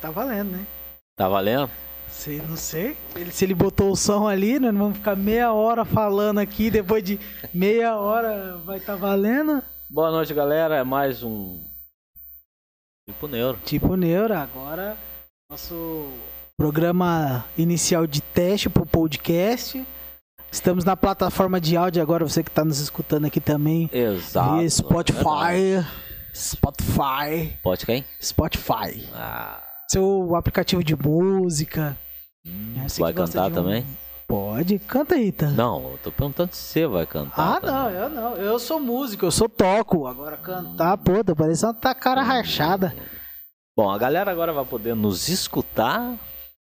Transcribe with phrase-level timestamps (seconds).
[0.00, 0.66] Tá valendo, né?
[1.14, 1.70] Tá valendo?
[2.08, 2.96] Sei, não sei.
[3.14, 6.70] Ele, se ele botou o som ali, nós vamos ficar meia hora falando aqui.
[6.70, 7.20] Depois de
[7.52, 9.62] meia hora vai estar tá valendo.
[9.90, 10.76] Boa noite, galera.
[10.76, 11.62] É mais um.
[13.08, 13.58] Tipo Neuro.
[13.64, 14.34] Tipo Neuro.
[14.34, 14.96] Agora,
[15.50, 16.08] nosso
[16.56, 19.86] programa inicial de teste pro podcast.
[20.50, 23.88] Estamos na plataforma de áudio agora, você que está nos escutando aqui também.
[23.92, 24.56] Exato.
[24.56, 25.76] Via Spotify.
[25.76, 25.86] É
[26.34, 27.58] Spotify.
[27.62, 28.04] Pode quem?
[28.20, 29.06] Spotify.
[29.14, 29.69] Ah.
[29.90, 31.98] Seu aplicativo de música.
[32.46, 33.54] Hum, é, vai cantar um...
[33.54, 33.84] também?
[34.24, 35.48] Pode, canta aí, tá?
[35.48, 37.58] Não, eu tô perguntando se você vai cantar.
[37.58, 38.36] Ah, não, eu não.
[38.36, 40.06] Eu sou músico, eu sou toco.
[40.06, 42.94] Agora cantar, pô, tá parecendo tá cara rachada.
[43.76, 46.14] Bom, a galera agora vai poder nos escutar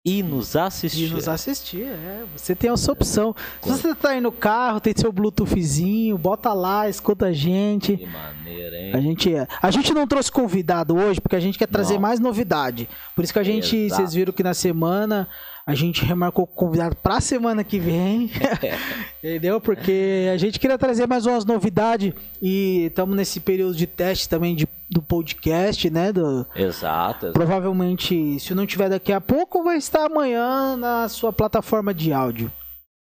[0.07, 1.07] e nos assistir.
[1.07, 2.23] E nos assistir, é.
[2.37, 3.35] Você tem essa opção.
[3.61, 7.97] Se você tá aí no carro, tem seu Bluetoothzinho, bota lá, escuta a gente.
[7.97, 8.93] Que maneira, hein?
[8.95, 9.49] A gente, é.
[9.61, 12.03] a gente não trouxe convidado hoje porque a gente quer trazer não.
[12.03, 12.89] mais novidade.
[13.17, 14.03] Por isso que a gente, Exato.
[14.03, 15.29] vocês viram que na semana
[15.67, 18.31] a gente remarcou o convidado para a semana que vem.
[19.19, 19.61] Entendeu?
[19.61, 24.55] Porque a gente queria trazer mais umas novidades e estamos nesse período de teste também
[24.55, 26.13] de, do podcast, né?
[26.13, 27.33] Do, exato, exato.
[27.33, 32.53] Provavelmente, se não tiver daqui a pouco, vai estar amanhã na sua plataforma de áudio.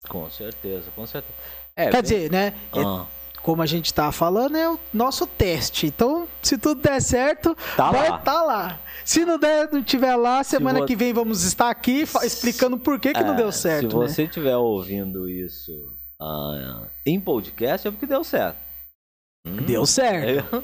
[0.09, 1.35] Com certeza, com certeza.
[1.75, 2.03] É, Quer bem...
[2.03, 2.55] dizer, né?
[2.73, 3.05] Ah.
[3.11, 5.87] É como a gente tá falando, é o nosso teste.
[5.87, 8.81] Então, se tudo der certo, tá vai estar tá lá.
[9.05, 10.87] Se não der, não tiver lá, semana você...
[10.87, 13.91] que vem vamos estar aqui explicando por que, que é, não deu certo.
[13.91, 14.09] Se né?
[14.09, 15.73] você estiver ouvindo isso
[16.21, 18.57] uh, em podcast, é porque deu certo.
[19.47, 20.57] Hum, deu certo.
[20.57, 20.63] É.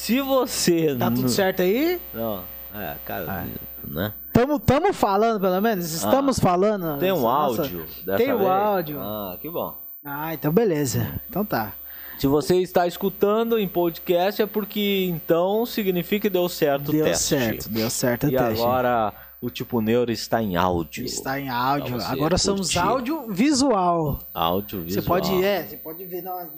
[0.00, 0.96] Se você.
[0.96, 2.00] Tá tudo certo aí?
[2.12, 2.42] Não.
[2.74, 3.90] É, cara, é.
[3.92, 4.14] né?
[4.32, 5.92] Tamo, tamo falando, pelo menos.
[5.92, 6.98] Estamos ah, falando.
[6.98, 7.86] Tem um áudio.
[8.16, 9.00] Tem o um áudio.
[9.00, 9.78] Ah, que bom.
[10.04, 11.20] Ah, então beleza.
[11.28, 11.72] Então tá.
[12.18, 17.04] Se você está escutando em podcast é porque então significa que deu certo deu o
[17.04, 17.34] teste.
[17.34, 18.60] Deu certo, deu certo o e teste.
[18.60, 21.04] E agora o tipo neuro está em áudio.
[21.04, 22.00] Está em áudio.
[22.02, 24.20] Agora somos áudio visual.
[24.32, 25.02] Áudio visual.
[25.02, 26.48] Você pode, é, você pode ver na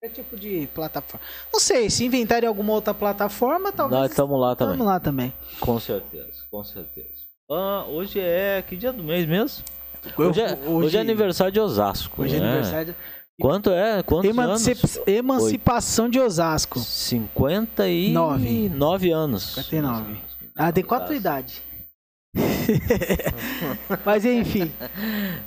[0.00, 1.26] é tipo de plataforma.
[1.52, 4.00] Não sei, se inventarem alguma outra plataforma, talvez.
[4.00, 4.74] Nós estamos lá também.
[4.74, 5.32] Estamos lá também.
[5.58, 7.26] Com certeza, com certeza.
[7.50, 9.64] Ah, hoje é que dia do mês mesmo?
[10.16, 10.68] Hoje é, hoje...
[10.68, 12.22] hoje é aniversário de Osasco.
[12.22, 12.46] Hoje é né?
[12.46, 12.94] é aniversário de...
[13.40, 14.02] Quanto é?
[14.02, 14.78] Quantos Emancip...
[14.78, 15.00] anos?
[15.06, 16.80] Emancipação de Osasco.
[16.80, 19.54] 59 9 anos.
[19.54, 20.16] 59.
[20.56, 21.62] Ah, tem quatro idades.
[24.04, 24.70] Mas enfim,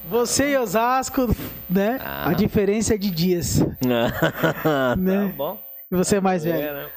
[0.10, 1.28] você e Osasco,
[1.70, 2.00] né?
[2.02, 2.30] Ah.
[2.30, 3.60] A diferença é de dias.
[4.64, 5.34] tá né?
[5.36, 5.60] bom.
[5.92, 6.62] E você é mais velho.
[6.62, 6.90] É, né?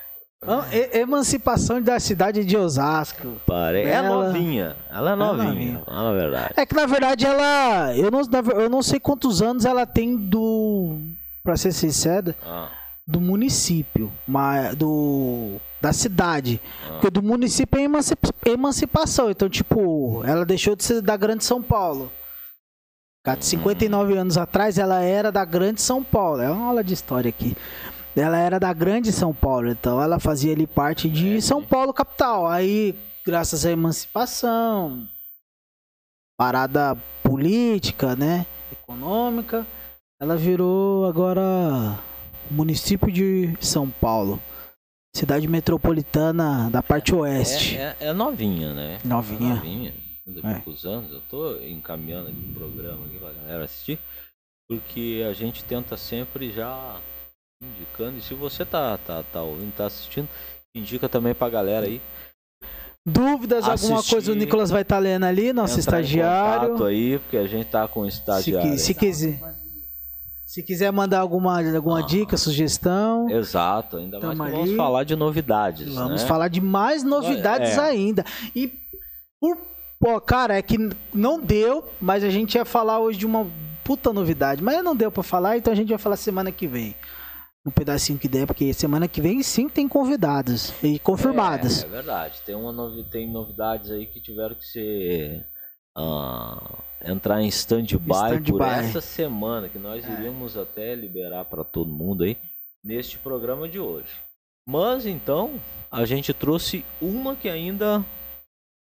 [0.93, 3.41] Emancipação da cidade de Osasco.
[3.47, 3.79] Pare...
[3.79, 4.07] É ela...
[4.07, 4.77] É novinha.
[4.91, 6.55] Ela é novinha, é na verdade.
[6.57, 7.97] É que na verdade ela.
[7.97, 8.21] Eu não,
[8.55, 10.99] eu não sei quantos anos ela tem do.
[11.43, 12.71] Pra ser sincero, ah.
[13.07, 14.13] do município.
[14.27, 15.61] Mas, do.
[15.81, 16.61] Da cidade.
[16.87, 16.93] Ah.
[16.93, 19.31] Porque do município é emancipação.
[19.31, 22.11] Então, tipo, ela deixou de ser da Grande São Paulo.
[23.27, 24.21] Há 59 hum.
[24.21, 26.43] anos atrás, ela era da Grande São Paulo.
[26.43, 27.57] É uma aula de história aqui.
[28.17, 31.93] Ela era da grande São Paulo, então ela fazia ali parte de é, São Paulo
[31.93, 32.47] capital.
[32.47, 32.97] Aí,
[33.27, 35.09] graças à emancipação,
[36.39, 39.67] parada política, né, econômica,
[40.21, 41.99] ela virou agora
[42.51, 44.41] município de São Paulo.
[45.17, 47.77] Cidade metropolitana da parte oeste.
[47.77, 48.99] É, é, é novinha, né?
[49.05, 49.53] Novinha.
[49.53, 49.95] É novinha.
[50.27, 53.99] Daqui a poucos anos, eu tô encaminhando aqui o programa aqui pra galera assistir,
[54.69, 56.99] porque a gente tenta sempre já
[57.65, 58.19] indicando.
[58.19, 60.29] E se você tá, tá, tá ouvindo, tá assistindo,
[60.75, 62.01] indica também pra galera aí.
[63.07, 66.83] Dúvidas, Assistir, alguma coisa o Nicolas vai estar tá lendo ali, nosso estagiário.
[66.85, 68.71] Aí, porque a gente tá com o estagiário.
[68.73, 69.39] Se, se quiser.
[70.47, 73.29] Se quiser mandar alguma, alguma ah, dica, sugestão.
[73.29, 75.93] Exato, ainda mais vamos falar de novidades.
[75.95, 76.29] Vamos né?
[76.29, 77.81] falar de mais novidades é.
[77.81, 78.25] ainda.
[78.55, 78.73] E
[79.41, 79.59] por
[79.99, 80.77] pô, cara, é que
[81.13, 83.47] não deu, mas a gente ia falar hoje de uma
[83.83, 86.95] puta novidade, mas não deu para falar, então a gente vai falar semana que vem
[87.67, 91.83] um pedacinho que der, porque semana que vem sim tem convidados e confirmados.
[91.83, 92.41] É, é verdade.
[92.45, 95.47] Tem, uma novi tem novidades aí que tiveram que ser.
[95.97, 100.13] Uh, entrar em stand-by stand por essa semana, que nós é.
[100.13, 102.37] iríamos até liberar para todo mundo aí
[102.83, 104.11] neste programa de hoje.
[104.67, 108.05] Mas então, a gente trouxe uma que ainda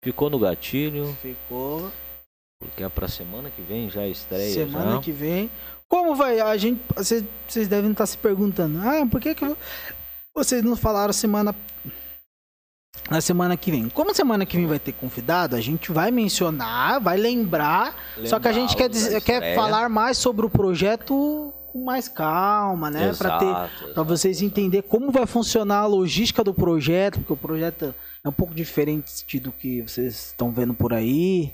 [0.04, 1.08] ficou no gatilho.
[1.22, 1.92] Ficou.
[2.60, 4.54] Porque é pra semana que vem já estreia.
[4.54, 5.02] Semana já.
[5.02, 5.50] que vem.
[5.94, 6.40] Como vai?
[6.40, 9.56] A gente, vocês, vocês devem estar se perguntando, ah, por que, que
[10.34, 11.54] vocês não falaram semana
[13.12, 13.88] na semana que vem?
[13.90, 18.40] Como semana que vem vai ter convidado, a gente vai mencionar, vai lembrar, lembrar só
[18.40, 23.14] que a gente quer, dizer, quer falar mais sobre o projeto com mais calma, né?
[23.16, 27.94] Para ter, para vocês entender como vai funcionar a logística do projeto, porque o projeto
[28.24, 31.54] é um pouco diferente do que vocês estão vendo por aí.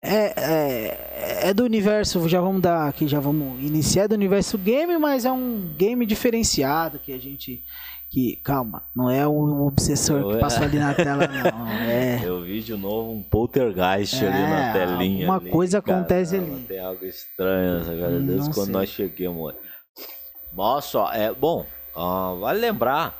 [0.00, 4.96] É, é, é, do universo, já vamos dar aqui, já vamos iniciar do universo game,
[4.96, 7.64] mas é um game diferenciado que a gente
[8.10, 11.68] que, calma, não é um obsessor eu, que passou ali na tela, não.
[11.88, 12.20] É...
[12.24, 15.26] Eu vi de novo um poltergeist é, ali na telinha.
[15.26, 16.64] Uma coisa acontece ali.
[16.66, 18.72] Tem algo estranho, cara, desde quando sei.
[18.72, 19.54] nós chegamos.
[20.52, 23.18] Nossa, é bom, uh, vale lembrar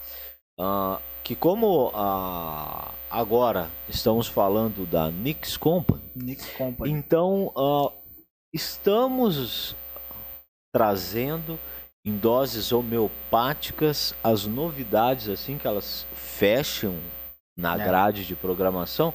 [0.58, 0.98] uh,
[1.28, 6.90] que como uh, agora estamos falando da Nix Company, Nix Company.
[6.90, 7.52] então
[8.50, 9.76] estamos
[10.72, 11.58] trazendo
[12.02, 16.96] em doses homeopáticas as novidades assim que elas fecham
[17.54, 17.84] na é.
[17.84, 19.12] grade de programação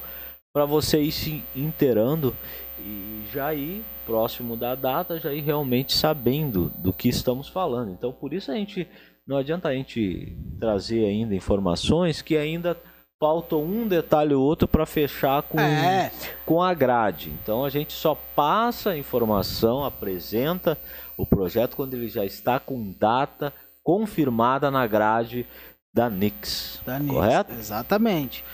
[0.54, 2.32] para você ir se inteirando
[2.78, 7.90] e já ir próximo da data, já ir realmente sabendo do que estamos falando.
[7.90, 8.88] Então por isso a gente
[9.26, 12.76] não adianta a gente trazer ainda informações que ainda
[13.18, 16.12] falta um detalhe ou outro para fechar com, é.
[16.44, 17.30] com a grade.
[17.42, 20.76] Então a gente só passa a informação, apresenta
[21.16, 25.46] o projeto quando ele já está com data confirmada na grade
[25.92, 26.80] da Nix.
[26.84, 27.52] Da Nix, correto?
[27.52, 28.44] Exatamente.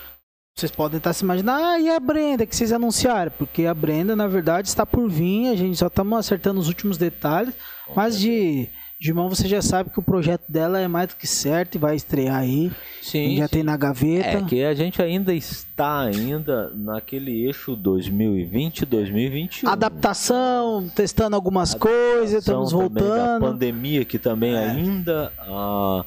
[0.55, 3.31] Vocês podem estar se imaginando, ah, e a Brenda que vocês anunciaram?
[3.37, 6.97] Porque a Brenda, na verdade, está por vir, a gente só estamos acertando os últimos
[6.97, 7.53] detalhes,
[7.95, 8.69] mas de
[9.01, 11.79] de mão você já sabe que o projeto dela é mais do que certo e
[11.79, 12.71] vai estrear aí.
[13.01, 13.35] Sim.
[13.35, 13.53] Já sim.
[13.53, 14.27] tem na gaveta.
[14.27, 19.67] É que a gente ainda está ainda naquele eixo 2020, 2021.
[19.67, 23.43] Adaptação, testando algumas Adaptação coisas, estamos voltando.
[23.43, 24.69] A pandemia que também é.
[24.69, 26.05] ainda ah,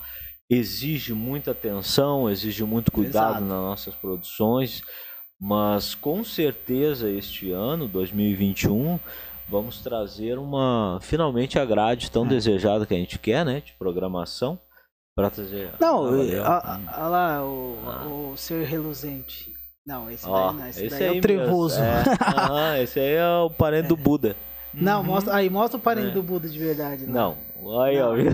[0.48, 3.44] exige muita atenção, exige muito cuidado Exato.
[3.44, 4.84] nas nossas produções.
[5.40, 9.00] Mas com certeza este ano, 2021,
[9.48, 12.28] vamos trazer uma finalmente a grade tão é.
[12.28, 14.58] desejada que a gente quer, né, de programação
[15.14, 15.72] para trazer.
[15.80, 16.42] Não, olha
[17.08, 18.06] lá o, ah.
[18.06, 19.52] o ser reluzente.
[19.86, 21.80] Não, esse Ó, daí não, esse, esse daí é o trevoso.
[21.80, 22.04] É,
[22.50, 24.34] ah, esse aí é o parente do Buda.
[24.74, 25.06] Não, uhum.
[25.06, 26.12] mostra, aí mostra o parente é.
[26.12, 27.06] do Buda de verdade.
[27.06, 27.12] Né?
[27.12, 27.36] Não,
[27.80, 28.14] Aí, ó.
[28.14, 28.32] Eu...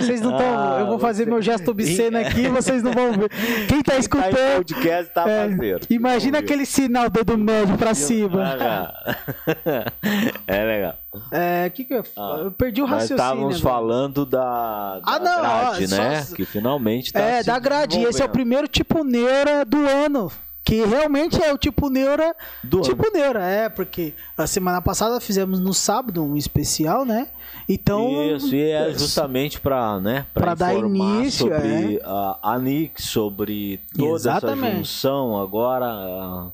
[0.00, 0.58] Vocês não estão.
[0.58, 1.30] Ah, eu vou fazer você...
[1.30, 3.28] meu gesto obsceno aqui e vocês não vão ver.
[3.68, 4.34] Quem tá escutando.
[4.34, 5.48] Quem tá podcast tá é,
[5.88, 8.56] Imagina aquele sinal dedo médio pra cima.
[10.46, 10.94] é legal.
[11.30, 13.18] É, que que eu, ah, eu perdi o raciocínio.
[13.18, 16.22] Nós estávamos falando da, da ah, não, grade, ó, né?
[16.22, 16.34] Só...
[16.34, 18.00] Que finalmente tá É, da grade.
[18.00, 20.30] Esse é o primeiro tipo neura do ano.
[20.64, 22.34] Que realmente é o tipo neura.
[22.62, 23.12] Do tipo ano.
[23.12, 27.28] neura, é, porque a semana passada fizemos no sábado um especial, né?
[27.68, 28.34] Então.
[28.34, 32.00] Isso, e é justamente para né, para dar início sobre é.
[32.02, 34.66] a, a Nix, sobre toda Exatamente.
[34.66, 35.38] essa junção.
[35.38, 36.50] Agora,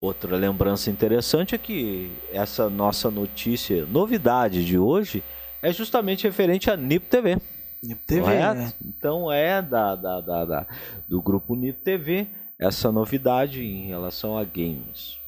[0.00, 5.22] outra lembrança interessante é que essa nossa notícia, novidade de hoje,
[5.60, 7.38] é justamente referente a NIP TV.
[7.82, 8.32] NIP TV.
[8.32, 8.72] É?
[8.82, 10.66] Então é da, da, da, da,
[11.06, 12.26] do grupo NIP TV
[12.60, 15.18] essa novidade em relação a games.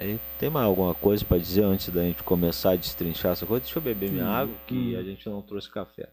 [0.00, 3.64] Aí, tem mais alguma coisa para dizer antes da gente começar a destrinchar essa coisa?
[3.64, 4.98] Deixa eu beber minha hum, água, que hum.
[4.98, 6.08] a gente não trouxe café.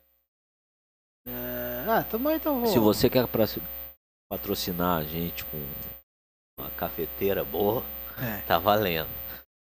[1.25, 1.85] É...
[1.87, 2.67] Ah, também então vou.
[2.67, 3.25] Se você quer
[4.29, 5.57] patrocinar a gente com
[6.59, 7.81] uma cafeteira boa,
[8.21, 8.41] é.
[8.45, 9.09] tá valendo.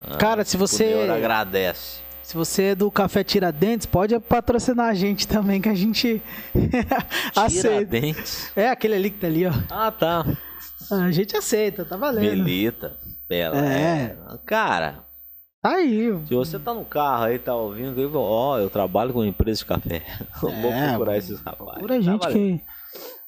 [0.01, 0.93] Ah, Cara, se você.
[1.09, 2.01] agradece.
[2.23, 6.21] Se você é do Café Tiradentes, pode patrocinar a gente também, que a gente
[7.35, 7.79] aceita.
[7.79, 8.51] Tiradentes?
[8.55, 9.51] É, aquele ali que tá ali, ó.
[9.69, 10.25] Ah, tá.
[10.91, 12.43] A gente aceita, tá valendo.
[12.43, 12.97] Melita.
[13.27, 13.57] Bela.
[13.57, 14.17] É.
[14.31, 14.37] é.
[14.45, 15.05] Cara.
[15.61, 16.11] Tá aí.
[16.27, 19.59] Se você tá no carro aí, tá ouvindo, ó, oh, eu trabalho com uma empresa
[19.59, 20.03] de café.
[20.43, 21.73] É, Vou procurar esses rapazes.
[21.75, 22.61] Procura a tá gente tá que.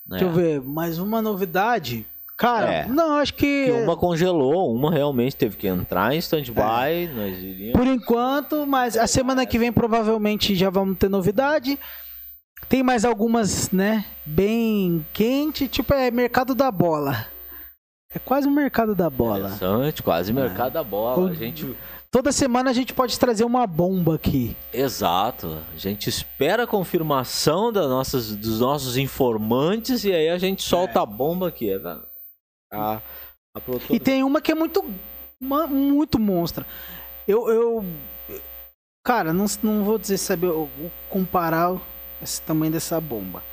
[0.06, 0.34] Deixa eu é.
[0.34, 2.06] ver, mais uma novidade.
[2.38, 2.88] Cara, é.
[2.88, 3.68] não, acho que...
[3.68, 3.72] que.
[3.72, 7.70] Uma congelou, uma realmente teve que entrar em stand-by.
[7.70, 7.72] É.
[7.72, 11.80] Por enquanto, mas a semana que vem provavelmente já vamos ter novidade.
[12.68, 14.04] Tem mais algumas, né?
[14.26, 17.28] Bem quente, tipo é mercado da bola.
[18.16, 19.40] É quase o mercado da bola.
[19.40, 21.30] Interessante, quase o mercado da bola.
[21.30, 21.76] A gente...
[22.10, 24.56] Toda semana a gente pode trazer uma bomba aqui.
[24.72, 25.58] Exato.
[25.74, 31.00] A gente espera a confirmação das nossas, dos nossos informantes e aí a gente solta
[31.00, 31.02] é.
[31.02, 31.70] a bomba aqui.
[31.70, 31.78] É,
[32.72, 33.02] a,
[33.54, 34.82] a E tem uma que é muito,
[35.42, 36.66] muito monstra.
[37.28, 37.86] Eu, eu
[39.04, 40.54] cara, não, não vou dizer saber
[41.10, 41.76] comparar
[42.22, 43.44] esse tamanho dessa bomba.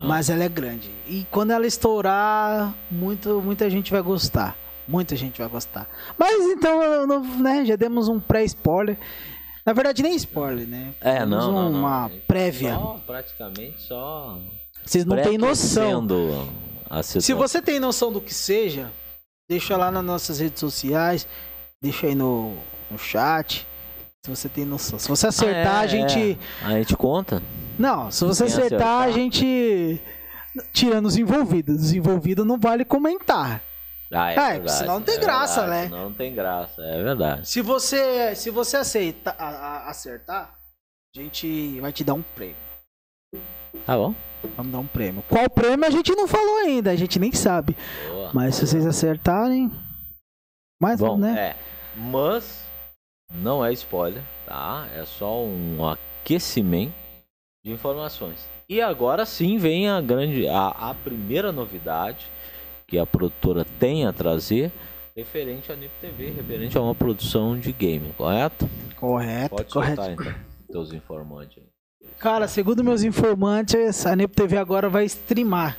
[0.00, 0.06] Ah.
[0.06, 0.90] Mas ela é grande.
[1.06, 4.56] E quando ela estourar, muito, muita gente vai gostar.
[4.86, 5.88] Muita gente vai gostar.
[6.16, 7.08] Mas então,
[7.40, 8.96] né, já demos um pré-spoiler.
[9.64, 10.94] Na verdade, nem spoiler, né?
[11.00, 12.18] É, não, não, Uma não.
[12.28, 12.74] prévia.
[12.74, 14.38] Só, praticamente só.
[14.84, 16.06] Vocês não têm noção.
[17.04, 18.92] Se você tem noção do que seja,
[19.48, 21.26] deixa lá nas nossas redes sociais,
[21.82, 22.54] deixa aí no,
[22.88, 23.66] no chat.
[24.24, 25.00] Se você tem noção.
[25.00, 26.38] Se você acertar, ah, é, a gente.
[26.62, 26.64] É.
[26.64, 27.42] A gente conta?
[27.78, 30.00] Não, se você acertar, acertar, a gente.
[30.72, 31.82] Tirando os envolvidos.
[31.82, 33.62] Os envolvidos não vale comentar.
[34.12, 35.98] Ah, é, é senão não tem é graça, verdade, né?
[35.98, 37.48] Não tem graça, é verdade.
[37.48, 40.56] Se você, se você aceita, a, a, acertar,
[41.14, 42.56] a gente vai te dar um prêmio.
[43.84, 44.14] Tá bom.
[44.56, 45.24] Vamos dar um prêmio.
[45.28, 47.76] Qual prêmio a gente não falou ainda, a gente nem sabe.
[48.08, 48.30] Boa.
[48.32, 49.70] Mas se vocês acertarem.
[50.80, 51.38] Mais bom, né?
[51.38, 51.56] É.
[51.96, 52.62] Mas
[53.34, 54.86] não é spoiler, tá?
[54.94, 57.05] É só um aquecimento
[57.66, 58.46] de informações.
[58.68, 62.26] E agora sim vem a grande, a, a primeira novidade
[62.86, 64.70] que a produtora tem a trazer
[65.16, 68.70] referente à NIP TV, referente a uma produção de game, correto?
[68.96, 69.96] Correto, Pode correto.
[69.96, 70.34] Soltar, então,
[70.70, 71.64] teus informantes.
[72.20, 75.76] Cara, segundo meus informantes, a NIP TV agora vai streamar.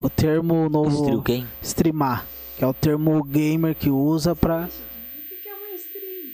[0.00, 0.90] O termo novo.
[0.90, 1.46] Stream quem?
[1.62, 2.26] Streamar.
[2.56, 4.64] Que é o termo gamer que usa pra.
[4.64, 6.32] O que é uma stream?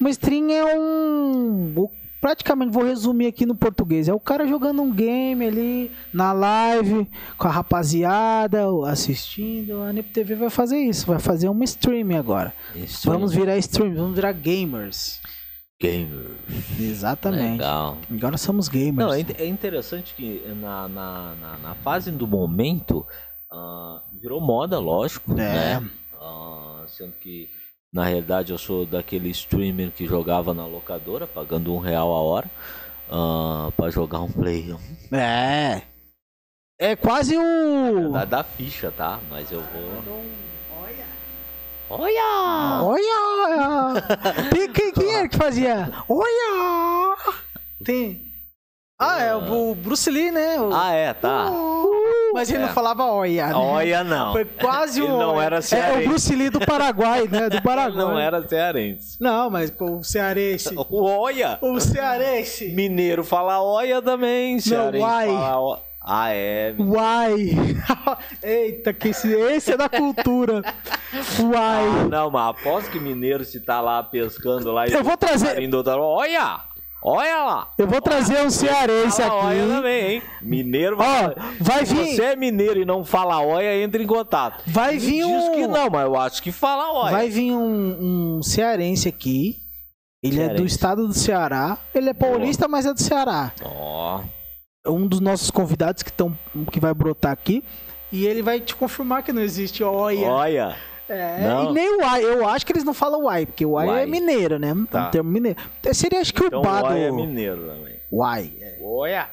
[0.00, 4.08] Uma stream é um praticamente vou resumir aqui no português.
[4.08, 7.08] É o cara jogando um game ali na live
[7.38, 9.82] com a rapaziada assistindo.
[9.82, 12.52] A NIP TV vai fazer isso, vai fazer uma stream agora.
[12.74, 13.14] Stream.
[13.14, 15.20] Vamos virar stream, vamos virar gamers.
[15.80, 16.36] Gamers.
[16.78, 17.52] Exatamente.
[17.52, 17.96] Legal.
[18.10, 18.96] Agora somos gamers.
[18.96, 23.06] Não, é, é interessante que na, na, na, na fase do momento
[23.50, 25.36] uh, virou moda, lógico, é.
[25.36, 25.90] né?
[26.12, 27.48] Uh, sendo que
[27.92, 32.46] na realidade, eu sou daquele streamer que jogava na locadora, pagando um real a hora,
[33.08, 34.74] uh, ah, para jogar um play.
[35.10, 35.82] É.
[36.78, 38.12] É quase um.
[38.12, 39.18] Da, da ficha, tá?
[39.28, 40.24] Mas eu vou.
[40.80, 41.06] Olha!
[41.90, 42.82] Olha!
[42.84, 44.48] Olha!
[44.54, 45.92] Tem, quem, quem era que fazia?
[46.08, 47.16] Olha!
[47.84, 48.29] Tem.
[49.02, 50.60] Ah, é o Bruce Lee, né?
[50.60, 50.74] O...
[50.74, 51.50] Ah, é, tá.
[51.50, 52.66] Uh, mas ele é.
[52.66, 53.56] não falava oia, né?
[53.56, 54.32] Oia não.
[54.32, 55.06] Foi quase o.
[55.06, 56.02] Ele não era cearense.
[56.02, 57.48] É o Bruce Lee do Paraguai, né?
[57.48, 58.04] Do Paraguai.
[58.04, 59.16] Não era cearense.
[59.18, 60.74] Não, mas o cearense.
[60.76, 61.58] O oia.
[61.62, 62.68] O cearense.
[62.74, 64.60] Mineiro fala oia também.
[64.60, 65.26] Cearense não, uai.
[65.28, 65.90] fala oia.
[66.02, 66.74] Ah, é.
[66.78, 67.50] Uai!
[68.42, 70.62] Eita, que esse, esse é da cultura.
[71.38, 71.84] Uai!
[71.84, 75.58] Ah, não, mas aposto que mineiro se tá lá pescando lá e Eu vou trazer.
[75.98, 76.60] Olha!
[77.02, 77.70] Olha lá!
[77.78, 79.32] Eu vou trazer um cearense aqui.
[79.32, 80.22] Olha também, hein?
[80.42, 81.26] Mineiro vai.
[81.26, 82.06] Ó, vai vir.
[82.06, 84.62] Se você é mineiro e não fala olha, entra em contato.
[84.66, 85.38] Vai vir um.
[85.38, 87.12] Diz que não, mas eu acho que fala olha.
[87.12, 89.58] Vai vir um, um cearense aqui.
[90.22, 90.54] Ele cearense.
[90.54, 91.78] é do estado do Ceará.
[91.94, 93.52] Ele é paulista, mas é do Ceará.
[93.64, 94.20] Ó.
[94.20, 94.92] Oh.
[94.92, 96.36] Um dos nossos convidados que, tão,
[96.70, 97.64] que vai brotar aqui.
[98.12, 100.28] E ele vai te confirmar que não existe olha.
[100.28, 100.76] Olha.
[101.10, 101.70] É, não.
[101.70, 102.24] e nem o Uai.
[102.24, 104.72] Eu acho que eles não falam Uai, porque o Uai é mineiro, né?
[104.88, 105.08] Tá.
[105.08, 105.58] Um termo mineiro.
[105.92, 106.62] Seria acho que então.
[106.62, 107.98] Uai é mineiro também.
[108.12, 108.52] Uai.
[108.60, 108.78] É.
[108.80, 109.28] Olha.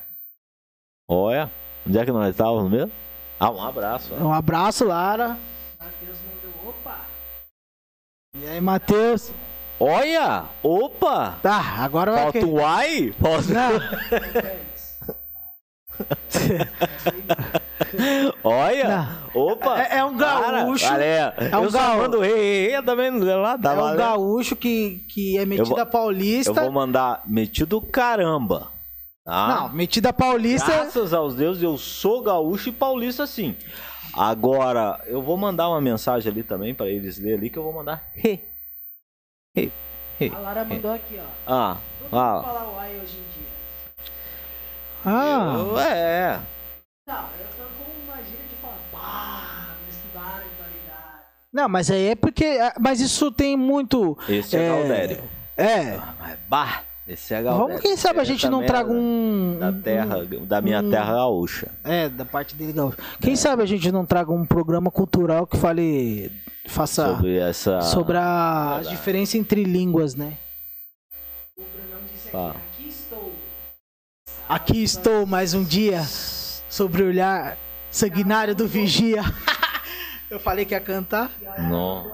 [1.07, 1.51] Olha.
[1.87, 2.91] Onde é que nós estávamos mesmo?
[3.39, 4.13] Ah, um abraço.
[4.15, 5.37] Um abraço, Lara.
[5.79, 6.69] Matheus mandou.
[6.69, 6.97] Opa!
[8.35, 9.31] E aí, Matheus?
[9.79, 10.45] Olha!
[10.63, 11.37] Opa!
[11.43, 12.23] Tá, agora vai.
[12.23, 13.13] Falta o Uai?
[13.21, 13.53] Falta...
[13.53, 14.57] Não.
[18.43, 19.07] Olha!
[19.33, 19.81] Opa!
[19.81, 20.85] É, é um gaúcho.
[20.85, 22.19] Cara, é, é um gaúcho.
[22.19, 26.51] Rei, rei também lá, tá é um gaúcho que, que é metido a paulista.
[26.51, 28.71] Eu vou mandar metido caramba.
[29.23, 29.47] Tá?
[29.47, 30.71] Não, metida paulista.
[30.71, 33.55] Graças aos deuses, eu sou gaúcho e paulista sim.
[34.13, 37.73] Agora, eu vou mandar uma mensagem ali também para eles ler ali que eu vou
[37.73, 38.03] mandar.
[38.15, 38.39] He.
[39.55, 39.71] He.
[40.19, 40.31] He.
[40.33, 41.25] A Lara mandou aqui, ó.
[41.45, 41.77] Ah.
[42.11, 42.41] Ah.
[42.41, 43.26] falar uai hoje em.
[45.09, 45.53] Ah.
[45.57, 46.39] Eu, é.
[47.07, 51.23] Não, eu tô com uma gíria de falar, pá, estudar validade.
[51.53, 52.43] Não, mas aí é porque.
[52.43, 54.17] É, mas isso tem muito.
[54.27, 55.23] Esse é, é Galdério.
[55.55, 55.91] É.
[55.95, 56.81] Ah, bah!
[57.07, 57.67] Esse é Galdério.
[57.67, 59.57] Vamos, quem sabe a gente não traga um.
[59.57, 61.71] Da terra, um, da minha um, terra gaúcha.
[61.85, 62.97] É, da parte dele gaúcha.
[63.21, 63.37] Quem é.
[63.37, 66.29] sabe a gente não traga um programa cultural que fale.
[66.65, 67.15] Faça.
[67.15, 67.79] Sobre essa.
[67.79, 70.33] Sobre a, a diferença entre línguas, né?
[71.57, 72.66] O Brunão disse aqui, aqui estou.
[74.49, 76.03] Aqui estou mais um dia
[76.69, 77.57] sobre o olhar
[77.91, 79.21] sanguinário do vigia.
[80.31, 81.29] Eu falei que ia cantar.
[81.69, 82.09] Não.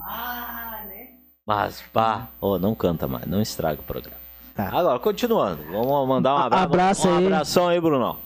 [0.00, 1.08] Ah, né?
[1.46, 4.16] Mas, pá, oh, não canta mais, não estraga o programa.
[4.54, 4.68] Tá.
[4.72, 6.64] Agora, continuando, vamos mandar um abraço.
[6.64, 7.26] Abraço um aí.
[7.26, 8.16] abração aí, Brunão.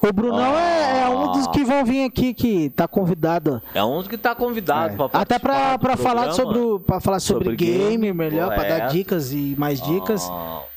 [0.00, 0.58] O Brunão oh.
[0.58, 3.60] é, é, um dos que vão vir aqui que tá convidado.
[3.74, 5.08] É um dos que tá convidado é.
[5.12, 9.32] Até pra, pra falar sobre para falar sobre, sobre game, game melhor, para dar dicas
[9.32, 10.26] e mais dicas.
[10.30, 10.71] Oh.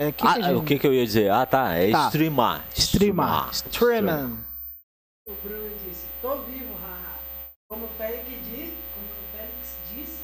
[0.00, 0.54] É, que ah, que gente...
[0.54, 1.28] O que, que eu ia dizer?
[1.28, 1.74] Ah, tá.
[1.74, 2.06] É tá.
[2.06, 2.64] streamar.
[2.72, 3.50] Streamar.
[3.52, 4.30] Streamar.
[5.26, 7.18] O Bruno disse: Tô vivo, haha.
[7.68, 10.20] Como o Félix diz, como o Félix diz,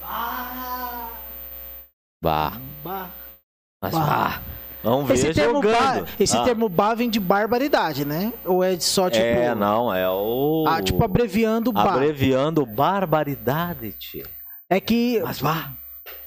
[0.00, 1.10] bah.
[2.22, 2.60] Bah.
[2.84, 3.10] Bah.
[3.82, 4.42] Mas bah.
[4.84, 6.04] Vamos ver esse termo jogando.
[6.04, 6.44] Bah, esse ah.
[6.44, 8.32] termo bah vem de barbaridade, né?
[8.44, 9.24] Ou é só tipo.
[9.24, 10.64] É, não, é o.
[10.68, 11.94] Ah, tipo abreviando bar.
[11.94, 14.26] Abreviando barbaridade, tio.
[14.70, 15.20] É que.
[15.24, 15.72] Mas bah.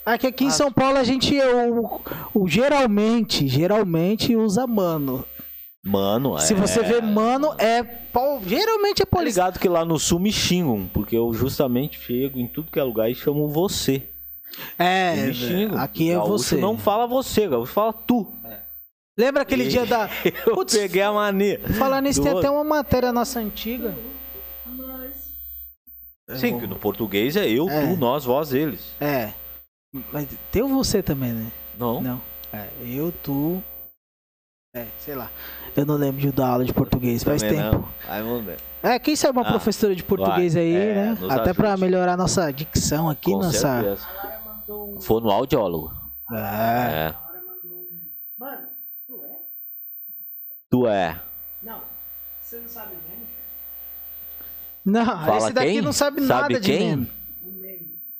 [0.06, 2.02] Aqui, aqui em São Paulo a gente o,
[2.34, 5.26] o, geralmente, geralmente usa mano.
[5.84, 6.56] Mano, Se é...
[6.56, 7.84] você vê mano, é
[8.46, 9.42] geralmente é polícia.
[9.42, 12.80] Tá ligado que lá no sul me xingam, porque eu justamente chego em tudo que
[12.80, 14.04] é lugar e chamo você.
[14.78, 15.80] É, me xingam.
[15.80, 16.58] aqui é gaúcho você.
[16.58, 18.32] não fala você, Gaúcho fala tu.
[18.46, 18.60] É.
[19.18, 19.68] Lembra aquele e...
[19.68, 20.10] dia da.
[20.46, 21.60] eu Putz, peguei a mania.
[21.78, 23.96] Falar nisso, tem até uma matéria nossa antiga.
[26.38, 27.88] Sim, que no português é eu, é.
[27.88, 28.82] tu, nós, vós, eles.
[29.00, 29.34] É.
[30.12, 31.52] Mas tem o você também, né?
[31.78, 32.02] Não.
[32.02, 32.22] Não.
[32.52, 33.64] É, eu, tu.
[34.74, 35.30] É, sei lá.
[35.75, 37.78] Eu não lembro de dar aula de português, faz tempo.
[37.78, 37.90] Não.
[38.08, 38.58] Aí vamos ver.
[38.84, 40.64] É, quem sabe uma ah, professora de português vai.
[40.64, 41.18] aí, é, né?
[41.30, 43.82] Até para melhorar nossa dicção aqui, Com nossa.
[43.82, 44.08] Certeza.
[45.02, 45.94] Fonoaudiólogo.
[46.31, 46.36] É.
[47.08, 47.16] é.
[48.38, 48.68] Mano,
[49.08, 49.40] tu é?
[50.70, 51.22] Tu é.
[51.64, 51.81] Não,
[52.42, 53.25] você não sabe meme?
[54.86, 55.81] Não, Fala esse daqui quem?
[55.81, 56.79] não sabe, sabe nada quem?
[56.79, 57.12] de meme.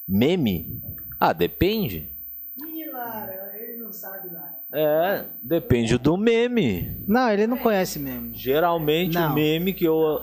[0.08, 0.85] Meme?
[1.20, 2.10] Ah, depende.
[2.58, 4.56] Ih, Lara, ele não sabe, Lara.
[4.74, 7.02] É, depende do meme.
[7.08, 8.34] Não, ele não conhece meme.
[8.34, 9.32] Geralmente não.
[9.32, 10.22] o meme que eu.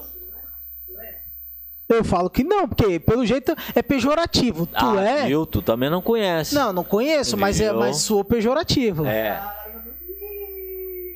[1.88, 4.66] Eu falo que não, porque pelo jeito é pejorativo.
[4.66, 5.26] Tu ah, é.
[5.26, 5.44] Viu?
[5.44, 6.54] Tu também não conhece.
[6.54, 9.06] Não, não conheço, mas é mas sou pejorativo.
[9.06, 9.42] É.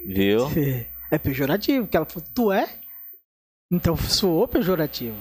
[0.06, 0.46] Viu?
[1.10, 2.68] É pejorativo, que ela falou, tu é?
[3.70, 5.16] Então soou pejorativo.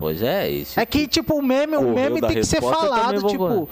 [0.00, 0.80] Pois é, isso.
[0.80, 3.68] É que, tipo, o meme, o meme tem que ser falado, tipo,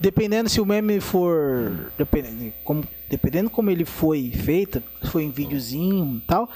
[0.00, 1.92] dependendo se o meme for.
[1.96, 6.48] Dependendo como, dependendo como ele foi feito, se foi em videozinho e tal.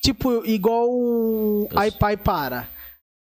[0.00, 2.68] Tipo, igual o Ai Pai Para.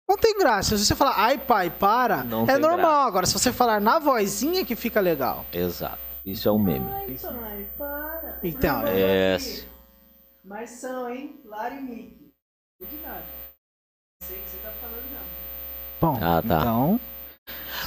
[0.08, 0.76] Não tem graça.
[0.76, 2.78] Se você falar ai pai, para, não é normal.
[2.78, 3.08] Graça.
[3.08, 5.46] Agora, se você falar na vozinha que fica legal.
[5.52, 5.98] Exato.
[6.26, 6.86] Isso é um meme.
[6.90, 8.38] Ai, pai, para.
[8.42, 9.38] Então, é.
[10.44, 11.40] Mas são, hein?
[11.46, 12.34] Lara e Mickey.
[12.80, 13.24] De nada.
[14.20, 15.43] Não sei o que você tá falando, não.
[16.04, 16.58] Bom, ah, tá.
[16.60, 17.00] então.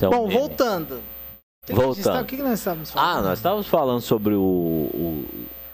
[0.01, 1.01] É Bom, voltando.
[1.69, 2.21] Voltando.
[2.21, 3.17] O que nós estávamos falando?
[3.17, 5.25] Ah, nós estávamos falando sobre o, o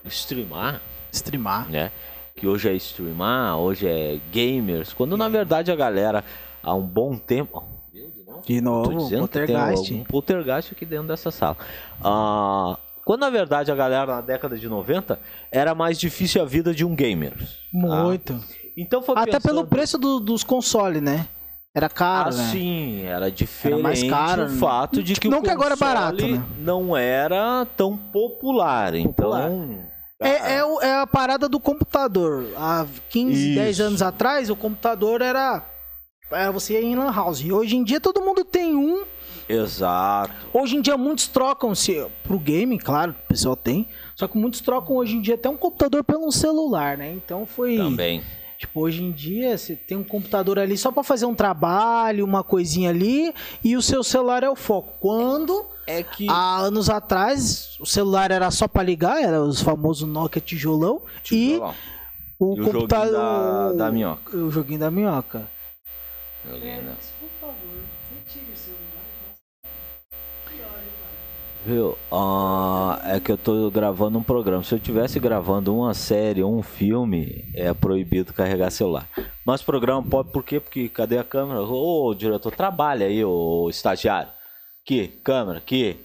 [0.07, 0.81] streamar.
[1.09, 1.69] Streamar.
[1.69, 1.89] Né?
[2.35, 4.91] Que hoje é streamar, hoje é gamers.
[4.91, 6.21] Quando na verdade a galera
[6.61, 7.63] há um bom tempo.
[8.45, 9.93] De novo, poltergeist.
[9.93, 11.55] Um poltergeist aqui dentro dessa sala.
[12.03, 15.17] Ah, quando na verdade a galera na década de 90
[15.49, 17.33] era mais difícil a vida de um gamer.
[17.71, 18.33] Muito.
[18.33, 19.43] Ah, então foi Até pensando...
[19.43, 21.27] pelo preço do, dos consoles, né?
[21.75, 22.51] Era caro, ah, né?
[22.51, 24.57] sim, era diferente era mais caro, o né?
[24.59, 26.43] fato de que não o que agora é barato, né?
[26.59, 29.49] não era tão popular, popular.
[29.49, 29.93] então...
[30.19, 32.45] É, é, é, a parada do computador.
[32.55, 33.55] Há 15, Isso.
[33.55, 35.65] 10 anos atrás, o computador era,
[36.31, 37.41] era você ir em lan house.
[37.41, 39.03] E hoje em dia todo mundo tem um.
[39.49, 40.31] Exato.
[40.53, 43.85] Hoje em dia muitos trocam-se pro game, claro, o pessoal tem.
[44.15, 47.11] Só que muitos trocam hoje em dia até um computador pelo um celular, né?
[47.11, 47.75] Então foi...
[47.75, 48.23] Também
[48.63, 52.45] Tipo, hoje em dia você tem um computador ali só para fazer um trabalho, uma
[52.45, 54.93] coisinha ali, e o seu celular é o foco.
[55.01, 60.07] Quando é que há anos atrás o celular era só para ligar, era os famosos
[60.07, 61.75] Nokia tijolão, tijolão.
[62.39, 64.37] e o, e computador da, da minhoca.
[64.37, 65.45] O joguinho da minhoca.
[66.49, 66.95] Joguinho, né?
[71.65, 71.97] Viu?
[72.11, 74.63] Uh, é que eu tô gravando um programa.
[74.63, 79.07] Se eu tivesse gravando uma série ou um filme, é proibido carregar celular.
[79.45, 80.59] Mas programa pode, por quê?
[80.59, 81.61] Porque cadê a câmera?
[81.61, 84.29] Ô, oh, diretor, trabalha aí, ô estagiário.
[84.83, 85.97] Aqui, câmera, aqui.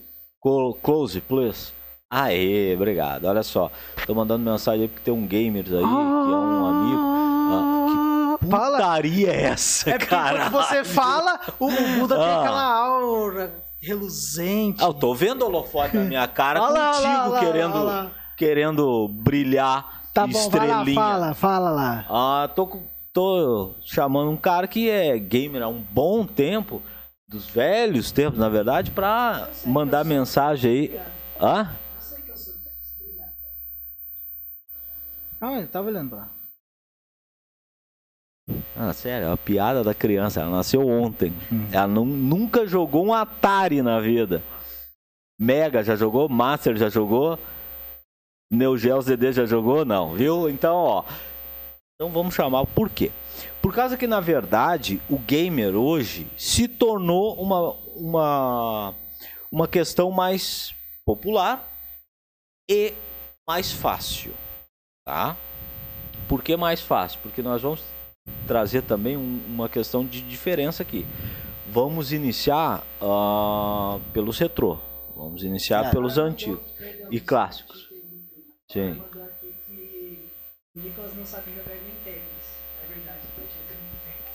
[0.81, 1.73] Close, please.
[2.09, 3.25] Aê, obrigado.
[3.25, 3.71] Olha só,
[4.07, 7.03] tô mandando mensagem aí porque tem um gamer aí, que é um amigo.
[7.51, 10.51] Ah, que putaria é essa, é cara?
[10.51, 12.25] Quando você fala, o Buda ah.
[12.25, 14.83] tem aquela aura reluzente.
[14.83, 19.09] Ah, eu tô vendo o holofote na minha cara contigo lá, lá, querendo, lá, querendo
[19.09, 20.95] brilhar tá bom, estrelinha.
[20.95, 22.07] fala, fala lá.
[22.09, 26.83] Ah, tô, tô chamando um cara que é gamer há um bom tempo,
[27.29, 31.01] dos velhos tempos, na verdade, pra mandar mensagem aí.
[31.41, 31.71] Hã?
[31.95, 32.55] Eu sei que eu sou
[35.41, 36.38] Ah, ele tava olhando lá.
[38.75, 40.41] Ah, sério, é uma piada da criança.
[40.41, 41.33] Ela nasceu ontem.
[41.53, 41.67] Hum.
[41.71, 44.43] Ela não, nunca jogou um Atari na vida.
[45.39, 47.39] Mega já jogou, Master já jogou,
[48.51, 50.49] Neo Geo ZD já jogou, não, viu?
[50.51, 51.05] Então, ó.
[51.95, 53.13] Então vamos chamar por quê?
[53.61, 58.95] Por causa que na verdade o gamer hoje se tornou uma uma
[59.51, 61.69] uma questão mais popular
[62.71, 62.95] e
[63.47, 64.33] mais fácil,
[65.05, 65.37] tá?
[66.29, 67.19] Por que mais fácil?
[67.23, 67.81] Porque nós vamos
[68.47, 71.07] trazer também um, uma questão de diferença aqui.
[71.71, 74.79] Vamos iniciar uh, pelos retrô.
[75.15, 75.91] Vamos iniciar é.
[75.91, 76.63] pelos antigos
[77.11, 77.89] e clássicos.
[78.71, 79.03] Sim.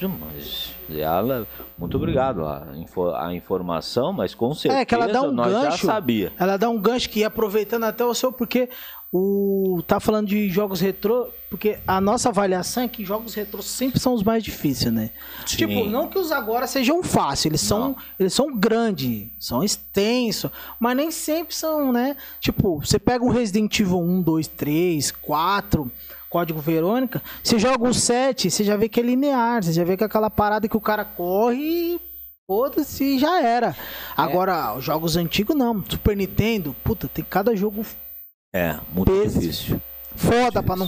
[0.01, 2.67] Mas ela, muito obrigado a,
[3.15, 6.33] a informação, mas com certeza é, que ela dá um nós gancho, já sabia.
[6.37, 8.69] Ela dá um gancho que aproveitando até o seu, porque
[9.15, 13.99] o tá falando de jogos retrô, porque a nossa avaliação é que jogos retrô sempre
[13.99, 15.11] são os mais difíceis, né?
[15.45, 15.57] Sim.
[15.57, 20.49] Tipo, não que os agora sejam fáceis, eles são, eles são grandes, são extensos,
[20.79, 22.17] mas nem sempre são, né?
[22.39, 25.91] Tipo, você pega um Resident Evil 1, 2, 3, 4,
[26.27, 29.95] Código Verônica, você joga o 7, você já vê que é linear, você já vê
[29.95, 32.01] que é aquela parada que o cara corre e
[32.47, 33.67] foda-se já era.
[33.67, 33.75] É.
[34.17, 35.83] Agora, os jogos antigos não.
[35.87, 37.85] Super Nintendo, puta, tem cada jogo.
[38.53, 39.39] É, muito peso.
[39.39, 39.81] difícil.
[40.15, 40.87] Foda, para não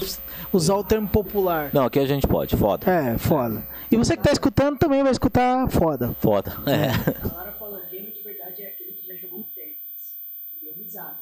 [0.53, 1.71] usar o termo popular.
[1.73, 2.89] Não, aqui a gente pode, foda.
[2.89, 3.67] É, foda.
[3.91, 6.15] E você que tá escutando também vai escutar foda.
[6.19, 6.91] Foda, é.
[7.25, 10.15] Agora falando, game de verdade é aquele que já jogou Tetris.
[10.61, 11.17] Deu risada.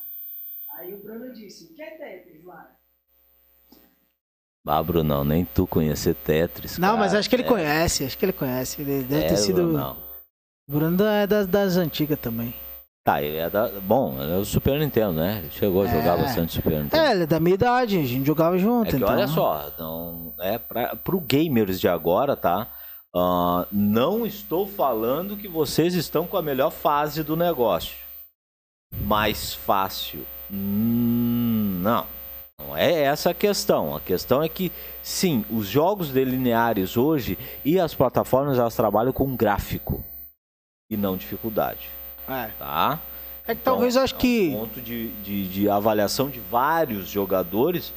[0.78, 2.72] Aí o Bruno disse, o que é Tetris, Lara?
[4.66, 6.78] Ah, Brunão, nem tu conhecer Tetris.
[6.78, 7.00] Não, cara.
[7.00, 7.48] mas acho que ele é.
[7.48, 8.82] conhece, acho que ele conhece.
[8.82, 9.64] Ele deve é, ter sido.
[9.64, 9.98] Brunão.
[10.68, 12.54] Bruno é das, das antigas também.
[13.04, 13.68] Tá, ele é da.
[13.82, 15.40] Bom, é o Super Nintendo, né?
[15.40, 16.22] Ele chegou a jogar é.
[16.22, 17.04] bastante Super Nintendo.
[17.04, 18.88] É, ele é da minha idade, a gente jogava junto.
[18.88, 19.10] É que então...
[19.10, 22.70] olha só, não, é pra, pro gamers de agora, tá?
[23.14, 27.96] Uh, não estou falando que vocês estão com a melhor fase do negócio.
[29.02, 30.26] Mais fácil.
[30.50, 32.06] Hum, não.
[32.58, 33.96] Não é essa a questão.
[33.96, 39.36] A questão é que, sim, os jogos delineares hoje e as plataformas elas trabalham com
[39.36, 40.02] gráfico
[40.90, 41.90] e não dificuldade.
[42.28, 42.50] É.
[42.58, 43.00] Tá?
[43.46, 44.52] É que então, talvez acho é um que.
[44.52, 47.94] ponto de, de, de avaliação de vários jogadores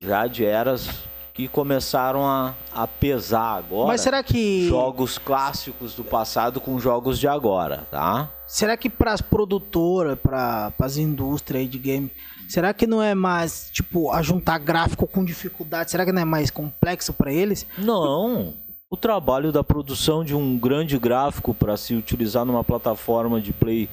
[0.00, 0.88] já de eras
[1.32, 3.88] que começaram a, a pesar agora.
[3.88, 4.68] Mas será que.
[4.68, 8.30] Jogos clássicos do passado com jogos de agora, tá?
[8.46, 12.10] Será que para as produtoras, para as indústrias de game
[12.52, 15.90] Será que não é mais, tipo, ajuntar gráfico com dificuldade?
[15.90, 17.66] Será que não é mais complexo para eles?
[17.78, 18.52] Não.
[18.92, 23.88] O trabalho da produção de um grande gráfico para se utilizar numa plataforma de Play,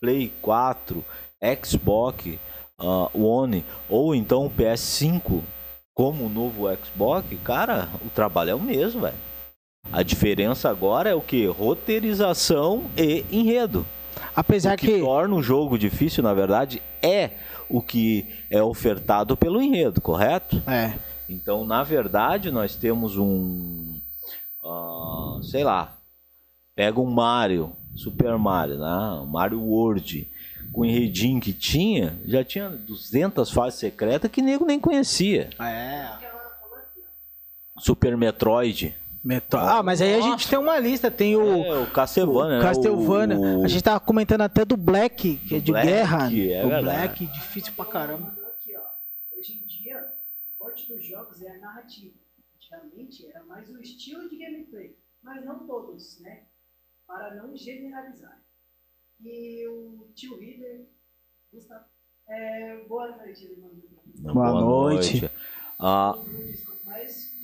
[0.00, 1.04] Play 4,
[1.64, 2.38] Xbox
[2.78, 5.42] uh, One ou então PS5
[5.92, 9.16] como o novo Xbox, cara, o trabalho é o mesmo, velho.
[9.92, 11.46] A diferença agora é o que?
[11.46, 13.84] Roteirização e enredo.
[14.34, 17.30] Apesar o que, que torna o jogo difícil, na verdade, é
[17.68, 20.62] o que é ofertado pelo enredo, correto?
[20.68, 20.94] É.
[21.28, 23.95] Então, na verdade, nós temos um.
[24.66, 25.96] Uh, sei lá.
[26.74, 29.26] Pega um Mario, Super Mario, né?
[29.26, 30.30] Mario World.
[30.72, 35.48] Com o enredinho que tinha, já tinha 200 fases secretas que nego nem conhecia.
[35.58, 36.10] É.
[37.78, 38.94] Super Metroid.
[39.26, 39.58] Metro...
[39.58, 40.28] Ah, mas aí Nossa.
[40.28, 41.64] a gente tem uma lista, tem o.
[41.64, 43.36] É, o Castlevania, o Castlevania.
[43.36, 43.56] Né?
[43.56, 43.64] O...
[43.64, 46.32] A gente tava comentando até do Black, que é de Black, guerra.
[46.32, 46.84] É o verdade.
[46.84, 48.36] Black, difícil pra caramba.
[48.46, 49.36] Aqui, ó.
[49.36, 50.12] Hoje em dia,
[50.48, 52.14] o forte dos jogos é a narrativa.
[52.56, 56.44] Antigamente mais o estilo de gameplay, mas não todos, né?
[57.06, 58.42] Para não generalizar.
[59.18, 60.86] E o tio River,
[61.50, 61.86] Gustavo.
[62.28, 63.46] É, boa noite,
[64.18, 65.20] Boa, boa noite.
[65.22, 65.34] noite.
[65.78, 66.14] Ah.
[66.84, 67.34] Mais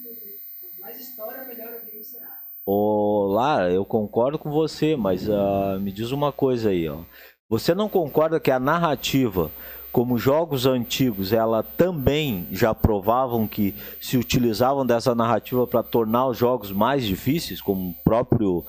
[0.81, 2.43] mais história, melhor o game será.
[2.67, 7.05] Ô, Lara, eu concordo com você, mas uh, me diz uma coisa aí, ó.
[7.49, 9.51] Você não concorda que a narrativa,
[9.93, 16.39] como jogos antigos, ela também já provavam que se utilizavam dessa narrativa para tornar os
[16.39, 18.65] jogos mais difíceis, como o próprio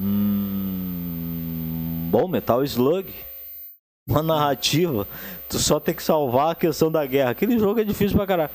[0.00, 1.28] hum...
[2.10, 3.08] bom Metal Slug,
[4.08, 5.06] uma narrativa,
[5.48, 7.30] tu só tem que salvar a questão da guerra.
[7.30, 8.50] Aquele jogo é difícil pra caralho.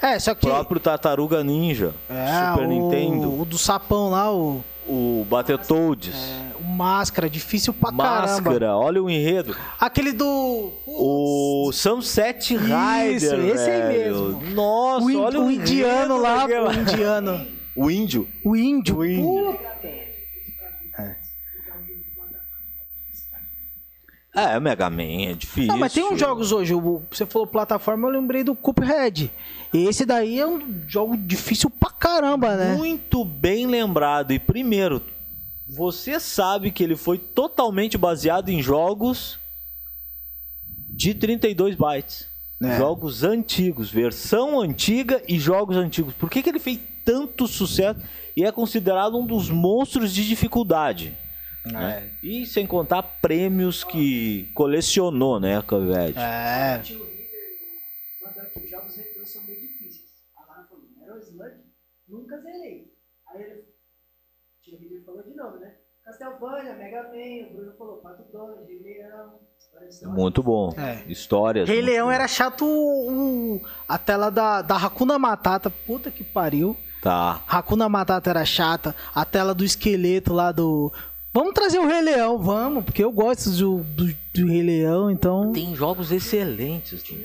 [0.00, 0.46] É, só que.
[0.46, 3.40] O próprio Tartaruga Ninja, é, Super o, Nintendo.
[3.40, 4.62] O do sapão lá, o.
[4.88, 6.14] O Battletoads.
[6.14, 8.50] É, Máscara, difícil pra Máscara, caramba.
[8.50, 9.56] Máscara, olha o enredo.
[9.80, 10.72] Aquele do.
[10.86, 13.16] O Sunset Rider.
[13.16, 14.40] Isso, esse aí mesmo.
[14.54, 17.46] Nossa, o olha o, o indiano lá, o indiano.
[17.76, 18.26] O índio.
[18.42, 18.96] O índio.
[18.96, 19.58] O índio.
[24.36, 25.68] É, Mega Man é difícil.
[25.68, 26.74] Não, mas tem uns jogos hoje,
[27.10, 29.32] você falou plataforma, eu lembrei do Cuphead.
[29.72, 32.76] Esse daí é um jogo difícil pra caramba, né?
[32.76, 34.32] Muito bem lembrado.
[34.32, 35.00] E primeiro,
[35.68, 39.38] você sabe que ele foi totalmente baseado em jogos
[40.88, 42.26] de 32 bytes.
[42.62, 42.78] É.
[42.78, 46.14] Jogos antigos, versão antiga e jogos antigos.
[46.14, 48.00] Por que, que ele fez tanto sucesso
[48.34, 51.14] e é considerado um dos monstros de dificuldade?
[51.66, 52.10] Né?
[52.22, 52.26] É.
[52.26, 56.18] E sem contar prêmios que colecionou, né, Caved?
[56.18, 56.80] É.
[58.56, 60.24] Os jogos retrô são meio difíceis.
[60.34, 61.54] A Lara falou, Metal Slug,
[62.08, 62.94] nunca zerei.
[63.28, 65.76] Aí ele, o tio River falou de novo, né?
[66.18, 69.34] Castlevania, Mega Man, o Bruno falou Pato Donald, Rei Leão.
[70.14, 70.72] Muito bom.
[70.76, 71.04] É.
[71.06, 71.68] Histórias.
[71.68, 75.68] Rei Leão era chato o, a tela da, da Hakuna Matata.
[75.68, 76.76] Puta que pariu.
[77.02, 77.42] Tá.
[77.46, 78.94] Hakuna Matata era chata.
[79.14, 80.92] A tela do esqueleto lá do.
[81.32, 85.52] Vamos trazer o Rei Leão, vamos, porque eu gosto do, do, do Rei Leão, então.
[85.52, 87.04] Tem jogos excelentes.
[87.10, 87.18] Né?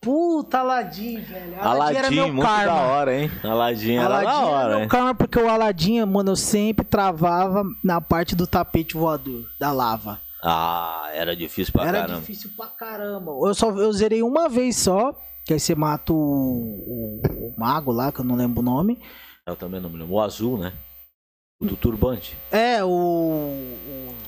[0.00, 1.60] Puta, Aladdin, velho.
[1.62, 2.64] Aladdin era meu muito karma.
[2.66, 3.30] da hora, hein?
[3.42, 7.64] Aladdin era Aladdin da hora, era meu karma porque o Aladdin, mano, eu sempre travava
[7.84, 10.20] na parte do tapete voador, da lava.
[10.42, 12.12] Ah, era difícil pra era caramba.
[12.12, 13.32] Era difícil pra caramba.
[13.42, 15.12] Eu só eu zerei uma vez só,
[15.44, 19.00] que aí você mata o, o, o mago lá, que eu não lembro o nome.
[19.46, 20.14] Eu também não me lembro.
[20.14, 20.72] O azul, né?
[21.60, 22.36] O do turbante.
[22.52, 23.50] É, o.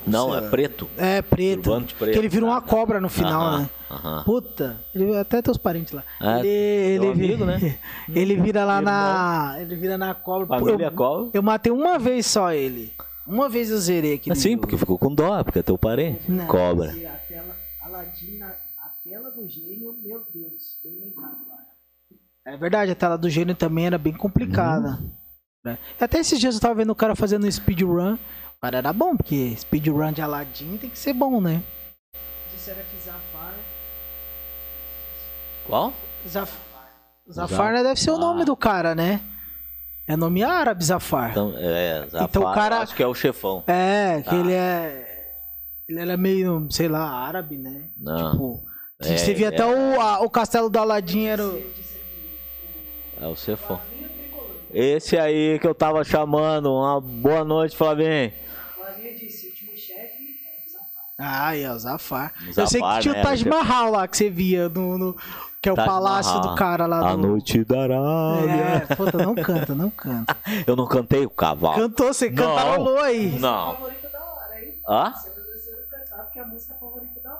[0.05, 0.89] não, é preto.
[0.97, 1.63] É, preto.
[1.63, 2.13] Turbante preto.
[2.13, 3.69] Que ele vira uma cobra no final, aham, né?
[3.89, 4.23] Aham.
[4.23, 6.03] Puta, ele, até teus parentes lá.
[6.19, 7.79] É, ele, ele vira, amigo, né?
[8.13, 9.57] ele vira lá na.
[9.59, 10.47] Ele vira na cobra.
[10.47, 11.29] Família eu, cobra.
[11.33, 12.93] Eu matei uma vez só ele.
[13.25, 14.35] Uma vez eu zerei aqui.
[14.35, 16.29] Sim, porque ficou com dó, porque é teu parente.
[16.29, 16.89] Não, cobra.
[16.89, 21.57] A tela, Aladdin, a tela do gênio, meu Deus, bem lembrado lá.
[22.45, 24.99] É verdade, a tela do gênio também era bem complicada.
[25.63, 25.77] Né?
[25.99, 28.17] Até esses dias eu tava vendo o cara fazendo speedrun.
[28.61, 31.63] O cara era bom, porque speedrun de Aladdin tem que ser bom, né?
[32.53, 33.55] Disseram que Zafar.
[35.65, 35.91] Qual?
[36.29, 36.53] Zaf...
[37.31, 39.19] Zafar né, deve ser o nome do cara, né?
[40.07, 41.31] É nome árabe, Zafar.
[41.31, 43.63] Então, é, Zafar, então, o cara, acho que é o chefão.
[43.65, 44.37] É, que ah.
[44.37, 45.33] ele é.
[45.89, 47.89] Ele era meio, sei lá, árabe, né?
[47.97, 48.31] Não.
[48.31, 48.63] Tipo.
[48.99, 51.43] É, você via é, até o, a, o castelo do Aladdin era.
[51.43, 51.63] O...
[53.19, 53.81] É o chefão.
[54.71, 56.71] Esse aí que eu tava chamando.
[56.71, 57.75] Uma boa noite.
[57.75, 58.31] Flavinho
[61.21, 62.33] Ah, é o Zafar.
[62.47, 65.17] Zafar eu sei que tinha né, o Taj Mahal lá que você via no, no
[65.61, 66.49] que é o Taj palácio Mahal.
[66.49, 67.09] do cara lá.
[67.09, 68.87] A noite da Arábia.
[68.89, 70.35] É, puta, não canta, não canta.
[70.65, 71.75] eu não cantei o cavalo.
[71.75, 73.37] Cantou, você cantarolou aí.
[73.39, 73.77] Não.
[74.87, 75.13] Hã?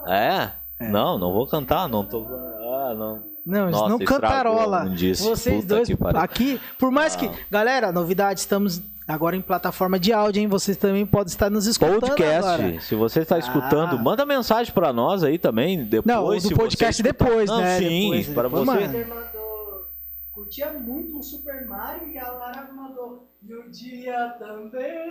[0.07, 0.51] É?
[0.79, 0.89] é?
[0.89, 2.25] Não, não vou cantar, não tô.
[2.25, 3.31] Ah, não.
[3.45, 4.85] Não, eles Nossa, não cantarola.
[5.17, 7.17] Vocês dois aqui, por mais ah.
[7.17, 10.47] que, galera, novidade, estamos agora em plataforma de áudio, hein?
[10.47, 12.49] Vocês também podem estar nos escutando Podcast.
[12.49, 12.79] Agora.
[12.81, 14.01] Se você está escutando, ah.
[14.01, 16.43] manda mensagem para nós aí também depois.
[16.43, 17.79] Não, do podcast depois, né?
[17.79, 19.07] Sim, para você.
[20.31, 25.09] curtia muito o Super Mario e a Lara mandou e um dia também.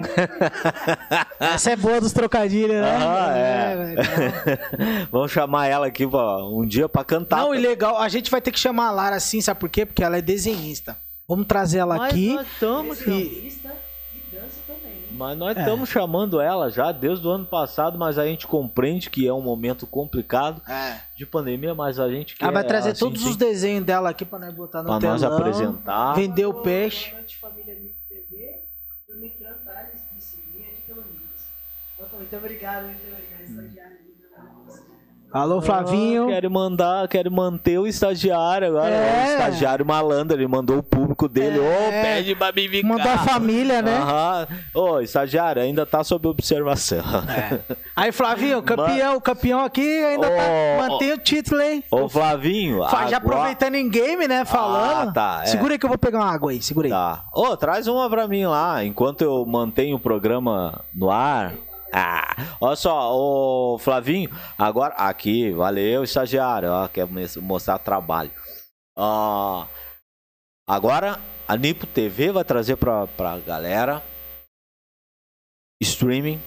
[1.41, 2.97] Essa é boa dos trocadilhos, né?
[2.97, 3.95] Ah, é.
[3.95, 7.39] é Vamos chamar ela aqui pra, um dia pra cantar.
[7.39, 9.85] Não, e legal, a gente vai ter que chamar a Lara assim, sabe por quê?
[9.85, 10.97] Porque ela é desenhista.
[11.29, 12.35] Vamos trazer ela Mas aqui.
[12.35, 13.61] Nós estamos e...
[15.21, 15.93] Mas nós estamos é.
[15.93, 19.87] chamando ela já desde o ano passado, mas a gente compreende que é um momento
[19.87, 21.01] complicado é.
[21.15, 22.45] de pandemia, mas a gente quer...
[22.45, 25.13] Ela vai trazer assim, todos os desenhos dela aqui para nós botar no pra telão.
[25.13, 26.15] nós apresentar.
[26.15, 27.15] Vender o peixe.
[32.31, 33.90] Muito obrigado, muito obrigado, estagiário.
[35.33, 36.25] Alô, Flavinho.
[36.25, 38.93] Ah, quero mandar, quero manter o estagiário agora.
[38.93, 39.27] É.
[39.27, 41.61] O estagiário malandro, ele mandou o público dele.
[41.61, 41.87] Ô, é.
[41.87, 42.89] oh, pede pra me ficar.
[42.89, 43.97] Mandou a família, né?
[43.97, 44.49] Aham.
[44.75, 46.99] Ô, oh, estagiário, ainda tá sob observação.
[47.29, 47.61] É.
[47.95, 51.85] Aí, Flavinho, campeão, o campeão aqui ainda oh, tá, mantém o título, hein?
[51.91, 52.83] Ô, Flavinho.
[52.83, 53.17] Já agora...
[53.17, 55.11] aproveitando em game, né, falando.
[55.11, 55.41] Ah, tá.
[55.45, 55.47] É.
[55.47, 56.91] Segura aí que eu vou pegar uma água aí, segura aí.
[56.91, 57.25] Tá.
[57.33, 61.55] Ô, oh, traz uma pra mim lá, enquanto eu mantenho o programa no ar.
[62.61, 67.07] Olha só, o Flavinho, agora aqui, valeu, estagiário, ó, quer
[67.41, 68.31] mostrar trabalho.
[68.97, 69.67] Ah,
[70.69, 74.03] agora a Nipo TV vai trazer pra, pra galera
[75.81, 76.41] streaming,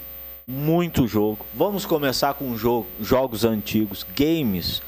[0.46, 1.44] muito jogo.
[1.52, 4.80] Vamos começar com jogo, jogos antigos, games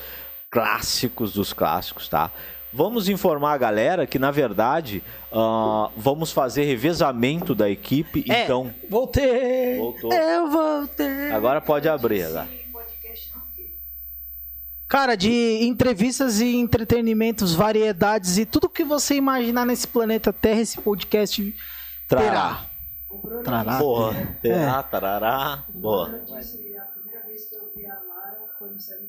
[0.50, 2.30] clássicos dos clássicos, tá?
[2.76, 8.22] Vamos informar a galera que, na verdade, uh, vamos fazer revezamento da equipe.
[8.30, 8.70] É, então.
[8.86, 9.78] Voltei!
[9.78, 10.12] Voltou.
[10.12, 11.32] Eu voltei!
[11.32, 12.46] Agora pode abrir lá.
[14.86, 20.78] Cara, de entrevistas e entretenimentos, variedades e tudo que você imaginar nesse planeta Terra, esse
[20.78, 21.56] podcast
[22.06, 22.66] trará.
[23.42, 23.78] Trará.
[23.78, 24.14] Boa.
[24.42, 24.82] Terá, é.
[24.82, 25.64] tarará.
[25.70, 26.08] Boa.
[26.08, 29.08] A primeira vez que eu vi a Lara foi no Seven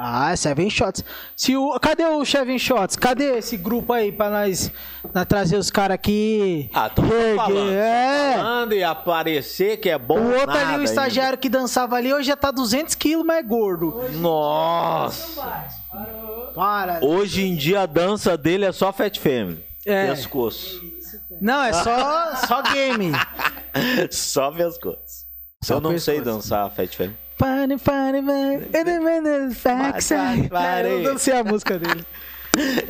[0.00, 1.04] ah, Seven Shots.
[1.36, 2.94] Se o, cadê o Seven Shots?
[2.94, 4.70] Cadê esse grupo aí pra nós,
[5.12, 6.70] nós trazer os caras aqui?
[6.72, 8.34] Ah, tô falando, é.
[8.36, 10.20] falando e aparecer que é bom.
[10.20, 11.38] O outro ali, o estagiário ainda.
[11.38, 13.96] que dançava ali, hoje já tá 200 quilos mais gordo.
[13.96, 15.68] Hoje Nossa!
[16.54, 17.00] Para.
[17.02, 19.64] Hoje em dia a dança dele é só Fat Family.
[19.84, 20.06] É.
[20.06, 20.80] Pescoço.
[21.40, 23.10] Não, é só, só game.
[24.12, 25.26] só pescoço.
[25.62, 26.04] Só Eu não pescoço.
[26.04, 27.27] sei dançar Fat Family.
[27.38, 28.54] Funny, funny, man.
[28.66, 30.10] Independent facts.
[30.10, 32.04] Eu não sei a música dele.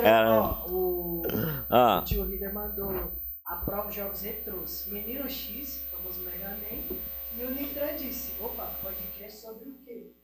[0.02, 0.64] Era...
[0.68, 1.22] o,
[1.68, 2.02] ah.
[2.06, 3.12] tio Líder mandou
[3.44, 4.88] a prova de jogos retrôs.
[4.90, 6.96] Menino X, famoso Mega Man.
[7.36, 10.14] E o Nitran disse: opa, podcast sobre o quê?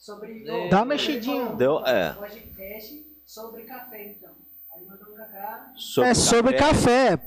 [0.00, 0.44] sobre.
[0.68, 1.52] Dá uma mexidinha.
[1.56, 2.12] Deu, é.
[2.14, 4.30] Podcast sobre café, então.
[4.74, 5.72] Aí mandou um cacá.
[5.76, 7.18] Sobre é sobre café.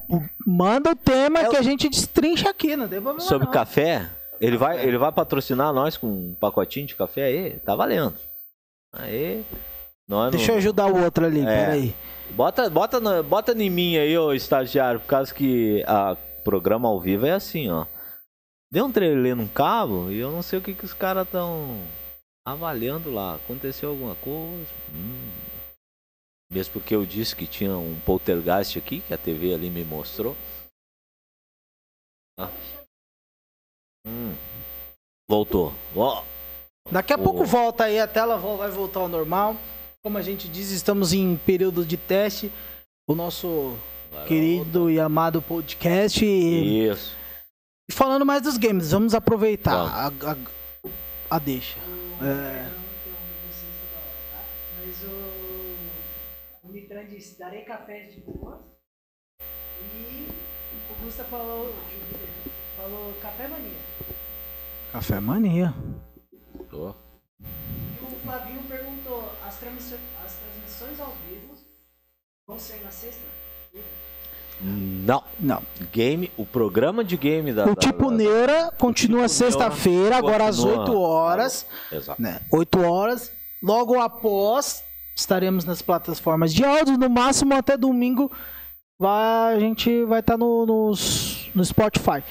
[0.45, 3.19] Manda o tema é que a gente destrincha aqui, não tem problema.
[3.19, 3.53] Sobre não.
[3.53, 4.09] café?
[4.43, 7.59] Ele vai, ele vai patrocinar nós com um pacotinho de café aí?
[7.61, 8.13] Tá valendo.
[8.91, 9.45] Aí.
[10.05, 10.55] Nós Deixa não...
[10.55, 11.45] eu ajudar o outro ali, é.
[11.45, 11.95] peraí.
[12.31, 17.25] Bota, bota, bota em mim aí, ô estagiário, por causa que a programa ao vivo
[17.25, 17.85] é assim, ó.
[18.69, 21.79] Deu um trailer num cabo e eu não sei o que, que os caras estão
[22.45, 23.35] avaliando lá.
[23.35, 24.67] Aconteceu alguma coisa?
[24.93, 25.31] Hum.
[26.51, 30.35] Mesmo porque eu disse que tinha um poltergeist aqui, que a TV ali me mostrou.
[32.37, 32.49] Ah.
[34.05, 34.33] Hum.
[35.27, 35.73] Voltou.
[35.95, 36.21] Oh.
[36.91, 37.23] Daqui a oh.
[37.23, 39.55] pouco volta aí, a tela vai voltar ao normal.
[40.03, 42.51] Como a gente diz, estamos em período de teste.
[43.07, 43.77] O nosso
[44.27, 46.23] querido e amado podcast.
[46.25, 47.15] Isso.
[47.89, 50.37] E falando mais dos games, vamos aproveitar a, a,
[51.29, 51.77] a, deixa.
[52.21, 52.69] É...
[54.79, 58.61] Mas o, o Mitran disse, darei café de boa.
[59.95, 60.27] E
[60.91, 61.73] o Gusta falou,
[62.77, 63.92] falou café mania.
[64.93, 65.73] Café mania.
[66.69, 66.89] Tô.
[67.39, 71.55] E o Flavinho perguntou, as, transmissões, as transmissões ao vivo
[72.47, 73.23] vão ser na sexta?
[74.61, 75.23] Não.
[75.39, 75.63] Não.
[75.91, 77.65] Game, o programa de game da.
[77.65, 81.65] O tipo da, Neura continua tipo sexta-feira, agora às 8 horas.
[81.91, 82.21] Exato.
[82.21, 82.39] Né?
[82.51, 83.31] 8 horas.
[83.63, 84.83] Logo após,
[85.15, 86.99] estaremos nas plataformas de áudio.
[86.99, 88.31] No máximo até domingo
[88.99, 90.93] vai, a gente vai estar tá no, no,
[91.55, 92.23] no Spotify.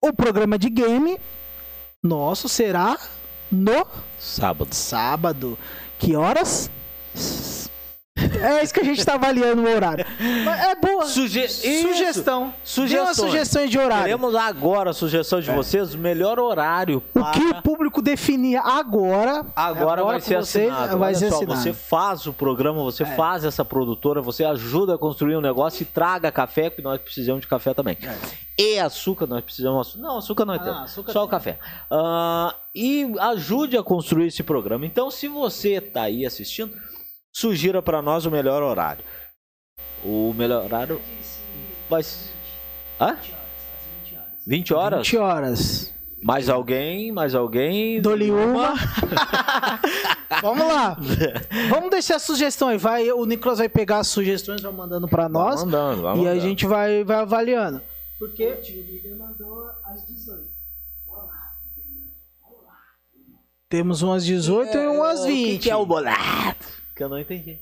[0.00, 1.18] O programa de game
[2.00, 2.96] nosso será
[3.50, 3.84] no
[4.18, 4.72] sábado.
[4.72, 5.58] Sábado.
[5.98, 6.70] Que horas?
[8.36, 10.04] É isso que a gente tá avaliando o horário.
[10.44, 11.06] Mas é boa.
[11.06, 12.54] Suge sugestão.
[12.62, 13.16] Sugestões.
[13.16, 14.04] sugestões de horário.
[14.04, 15.54] Queremos agora a sugestão de é.
[15.54, 17.00] vocês, o melhor horário.
[17.00, 17.22] Para...
[17.22, 19.46] O que o público definir agora.
[19.54, 20.98] Agora, agora vai ser assinado.
[20.98, 21.60] Vai ser só, assinado.
[21.60, 23.06] Você faz o programa, você é.
[23.06, 27.40] faz essa produtora, você ajuda a construir um negócio e traga café, porque nós precisamos
[27.42, 27.96] de café também.
[28.02, 28.48] É.
[28.60, 29.94] E açúcar, nós precisamos.
[29.94, 30.80] Não, açúcar nós ah, temos.
[30.80, 31.28] Açúcar só tem.
[31.28, 31.58] o café.
[31.90, 34.84] Uh, e ajude a construir esse programa.
[34.84, 36.76] Então, se você tá aí assistindo
[37.38, 39.04] sugira para nós o melhor horário.
[40.04, 41.00] O melhor horário
[41.88, 42.02] vai
[43.00, 43.16] Hã?
[44.44, 44.98] 20 horas?
[45.06, 45.94] 20 horas.
[46.20, 47.12] Mais alguém?
[47.12, 48.00] Mais alguém?
[48.00, 48.74] Dole uma.
[50.42, 50.96] Vamos lá.
[51.70, 52.82] Vamos deixar sugestões.
[52.82, 55.62] Vai, o Nicolas vai pegar as sugestões, vai mandando para nós.
[55.62, 56.34] Vai mandando, vai mandando.
[56.34, 57.80] E a gente vai, vai avaliando.
[58.18, 60.58] Porque o tio líder mandou às 18.
[63.68, 65.30] Temos umas 18 é, e umas 20.
[65.30, 66.78] O que, que é o bolado?
[66.98, 67.60] Que eu não entendi.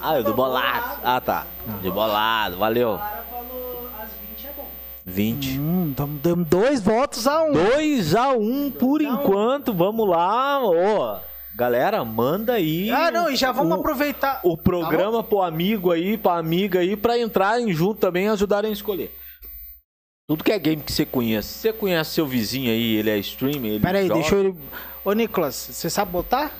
[0.00, 1.00] Ah, o do bolado.
[1.04, 1.46] Ah, tá.
[1.80, 2.94] De bolado, valeu.
[2.94, 4.66] O cara falou as 20 é bom.
[5.06, 5.60] 20.
[5.60, 7.52] Hum, damos dois votos a um.
[7.52, 9.72] 2 a 1 um, por enquanto.
[9.72, 11.20] Vamos lá, ô.
[11.54, 12.90] Galera, manda aí.
[12.90, 14.40] Ah, não, e já vamos o, aproveitar.
[14.42, 18.70] O programa tá pro amigo aí, pra amiga aí, pra entrarem junto também e ajudarem
[18.70, 19.14] a escolher.
[20.26, 21.50] Tudo que é game que você conhece.
[21.50, 24.56] Você conhece seu vizinho aí, ele é streamer, ele Pera aí, deixa eu...
[25.04, 26.52] Ô, Nicolas, você sabe botar?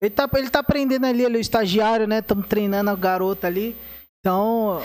[0.00, 2.20] Ele tá, ele tá aprendendo ali, ele é o estagiário, né?
[2.20, 3.76] Estamos treinando a garota ali.
[4.20, 4.80] Então.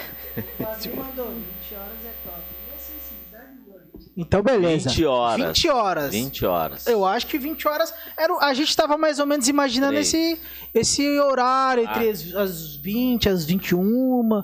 [4.16, 4.89] Então, beleza.
[4.89, 5.47] 20 horas.
[5.47, 6.11] 20 horas.
[6.11, 6.88] 20 horas.
[6.88, 7.93] Eu acho que 20 horas.
[8.18, 10.39] Era, a gente tava mais ou menos imaginando esse,
[10.74, 12.11] esse horário, entre ah.
[12.11, 14.43] as, as 20, as 21.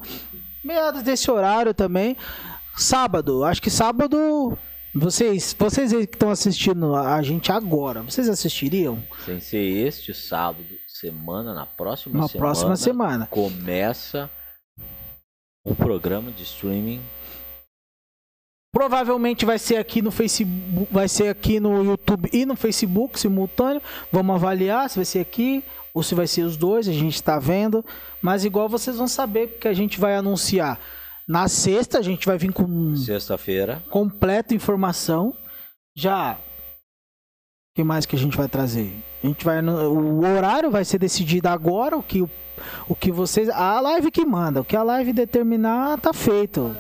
[0.64, 2.16] Meados desse horário também.
[2.76, 3.44] Sábado.
[3.44, 4.58] Acho que sábado
[4.94, 9.02] vocês, vocês que estão assistindo a gente agora, vocês assistiriam?
[9.26, 12.46] Sem ser este sábado, semana, na próxima na semana.
[12.46, 13.28] próxima semana.
[13.28, 14.30] Começa
[15.64, 17.02] o programa de streaming.
[18.72, 23.82] Provavelmente vai ser aqui no Facebook, vai ser aqui no YouTube e no Facebook simultâneo.
[24.12, 25.64] Vamos avaliar se vai ser aqui
[25.94, 27.84] ou se vai ser os dois, a gente está vendo.
[28.22, 30.80] Mas igual vocês vão saber porque a gente vai anunciar
[31.30, 35.32] na sexta a gente vai vir com sexta-feira completa informação.
[35.96, 38.92] Já o que mais que a gente vai trazer?
[39.24, 42.30] A gente vai o horário vai ser decidido agora, o que o,
[42.88, 46.76] o que vocês a live que manda, o que a live determinar tá feito.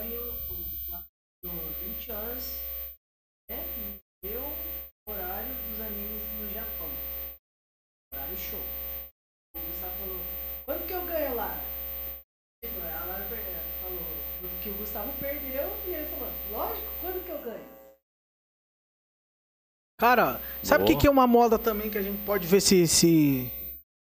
[20.00, 22.88] Cara, sabe o que, que é uma moda também que a gente pode ver se,
[22.88, 23.52] se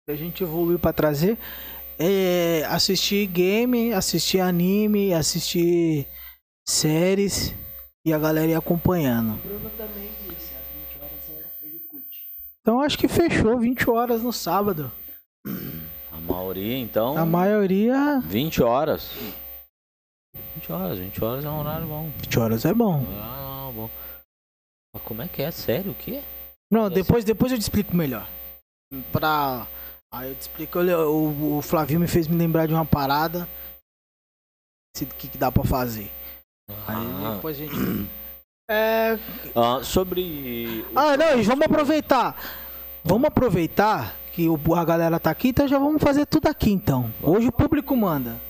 [0.09, 1.37] a gente evoluiu para trazer?
[1.97, 6.05] É assistir game, assistir anime, assistir
[6.67, 7.55] séries
[8.05, 9.35] e a galera ir acompanhando.
[9.35, 12.19] O Bruno também disse, às 20 horas ele curte.
[12.59, 14.91] Então acho que fechou 20 horas no sábado.
[16.11, 17.17] A maioria, então.
[17.17, 18.21] A maioria.
[18.25, 19.11] 20 horas.
[20.55, 22.09] 20 horas, 20 horas é um horário bom.
[22.17, 23.05] 20 horas é bom.
[23.17, 23.44] Ah, bom.
[24.95, 25.51] Mas como é que é?
[25.51, 25.91] Sério?
[25.91, 26.23] O quê?
[26.71, 28.25] Não, depois, depois eu te explico melhor.
[29.11, 29.67] Pra.
[30.09, 30.79] Aí eu te explico.
[30.79, 33.45] o, o Flavinho me fez me lembrar de uma parada.
[34.95, 36.09] O que, que dá pra fazer.
[36.69, 37.27] Ah.
[37.27, 37.75] Aí depois a gente.
[38.67, 39.19] É.
[39.55, 40.83] Ah, sobre.
[40.95, 42.35] Ah, não, vamos aproveitar.
[43.03, 47.13] Vamos aproveitar que o, a galera tá aqui, então já vamos fazer tudo aqui então.
[47.21, 48.41] Hoje o público manda.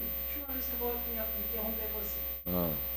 [0.00, 2.16] Última vez que eu vou interromper você.
[2.46, 2.87] Ah.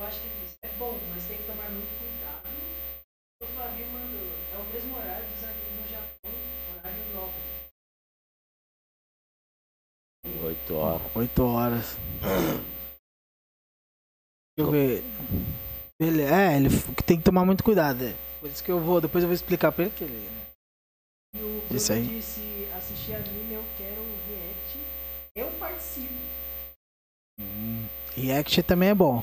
[0.00, 0.56] Eu acho que disse.
[0.62, 2.48] É bom, mas tem que tomar muito cuidado.
[3.42, 4.32] O Flavio mandou.
[4.50, 6.32] É o mesmo horário dos animes no Japão,
[6.74, 7.42] horário nobre.
[10.42, 11.16] 8 horas.
[11.16, 11.96] 8 horas.
[14.56, 15.04] Deixa eu ver.
[16.00, 16.70] Ele, é, ele
[17.04, 18.02] tem que tomar muito cuidado.
[18.02, 18.14] É.
[18.40, 20.16] Por isso que eu vou, depois eu vou explicar pra ele que ele.
[20.16, 20.46] Né?
[21.34, 22.06] E o Bruno isso aí.
[22.06, 24.78] disse assistir anime, eu quero react.
[25.36, 26.14] Eu participo.
[27.38, 27.86] Hum,
[28.16, 29.22] react também é bom.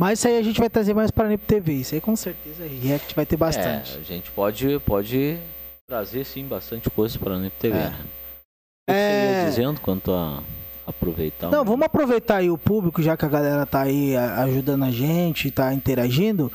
[0.00, 1.74] Mas isso aí a gente vai trazer mais pra Nip TV.
[1.74, 2.64] Isso aí com certeza.
[2.66, 3.98] React vai ter bastante.
[3.98, 5.38] É, a gente pode, pode
[5.86, 7.76] trazer sim bastante coisa pra Nip TV.
[7.76, 7.90] É.
[7.90, 7.96] Né?
[8.00, 9.10] O que é...
[9.10, 10.42] você ia dizendo quanto a
[10.86, 11.50] aproveitar.
[11.50, 15.50] Não, vamos aproveitar aí o público, já que a galera tá aí ajudando a gente,
[15.50, 16.50] tá interagindo.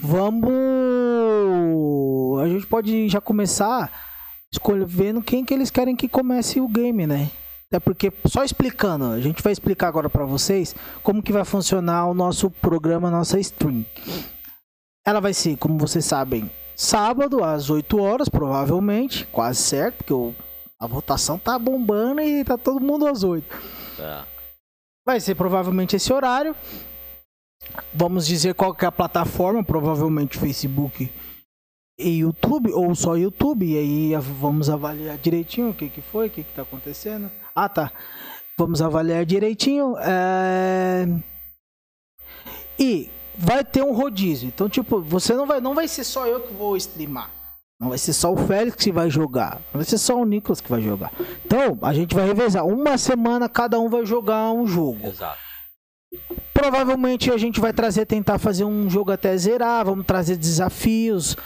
[0.00, 0.54] Vamos.
[2.44, 3.90] A gente pode já começar
[4.52, 7.28] escolhendo quem que eles querem que comece o game, né?
[7.74, 12.06] Até porque, só explicando, a gente vai explicar agora para vocês como que vai funcionar
[12.06, 13.84] o nosso programa, nossa stream.
[15.04, 20.32] Ela vai ser, como vocês sabem, sábado às 8 horas, provavelmente, quase certo, porque o
[20.78, 23.44] a votação tá bombando e tá todo mundo às 8.
[23.96, 24.24] Tá.
[25.04, 26.54] Vai ser provavelmente esse horário.
[27.92, 31.10] Vamos dizer qual que é a plataforma, provavelmente Facebook
[31.98, 36.30] e YouTube, ou só YouTube, e aí vamos avaliar direitinho o que, que foi, o
[36.30, 37.28] que, que tá acontecendo.
[37.54, 37.92] Ah, tá.
[38.58, 39.96] Vamos avaliar direitinho.
[39.98, 41.06] É...
[42.78, 44.48] E vai ter um rodízio.
[44.48, 47.30] Então, tipo, você não vai, não vai ser só eu que vou streamar.
[47.80, 49.60] Não vai ser só o Félix que vai jogar.
[49.72, 51.12] Não vai ser só o Nicolas que vai jogar.
[51.44, 52.64] Então, a gente vai revezar.
[52.66, 55.06] Uma semana cada um vai jogar um jogo.
[55.06, 55.38] Exato.
[56.52, 59.84] Provavelmente a gente vai trazer, tentar fazer um jogo até zerar.
[59.84, 61.36] Vamos trazer desafios.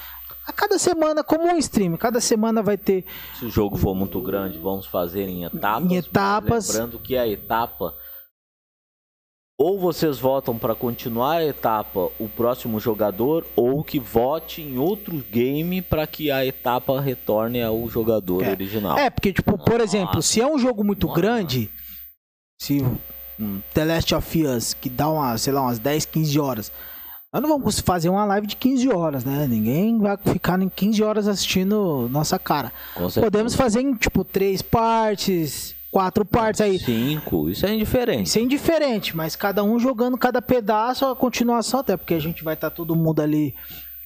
[0.48, 3.04] A cada semana, como um stream, cada semana vai ter.
[3.38, 5.90] Se o jogo for muito grande, vamos fazer em etapas.
[5.90, 6.68] Em etapas.
[6.70, 7.94] Lembrando que a etapa
[9.60, 15.16] ou vocês votam para continuar a etapa o próximo jogador, ou que vote em outro
[15.30, 18.50] game para que a etapa retorne ao jogador é.
[18.50, 18.96] original.
[18.96, 21.20] É, porque, tipo, por exemplo, se é um jogo muito Nossa.
[21.20, 21.68] grande,
[22.58, 22.82] se
[23.38, 26.72] um The Last of Us, que dá uma, sei lá, umas 10, 15 horas.
[27.32, 29.46] Nós não vamos fazer uma live de 15 horas, né?
[29.46, 32.72] Ninguém vai ficar em 15 horas assistindo nossa cara.
[33.20, 36.78] Podemos fazer em, tipo, três partes quatro partes aí.
[36.78, 38.28] Cinco, isso é indiferente.
[38.28, 42.44] Isso é indiferente, mas cada um jogando cada pedaço, a continuação, até porque a gente
[42.44, 43.54] vai estar tá todo mundo ali,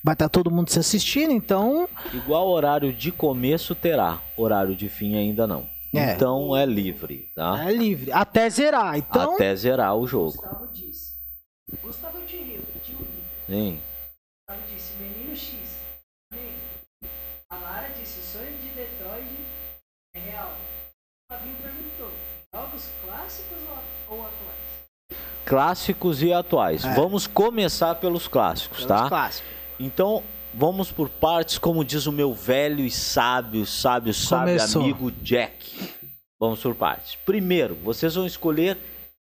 [0.05, 1.89] vai estar tá todo mundo se assistindo, então.
[2.13, 5.69] Igual horário de começo terá, horário de fim ainda não.
[5.95, 6.15] É.
[6.15, 7.69] Então é livre, tá?
[7.69, 9.35] É livre, até zerar, então.
[9.35, 10.33] Até zerar o jogo.
[10.33, 11.13] Gustavo disse.
[11.83, 12.42] Gustavo te
[13.47, 13.81] Sim.
[14.49, 15.55] Gustavo disse, menino X.
[16.33, 16.53] Amém.
[17.51, 19.29] A Lara disse, o sonho de Detroit
[20.15, 20.57] é real.
[21.31, 22.11] Fabinho perguntou:
[22.55, 23.59] jogos clássicos
[24.09, 25.23] ou atuais?
[25.45, 26.85] Clássicos e atuais.
[26.85, 26.95] É.
[26.95, 29.09] Vamos começar pelos clássicos, pelos tá?
[29.09, 29.51] Clássicos.
[29.79, 30.23] Então,
[30.55, 34.83] vamos por partes, como diz o meu velho e sábio, sábio, sábio Começou.
[34.83, 35.95] amigo Jack.
[36.39, 37.17] Vamos por partes.
[37.25, 38.77] Primeiro, vocês vão escolher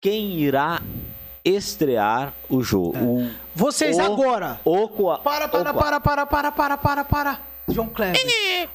[0.01, 0.81] quem irá
[1.45, 2.97] estrear o jogo.
[2.97, 3.03] É.
[3.03, 4.61] O, vocês o, agora.
[4.65, 4.89] O,
[5.19, 7.41] para, para, para, para, para, para, para, para.
[7.69, 8.21] João Cleber.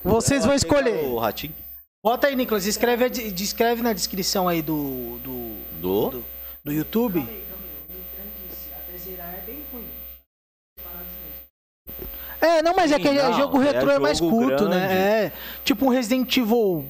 [0.03, 1.05] Vocês vão escolher.
[1.05, 1.53] O ratinho.
[2.03, 5.17] Bota aí, Nicolas, escreve, escreve na descrição aí do.
[5.23, 5.55] Do?
[5.81, 6.25] Do, do,
[6.63, 7.27] do YouTube.
[12.41, 14.77] É, não, mas é que não, jogo é retrô é, é mais curto, né?
[14.77, 14.93] grande.
[14.93, 15.25] né?
[15.25, 15.31] É
[15.63, 16.85] tipo um Resident Evil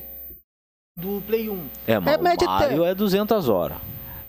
[0.97, 1.69] do Play 1.
[1.88, 2.91] É, mas é, média Mario até...
[2.91, 3.78] é 200 horas.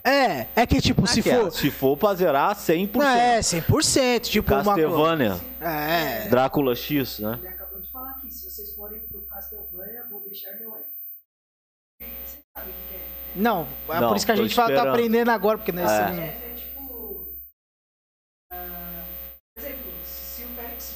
[0.07, 1.51] É, é que tipo, se for...
[1.51, 2.95] Se for pra zerar, 100%.
[2.95, 4.21] Não, é, 100%.
[4.21, 5.35] Tipo Castlevania.
[5.59, 5.69] Uma...
[5.69, 6.29] É.
[6.29, 7.37] Drácula X, né?
[7.39, 10.77] Ele acabou de falar aqui, se vocês forem pro Castlevania, vou deixar meu
[13.35, 15.95] não, é não, por isso que a gente fala, tá aprendendo agora, porque nós é.
[15.95, 17.27] é, é tipo.
[18.51, 18.57] Uh,
[19.53, 20.95] por exemplo, se o Félix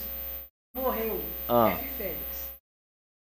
[0.76, 1.70] morreu, ah.
[1.70, 2.50] F Félix,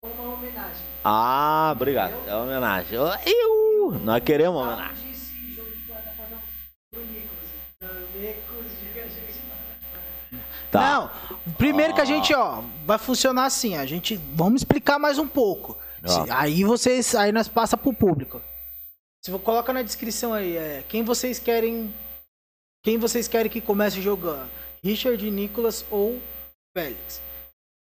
[0.04, 0.86] uma homenagem.
[1.04, 2.14] Ah, obrigado.
[2.14, 2.34] Entendeu?
[2.34, 2.98] É uma homenagem.
[2.98, 5.01] Eu, nós queremos uma homenagem.
[10.72, 10.80] Tá.
[10.80, 11.95] Não, primeiro ah.
[11.95, 15.78] que a gente, ó, vai funcionar assim, a gente, vamos explicar mais um pouco.
[16.03, 16.41] Ah.
[16.41, 18.41] Aí vocês, aí nós passa pro público.
[19.24, 21.93] Se coloca na descrição aí, é, quem vocês querem,
[22.84, 24.49] quem vocês querem que comece jogando,
[24.84, 26.19] Richard, Nicolas ou
[26.76, 27.22] Félix.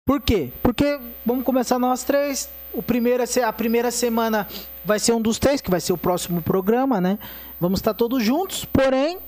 [0.04, 0.52] Por quê?
[0.62, 2.50] Porque vamos começar nós três.
[2.72, 4.46] O primeiro, a primeira semana
[4.84, 7.18] vai ser um dos três, que vai ser o próximo programa, né?
[7.60, 9.18] Vamos estar todos juntos, porém,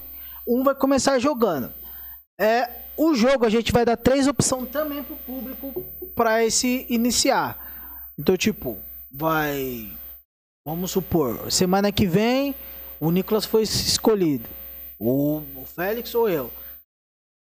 [0.47, 1.73] um vai começar jogando.
[2.39, 5.85] É, o jogo a gente vai dar três opções também pro público
[6.15, 8.11] para esse iniciar.
[8.19, 8.79] Então, tipo,
[9.11, 9.89] vai.
[10.65, 12.55] Vamos supor, semana que vem
[13.01, 14.49] o Nicolas foi escolhido.
[14.97, 16.53] O, o Félix ou eu.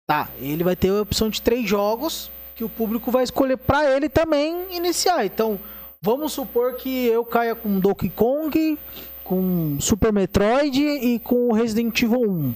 [0.07, 3.91] Tá, ele vai ter a opção de três jogos que o público vai escolher para
[3.91, 5.27] ele também iniciar.
[5.27, 5.59] Então,
[6.01, 8.79] vamos supor que eu caia com Donkey Kong,
[9.25, 12.55] com Super Metroid e com Resident Evil 1.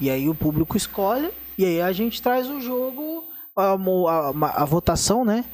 [0.00, 3.24] E aí o público escolhe e aí a gente traz o jogo,
[3.56, 5.44] a, a, a votação, né?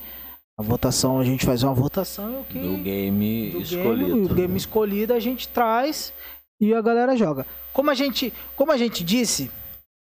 [0.57, 4.15] A votação, a gente faz uma votação okay, do game do escolhido.
[4.15, 6.13] Game, o game escolhido a gente traz
[6.61, 7.47] e a galera joga.
[7.73, 9.51] Como a gente, como a gente disse,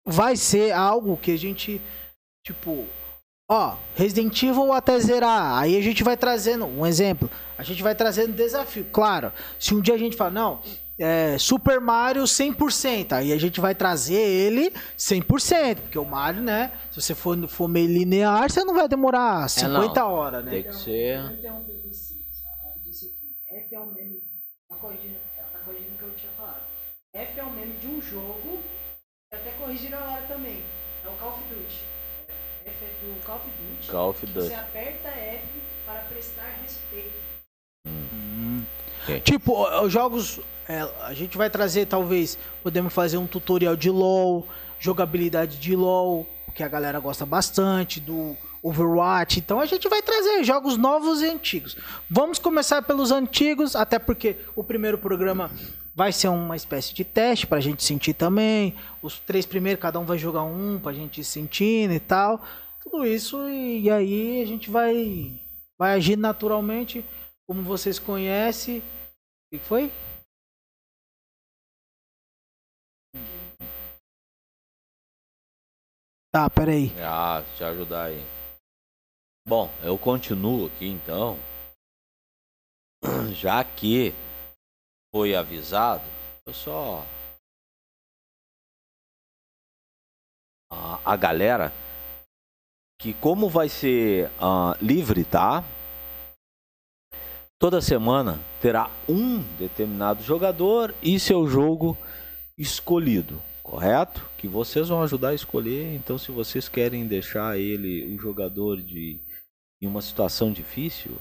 [0.06, 1.80] vai ser algo que a gente
[2.46, 2.84] tipo,
[3.50, 5.58] ó, Resident Evil até zerar.
[5.58, 8.86] Aí a gente vai trazendo um exemplo, a gente vai trazendo desafio.
[8.92, 10.60] Claro, se um dia a gente fala, não,
[10.98, 13.12] é, Super Mario 100%.
[13.12, 16.72] Aí a gente vai trazer ele 100%, porque o Mario, né?
[16.90, 20.50] Se você for, for meio linear, você não vai demorar 50 é, horas, né?
[20.50, 21.18] Tem que ser.
[23.54, 24.20] F é um meme,
[24.68, 26.62] tá corrigindo, tá corrigindo o que eu tinha falado.
[27.12, 28.58] F é um meme de um jogo,
[29.32, 30.62] até corrigir a galera também.
[31.04, 31.84] É o Call of Duty.
[32.64, 33.90] F é do Call of Duty.
[33.90, 34.48] Call of Duty.
[34.48, 35.44] Você aperta F
[35.86, 37.14] para prestar respeito.
[37.86, 38.64] Hum.
[39.04, 39.20] Okay.
[39.20, 44.46] Tipo, os jogos é, a gente vai trazer, talvez, podemos fazer um tutorial de LoL,
[44.78, 49.38] jogabilidade de LoL, que a galera gosta bastante, do Overwatch.
[49.38, 51.76] Então a gente vai trazer jogos novos e antigos.
[52.08, 55.50] Vamos começar pelos antigos, até porque o primeiro programa
[55.94, 58.74] vai ser uma espécie de teste para a gente sentir também.
[59.02, 62.42] Os três primeiros, cada um vai jogar um para a gente ir sentindo e tal.
[62.82, 65.40] Tudo isso e, aí a gente vai,
[65.78, 67.04] vai agir naturalmente,
[67.46, 68.78] como vocês conhecem.
[68.78, 68.82] O
[69.52, 69.90] que foi?
[76.34, 76.90] Tá, peraí.
[77.00, 78.20] Ah, te ajudar aí.
[79.46, 81.38] Bom, eu continuo aqui então.
[83.32, 84.12] Já que
[85.14, 86.02] foi avisado,
[86.44, 87.06] eu só.
[90.72, 91.72] A, a galera
[93.00, 95.62] que como vai ser uh, livre, tá?
[97.60, 101.96] Toda semana terá um determinado jogador e seu jogo
[102.58, 104.22] escolhido correto?
[104.36, 105.94] Que vocês vão ajudar a escolher.
[105.94, 109.18] Então, se vocês querem deixar ele, o jogador, de
[109.82, 111.12] em uma situação difícil,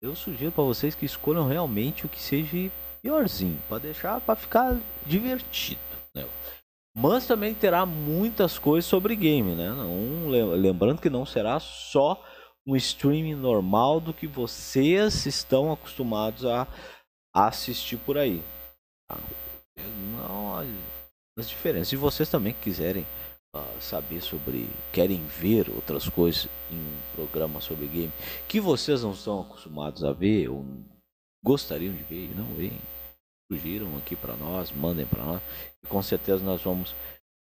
[0.00, 2.70] eu sugiro para vocês que escolham realmente o que seja
[3.00, 4.76] piorzinho, para deixar, para ficar
[5.06, 5.80] divertido.
[6.14, 6.26] Né?
[6.94, 9.70] Mas também terá muitas coisas sobre game, né?
[9.70, 12.22] Não, lembrando que não será só
[12.66, 16.66] um streaming normal do que vocês estão acostumados a
[17.32, 18.42] assistir por aí.
[19.08, 19.16] Tá?
[20.18, 20.64] Não,
[21.38, 21.88] as diferenças.
[21.88, 23.06] Se vocês também quiserem
[23.54, 28.12] uh, saber sobre, querem ver outras coisas em um programa sobre game
[28.48, 30.64] que vocês não estão acostumados a ver ou
[31.44, 32.80] gostariam de ver e não veem,
[33.50, 35.42] sugiram aqui para nós, mandem para nós
[35.82, 36.94] e com certeza nós vamos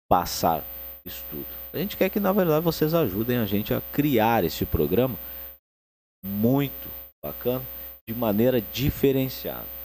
[0.08, 0.64] passar
[1.04, 1.46] isso tudo.
[1.72, 5.16] A gente quer que na verdade vocês ajudem a gente a criar esse programa
[6.24, 6.88] muito
[7.22, 7.64] bacana
[8.06, 9.79] de maneira diferenciada.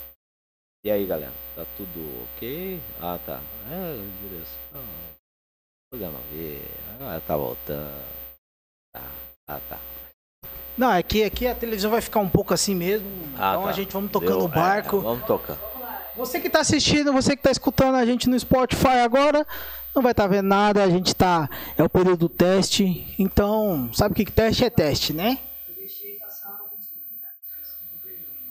[0.85, 1.31] E aí, galera?
[1.55, 2.79] Tá tudo ok?
[3.01, 3.41] Ah, tá.
[3.71, 4.87] É, direção.
[5.89, 6.63] Programa ver.
[6.93, 8.03] Agora tá voltando.
[8.93, 9.01] Tá,
[9.47, 9.79] ah, tá.
[10.77, 13.09] Não, é que aqui a televisão vai ficar um pouco assim mesmo.
[13.35, 13.69] Ah, então tá.
[13.69, 14.99] a gente vamos tocando o barco.
[14.99, 15.57] É, vamos tocar.
[16.15, 19.43] Você que tá assistindo, você que tá escutando a gente no Spotify agora,
[19.95, 21.49] não vai estar tá vendo nada, a gente tá.
[21.75, 23.11] É o período do teste.
[23.17, 25.39] Então, sabe o que, que teste é teste, né?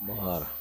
[0.03, 0.54] Bora.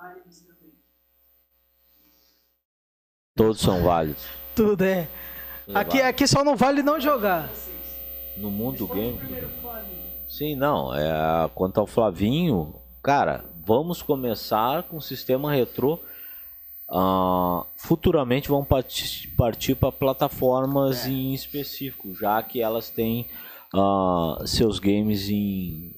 [0.00, 0.72] Válidos também?
[3.34, 4.24] Todos são válidos.
[4.54, 5.08] Tudo é.
[5.66, 7.48] Tudo aqui, é aqui só não vale não jogar.
[8.36, 9.18] No mundo game.
[10.28, 10.94] Sim, não.
[10.94, 16.00] É, quanto ao Flavinho, cara, vamos começar com o sistema retrô.
[16.88, 21.10] uh, futuramente vão partir para plataformas é.
[21.10, 23.26] em específico, já que elas têm
[23.74, 25.94] uh, seus games em.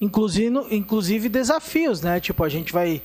[0.00, 2.20] Inclusive, inclusive desafios, né?
[2.20, 3.02] Tipo, a gente vai.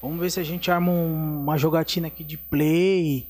[0.00, 3.28] Vamos ver se a gente arma um, uma jogatina aqui de play.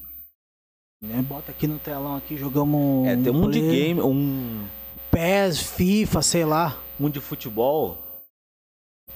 [1.02, 1.22] Né?
[1.22, 3.06] Bota aqui no telão aqui, jogamos.
[3.06, 4.66] É, tem um, um de game, um.
[5.10, 6.78] PES, FIFA, sei lá.
[7.00, 7.98] Um de futebol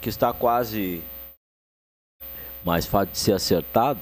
[0.00, 1.02] que está quase
[2.64, 4.00] mais fácil de ser acertado.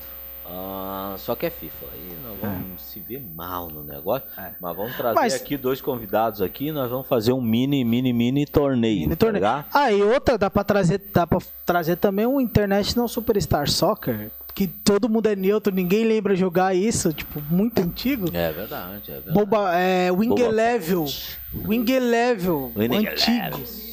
[0.51, 1.87] Ah, só que é FIFA.
[1.93, 2.85] Aí nós vamos é.
[2.85, 4.27] se ver mal no negócio.
[4.39, 4.53] É.
[4.59, 5.35] Mas vamos trazer mas...
[5.35, 9.01] aqui dois convidados aqui e nós vamos fazer um mini, mini, mini torneio.
[9.01, 9.43] Mini torneio.
[9.43, 14.31] Tá ah, e outra, dá pra trazer, dá pra trazer também um International Superstar Soccer.
[14.55, 18.29] Que todo mundo é neutro, ninguém lembra jogar isso, tipo, muito antigo.
[18.33, 19.33] É verdade, é verdade.
[19.33, 21.05] Boba, é, Wing Boba Level.
[21.65, 22.73] Wing Level.
[22.75, 23.59] Wing antigo.
[23.59, 23.88] Level.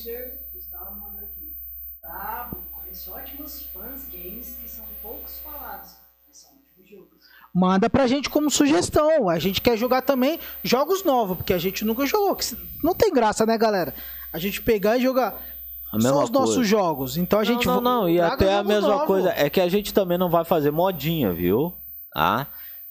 [7.56, 9.30] Manda pra gente como sugestão.
[9.30, 12.38] A gente quer jogar também jogos novos, porque a gente nunca jogou.
[12.84, 13.94] Não tem graça, né, galera?
[14.34, 15.42] A gente pegar e jogar
[15.90, 16.46] a mesma São os coisa.
[16.46, 17.16] nossos jogos.
[17.16, 18.10] Então a gente Não, não, não.
[18.10, 19.06] e até a mesma novo.
[19.06, 19.30] coisa.
[19.38, 21.74] É que a gente também não vai fazer modinha, viu?
[22.14, 22.48] Tá?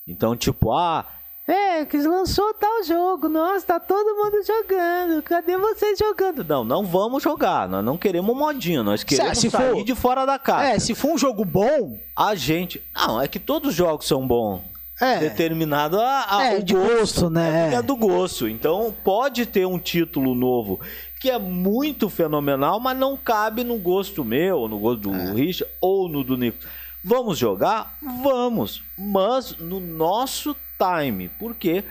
[0.06, 1.04] Então, tipo, ah,
[1.47, 3.28] é, que lançou tal jogo.
[3.28, 5.22] Nossa, tá todo mundo jogando.
[5.22, 6.42] Cadê vocês jogando?
[6.42, 7.68] Não, não vamos jogar.
[7.68, 8.82] Nós não queremos modinha.
[8.82, 9.84] Nós queremos se sair for...
[9.84, 10.70] de fora da casa.
[10.70, 11.99] É, se for um jogo bom.
[12.16, 12.82] A gente.
[12.95, 14.62] Não, é que todos os jogos são bons.
[15.01, 15.18] É.
[15.18, 17.72] Determinado a, a é, de gosto, gosto né?
[17.72, 18.49] É, é do gosto.
[18.49, 20.80] Então pode ter um título novo
[21.20, 25.32] que é muito fenomenal, mas não cabe no gosto meu, no gosto do é.
[25.32, 26.59] Richard ou no do Nico.
[27.03, 27.97] Vamos jogar?
[28.22, 30.55] Vamos, mas no nosso
[30.85, 31.28] time.
[31.28, 31.85] Por quê?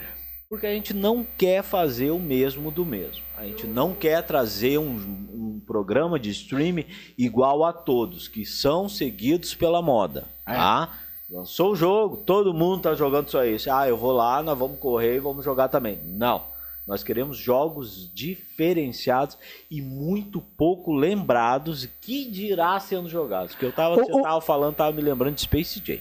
[0.50, 3.24] Porque a gente não quer fazer o mesmo do mesmo.
[3.36, 6.86] A gente não quer trazer um, um programa de streaming
[7.18, 10.26] igual a todos, que são seguidos pela moda.
[10.46, 10.54] É.
[10.54, 10.94] Tá?
[11.30, 13.72] Lançou o jogo, todo mundo tá jogando só isso.
[13.72, 16.00] Ah, eu vou lá, nós vamos correr e vamos jogar também.
[16.06, 16.44] Não.
[16.86, 19.38] Nós queremos jogos diferenciados
[19.72, 23.56] e muito pouco lembrados que dirá sendo jogados.
[23.56, 26.00] Que eu tava, o, tava falando, tava me lembrando de Space Jam.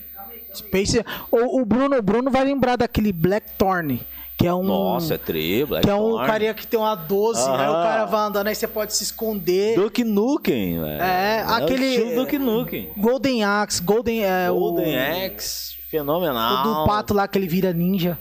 [0.54, 1.04] Space.
[1.30, 4.00] O, o Bruno, o Bruno vai lembrar daquele Blackthorn.
[4.38, 4.62] Que é um.
[4.62, 7.56] Nossa, é tri, Que é um carinha que tem uma 12, Aham.
[7.56, 9.76] aí o cara vai andando, aí você pode se esconder.
[9.76, 11.02] Duke Nukem, velho.
[11.02, 12.14] É, é aquele.
[12.16, 12.92] Duke Nukem.
[12.96, 14.24] Golden Axe, Golden.
[14.24, 16.66] É, Golden o, Axe, fenomenal.
[16.66, 18.18] O do pato lá que ele vira ninja.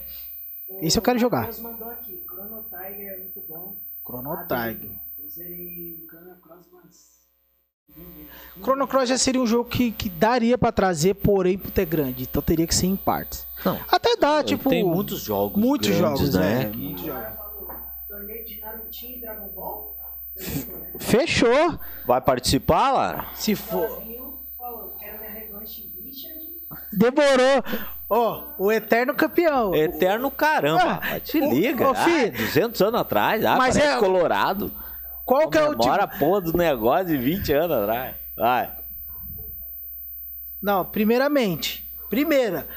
[0.82, 1.50] Esse eu quero jogar.
[1.60, 3.78] mandou aqui, Chrono Tiger é muito bom.
[4.06, 4.92] Chrono Tiger.
[5.18, 7.11] Eu zerei Chrono Cross, mas
[8.62, 12.24] Chrono Cross já seria um jogo que, que daria para trazer, porém por ter grande.
[12.24, 13.48] Então teria que ser em partes.
[13.66, 13.80] Não.
[13.90, 14.70] Até dá, tipo.
[14.70, 15.62] Tem muitos jogos.
[15.62, 16.66] Muitos jogos, né?
[16.66, 16.72] né?
[16.76, 17.42] Muitos jogos.
[21.00, 21.80] Fechou.
[22.06, 23.32] Vai participar, lá?
[23.36, 24.04] Se for.
[26.94, 27.64] Demorou.
[28.10, 29.74] Ó, oh, o eterno campeão.
[29.74, 31.90] Eterno caramba, ah, te liga.
[31.90, 32.06] O, ah,
[32.38, 34.70] 200 anos atrás, ah, mas é colorado.
[35.32, 36.20] Qual que é o tipo...
[36.20, 38.16] porra do negócio de 20 anos atrás.
[38.36, 38.76] Vai.
[40.62, 41.90] Não, primeiramente.
[42.10, 42.68] Primeira.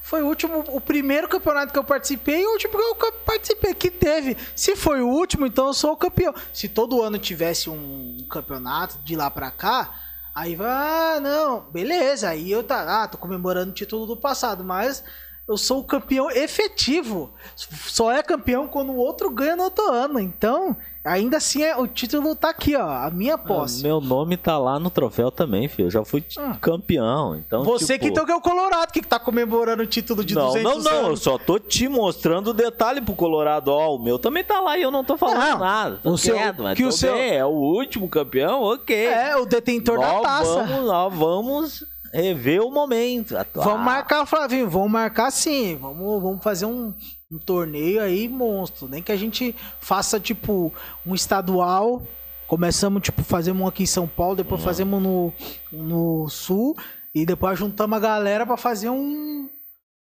[0.00, 3.74] Foi o último, o primeiro campeonato que eu participei e o último que eu participei
[3.74, 4.36] que teve.
[4.56, 6.34] Se foi o último, então eu sou o campeão.
[6.52, 9.94] Se todo ano tivesse um campeonato de lá pra cá,
[10.34, 12.30] aí vai, ah, não, beleza.
[12.30, 15.04] Aí eu tá, ah, tô comemorando o título do passado, mas
[15.48, 17.32] eu sou o campeão efetivo.
[17.56, 20.18] Só é campeão quando o outro ganha no outro ano.
[20.18, 22.88] Então, Ainda assim, é, o título tá aqui, ó.
[22.88, 23.80] A minha posse.
[23.80, 25.86] Ah, meu nome tá lá no troféu também, filho.
[25.86, 26.56] Eu já fui ah.
[26.60, 27.34] campeão.
[27.36, 28.04] Então, Você tipo...
[28.04, 30.78] que então que é o Colorado, que tá comemorando o título de não, 200 Não,
[30.78, 31.08] não, não.
[31.10, 33.72] Eu só tô te mostrando o detalhe pro Colorado.
[33.72, 35.98] Ó, o meu também tá lá e eu não tô falando não, nada.
[36.00, 37.16] Tô o seu, mas que o seu...
[37.16, 38.94] É o último campeão, ok.
[39.06, 40.62] É, o detentor nós da taça.
[40.62, 43.36] Vamos, nós vamos rever o momento.
[43.36, 43.64] Atuar.
[43.64, 44.68] Vamos marcar, Flavinho.
[44.68, 45.76] Vamos marcar sim.
[45.76, 46.94] Vamos, vamos fazer um
[47.32, 48.86] um torneio aí monstro.
[48.86, 50.72] Nem que a gente faça, tipo,
[51.06, 52.02] um estadual.
[52.46, 54.66] Começamos, tipo, fazemos um aqui em São Paulo, depois uhum.
[54.66, 55.32] fazemos no,
[55.72, 56.76] no Sul.
[57.14, 59.48] E depois juntamos a galera para fazer um.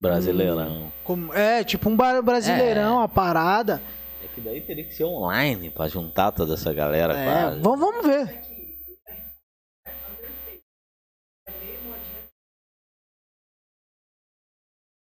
[0.01, 0.91] Brasileirão.
[1.07, 3.03] Um, é, tipo um brasileirão, é.
[3.03, 3.81] a parada.
[4.23, 7.17] É que daí teria que ser online para juntar toda essa galera.
[7.17, 8.41] É, vamos, vamos ver.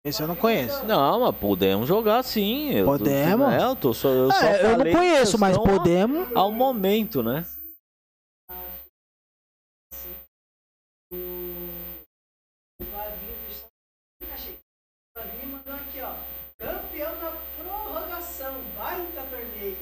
[0.05, 0.85] Esse eu não conheço.
[0.85, 2.71] Não, mas podemos jogar sim.
[2.71, 3.47] Eu podemos?
[3.47, 6.29] Tô, é, eu, tô só, eu, é, eu não conheço, mas podemos.
[6.33, 7.45] Ao momento, né?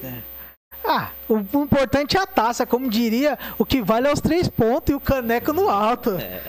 [0.02, 0.22] É.
[0.84, 4.90] Ah, o importante é a taça, como diria, o que vale é os três pontos
[4.92, 6.10] e o caneco no alto.
[6.16, 6.42] É.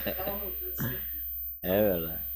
[1.62, 2.29] É verdade.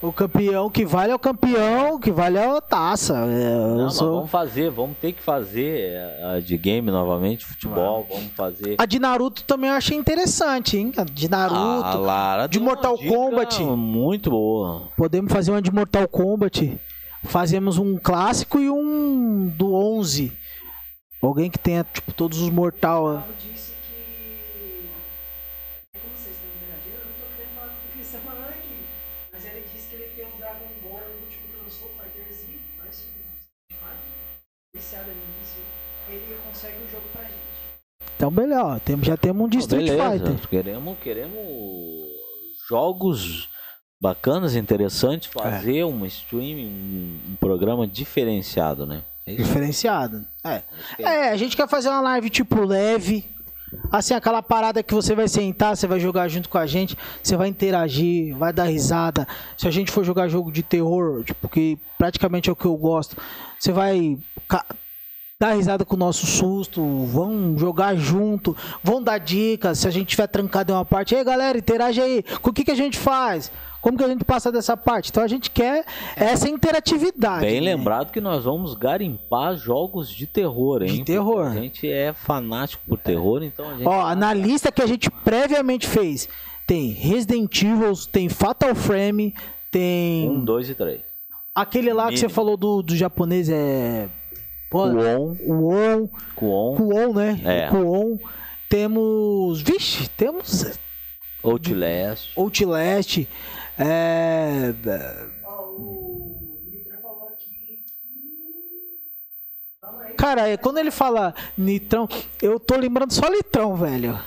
[0.00, 3.14] O campeão que vale é o campeão, que vale é a taça.
[3.16, 4.14] É, Não, sou...
[4.16, 8.76] vamos fazer, vamos ter que fazer a de game novamente, futebol, vamos fazer.
[8.78, 10.92] A de Naruto também eu achei interessante, hein?
[10.96, 11.58] A de Naruto.
[11.58, 13.60] A Lara de Mortal Kombat.
[13.64, 14.88] Muito boa.
[14.96, 16.78] Podemos fazer uma de Mortal Kombat.
[17.24, 20.32] Fazemos um clássico e um do 11.
[21.20, 23.24] Alguém que tenha, tipo, todos os mortal.
[38.18, 40.48] Então, melhor, temos, já temos um de Street Fighter.
[40.48, 42.08] Queremos, queremos
[42.68, 43.48] jogos
[44.00, 45.40] bacanas, interessantes, é.
[45.40, 45.86] fazer é.
[45.86, 49.04] um stream, um, um, programa diferenciado, né?
[49.24, 50.26] É diferenciado.
[50.44, 50.62] É.
[50.98, 53.24] é, a gente quer fazer uma live tipo leve,
[53.92, 57.36] Assim, aquela parada que você vai sentar, você vai jogar junto com a gente, você
[57.36, 59.28] vai interagir, vai dar risada.
[59.58, 62.74] Se a gente for jogar jogo de terror, tipo, que praticamente é o que eu
[62.78, 63.14] gosto,
[63.58, 64.18] você vai
[65.40, 69.78] dar risada com o nosso susto, vão jogar junto, vão dar dicas.
[69.78, 72.24] Se a gente tiver trancado em uma parte, aí galera, interage aí.
[72.42, 73.52] Com o que, que a gente faz?
[73.80, 75.10] Como que a gente passa dessa parte?
[75.10, 75.84] Então a gente quer
[76.16, 77.46] essa interatividade.
[77.46, 77.76] Bem né?
[77.76, 80.88] lembrado que nós vamos garimpar jogos de terror, hein?
[80.88, 81.44] De terror.
[81.44, 83.86] Porque a gente é fanático por terror, então a gente.
[83.86, 86.28] Ó, na lista que a gente previamente fez,
[86.66, 89.32] tem Resident Evil, tem Fatal Frame,
[89.70, 90.28] tem.
[90.28, 91.02] Um, dois e três.
[91.54, 94.08] Aquele lá que você falou do, do japonês é.
[94.70, 95.36] Kuon.
[95.36, 96.08] Kuon.
[96.34, 96.76] Kuon.
[96.76, 97.40] Kuon, né?
[97.44, 97.68] É.
[97.68, 98.18] Kuon.
[98.68, 99.62] Temos.
[99.62, 100.78] Vixe, temos.
[101.42, 102.36] Outlast.
[102.36, 103.28] Outlast.
[103.78, 104.74] É.
[110.18, 112.08] Cara, é, quando ele fala litrão,
[112.42, 114.18] eu tô lembrando só litrão, velho.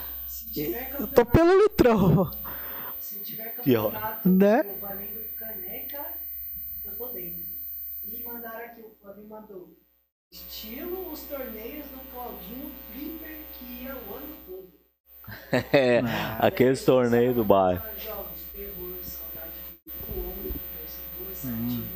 [0.98, 2.32] Eu tô pelo litrão.
[3.00, 4.64] Se tiver campeonato né?
[4.80, 6.06] valendo caneca,
[6.86, 7.42] eu tô dentro.
[8.06, 9.78] E mandaram aqui, o Flavinho mandou.
[10.62, 14.68] Estilo os torneios do Claudinho Flipper que ia o ano todo.
[15.74, 16.04] é,
[16.38, 17.82] aqueles torneios do bairro.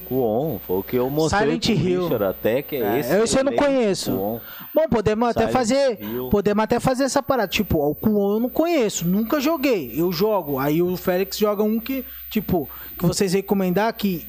[0.08, 2.24] Kuon, foi o que eu mostrei Silent Hill.
[2.28, 3.16] até que é, é esse.
[3.16, 4.12] Esse eu não conheço.
[4.12, 4.40] Kuon.
[4.74, 6.30] Bom, podemos Silent até fazer, Hill.
[6.30, 7.48] podemos até fazer essa parada.
[7.48, 9.94] Tipo, o Kuon eu não conheço, nunca joguei.
[9.96, 10.58] Eu jogo.
[10.58, 14.26] Aí o Félix joga um que, tipo, que vocês recomendar que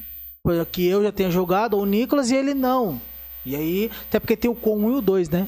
[0.71, 3.01] que eu já tenha jogado, ou o Nicolas e ele não.
[3.47, 5.47] E aí, até porque tem o Kuon 1 e o 2, né?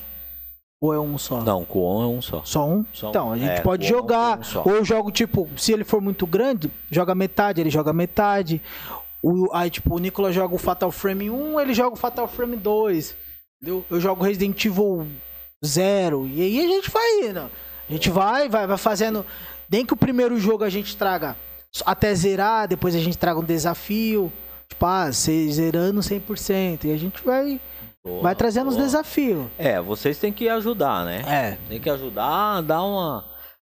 [0.82, 1.41] Ou é um só?
[1.41, 2.41] Não, Kuon é um só.
[2.45, 2.86] Só um?
[2.93, 4.39] Só então, a gente é, pode jogar.
[4.39, 8.62] Um ou eu jogo, tipo, se ele for muito grande, joga metade, ele joga metade.
[9.22, 12.56] O, aí, tipo, o Nicolas joga o Fatal Frame 1, ele joga o Fatal Frame
[12.56, 13.18] 2.
[13.62, 13.86] Entendeu?
[13.89, 15.06] Eu jogo Resident Evil
[15.66, 16.26] 0.
[16.28, 17.39] E aí a gente vai indo.
[17.41, 19.26] A gente vai, vai, vai fazendo.
[19.70, 21.36] Nem que o primeiro jogo a gente traga
[21.86, 24.32] até zerar, depois a gente traga um desafio.
[24.70, 26.86] Tipo, ah, zerando 100%.
[26.86, 27.60] E a gente vai.
[28.10, 28.78] Boa, vai trazendo boa.
[28.78, 29.47] os desafios.
[29.57, 31.24] É, vocês têm que ajudar, né?
[31.28, 31.57] É.
[31.68, 33.26] Tem que ajudar a dar uma.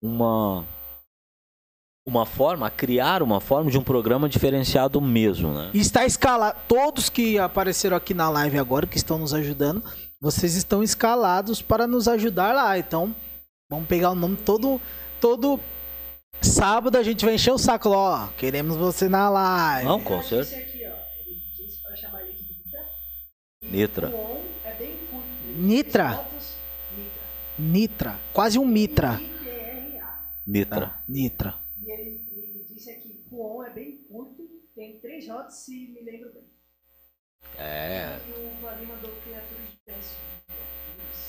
[0.03, 0.64] Uma
[2.07, 5.70] uma forma, criar uma forma de um programa diferenciado mesmo, né?
[5.72, 6.59] Está escalado.
[6.66, 9.83] Todos que apareceram aqui na live agora, que estão nos ajudando,
[10.20, 12.78] vocês estão escalados para nos ajudar lá.
[12.78, 13.14] Então,
[13.70, 14.81] vamos pegar o nome todo.
[15.20, 15.61] todo
[16.41, 18.28] sábado a gente vai encher o saco, ó.
[18.37, 19.87] Queremos você na live.
[19.87, 20.70] Não, com certeza.
[23.71, 24.12] Nitra.
[25.57, 26.25] Nitra.
[27.59, 28.21] Nitra.
[28.33, 29.21] Quase um Mitra.
[30.47, 30.87] Nitra.
[30.87, 31.61] Ah, Nitra
[31.93, 36.45] ele, ele disse aqui, Kuon é bem curto, tem três rotas, se me lembro bem.
[37.59, 38.18] É.
[38.27, 40.16] E o Vladimir mandou criaturas de teste.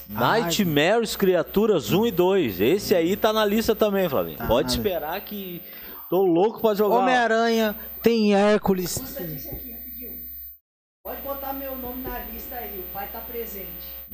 [0.09, 2.61] Nightmares Criaturas 1 e 2.
[2.61, 4.37] Esse aí tá na lista também, Flavinho.
[4.37, 5.61] Tá, Pode esperar que
[6.09, 6.97] tô louco pra jogar.
[6.97, 8.97] Homem-Aranha, tem Hércules.
[9.17, 9.70] Aqui.
[11.03, 13.65] Pode botar meu nome na lista aí, o pai tá presente.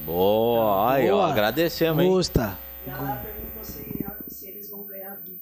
[0.06, 1.24] Boa, aí, Boa.
[1.24, 2.10] ó, agradecemos, hein?
[2.10, 2.58] Custa.
[2.86, 5.42] E ela perguntou se, se eles vão ganhar VIP.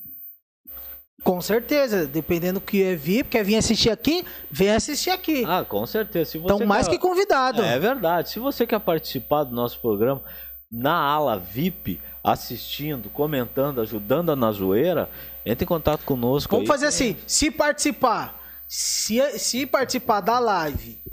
[1.23, 5.45] Com certeza, dependendo do que é vir, quer vir assistir aqui, vem assistir aqui.
[5.45, 6.31] Ah, com certeza.
[6.31, 6.95] Se você então, mais quer...
[6.95, 7.61] que convidado.
[7.61, 8.31] É verdade.
[8.31, 10.23] Se você quer participar do nosso programa
[10.71, 15.11] na ala VIP, assistindo, comentando, ajudando na zoeira,
[15.45, 16.55] entre em contato conosco.
[16.55, 16.75] Vamos aí.
[16.75, 21.05] fazer assim: se participar, se, se participar da live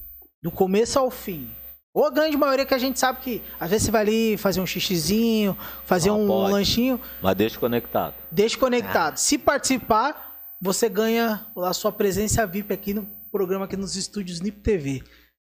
[0.43, 1.51] do começo ao fim,
[1.95, 4.61] ou a grande maioria que a gente sabe que às vezes você vai ali fazer
[4.61, 6.53] um xixizinho, fazer ah, um pode.
[6.53, 6.99] lanchinho.
[7.20, 8.14] Mas deixa conectado.
[8.30, 9.14] Deixa conectado.
[9.14, 9.16] Ah.
[9.16, 14.61] Se participar, você ganha a sua presença VIP aqui no programa, aqui nos estúdios NIP
[14.61, 15.03] TV.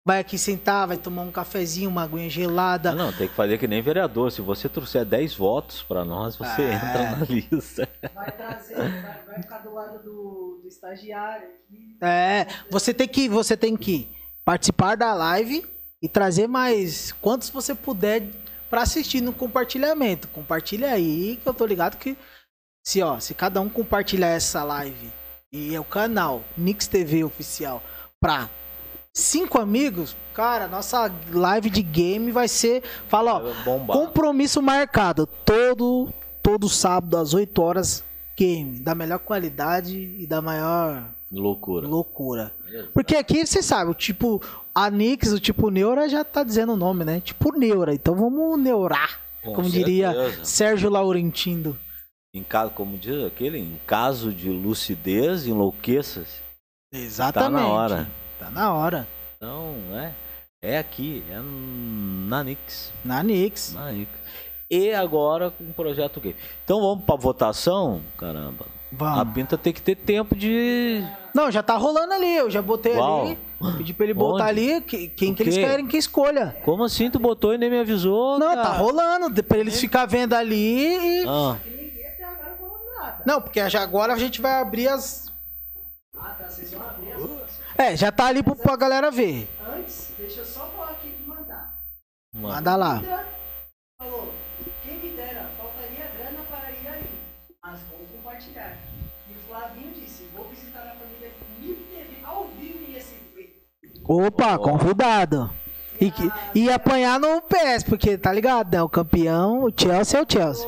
[0.06, 2.94] vai aqui sentar, vai tomar um cafezinho, uma aguinha gelada.
[2.94, 4.32] Não, não, tem que fazer que nem vereador.
[4.32, 6.74] Se você trouxer 10 votos para nós, você é.
[6.74, 7.88] entra na lista.
[8.16, 11.98] Vai trazer, vai, vai ficar do lado do, do estagiário aqui.
[12.02, 14.19] É, você tem que, você tem que
[14.50, 15.64] participar da live
[16.02, 18.32] e trazer mais quantos você puder
[18.68, 20.28] para assistir no compartilhamento.
[20.30, 22.18] Compartilha aí, que eu tô ligado que
[22.84, 25.12] se ó, se cada um compartilhar essa live
[25.54, 27.84] e é o canal Nix TV oficial
[28.20, 28.50] pra
[29.14, 36.68] cinco amigos, cara, nossa live de game vai ser, fala, ó, compromisso marcado todo todo
[36.68, 38.04] sábado às 8 horas
[38.36, 41.88] game da melhor qualidade e da maior loucura.
[41.88, 42.59] Loucura.
[42.94, 44.42] Porque aqui você sabe, o tipo
[44.74, 47.20] a Nix, o tipo Neura já tá dizendo o nome, né?
[47.20, 47.94] Tipo Neura.
[47.94, 49.86] Então vamos neurar, Com como certeza.
[49.86, 51.78] diria Sérgio Laurentino.
[52.34, 56.38] Em caso, como diz aquele, em caso de lucidez, enlouqueça-se.
[56.94, 57.54] Exatamente.
[57.54, 58.08] Tá na hora.
[58.38, 59.08] Tá na hora.
[59.38, 60.12] Então, é.
[60.62, 62.92] É aqui, é na Nix.
[63.04, 63.74] Na Nix.
[63.74, 64.12] Na Nix.
[64.70, 66.36] E agora com o projeto gay.
[66.64, 68.02] Então vamos pra votação?
[68.18, 68.66] Caramba.
[68.92, 69.20] Vamos.
[69.20, 71.02] A pinta tem que ter tempo de.
[71.34, 72.36] Não, já tá rolando ali.
[72.38, 73.26] Eu já botei Uau.
[73.26, 73.40] ali.
[73.78, 74.74] Pedi pra ele botar Onde?
[74.76, 74.82] ali.
[74.82, 76.58] Quem que eles querem que escolha.
[76.64, 77.10] Como assim?
[77.10, 78.40] Tu botou e nem me avisou?
[78.40, 78.70] Não, tá cara.
[78.70, 79.44] tá rolando.
[79.44, 81.26] Pra eles ficar vendo ali e.
[81.28, 81.58] Ah.
[83.26, 85.32] Não, porque já agora a gente vai abrir as.
[86.18, 86.50] Ah, tá.
[86.50, 89.48] Vocês vão abrir as É, já tá ali pra galera ver.
[89.68, 91.74] Antes, deixa eu só falar aqui e mandar.
[92.34, 93.02] Manda lá.
[93.98, 94.34] Falou,
[104.10, 104.60] Opa, oh.
[104.60, 105.52] convidado.
[106.02, 106.12] E,
[106.56, 108.82] e, apanhar no PS, porque tá ligado, né?
[108.82, 110.68] O campeão, o Chelsea é o Chelsea.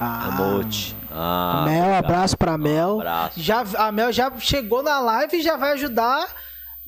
[0.00, 0.96] Ah, Emote.
[1.12, 2.96] Ah, Mel, abraço pra Mel.
[2.96, 3.40] Um abraço.
[3.40, 6.26] Já, a Mel já chegou na live e já vai ajudar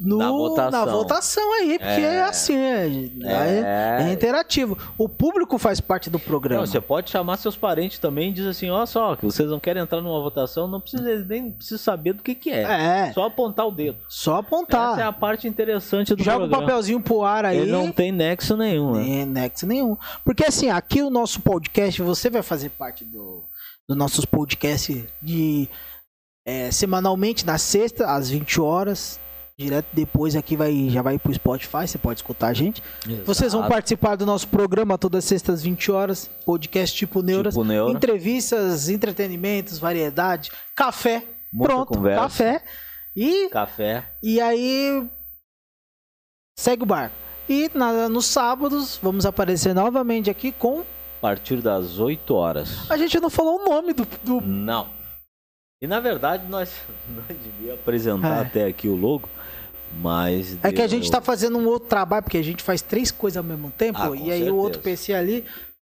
[0.00, 0.70] no, na, votação.
[0.70, 2.86] na votação aí, porque é, é assim, é,
[3.22, 4.78] é, é, interativo.
[4.96, 6.62] O público faz parte do programa.
[6.62, 9.60] Não, você pode chamar seus parentes também e diz assim, ó só, que vocês não
[9.60, 12.62] querem entrar numa votação, não precisa nem precisa saber do que que é.
[12.62, 13.12] É.
[13.12, 13.98] Só apontar o dedo.
[14.08, 14.92] Só apontar.
[14.92, 16.54] Essa é a parte interessante do Joga programa.
[16.54, 17.58] Joga um papelzinho pro ar aí.
[17.58, 19.26] Ele não tem nexo nenhum, né?
[19.26, 19.98] nexo nenhum.
[20.24, 23.44] Porque assim, aqui o nosso podcast, você vai fazer parte do,
[23.86, 25.68] do nossos podcasts de
[26.46, 29.20] é, semanalmente na sexta às 20 horas
[29.60, 32.82] direto depois aqui vai já vai pro Spotify, você pode escutar a gente.
[33.06, 33.24] Exato.
[33.24, 37.64] Vocês vão participar do nosso programa todas as sextas 20 horas, podcast tipo Neuras, tipo
[37.64, 37.92] Neura.
[37.92, 42.22] entrevistas, entretenimentos, variedade, café, Muita pronto, conversa.
[42.22, 42.64] café
[43.14, 44.04] e café.
[44.22, 45.06] E aí
[46.58, 47.14] segue o barco.
[47.48, 52.90] E na, nos sábados vamos aparecer novamente aqui com a partir das 8 horas.
[52.90, 54.40] A gente não falou o nome do, do...
[54.40, 54.88] não.
[55.82, 56.74] E na verdade nós,
[57.14, 58.40] nós devíamos apresentar é.
[58.40, 59.28] até aqui o logo,
[59.92, 60.58] mas.
[60.62, 63.36] É que a gente tá fazendo um outro trabalho, porque a gente faz três coisas
[63.36, 64.52] ao mesmo tempo, ah, e aí certeza.
[64.52, 65.44] o outro PC ali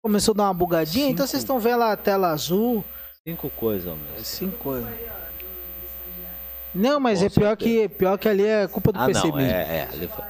[0.02, 1.12] começou a dar uma bugadinha, Cinco...
[1.12, 2.84] então vocês estão vendo a tela azul.
[3.26, 4.24] Cinco coisas ao mesmo tempo.
[4.26, 4.90] Cinco coisas.
[6.74, 9.36] Não, mas com é pior que, pior que ali é culpa do ah, PC não,
[9.36, 9.50] mesmo.
[9.50, 10.24] É, é, ali foi...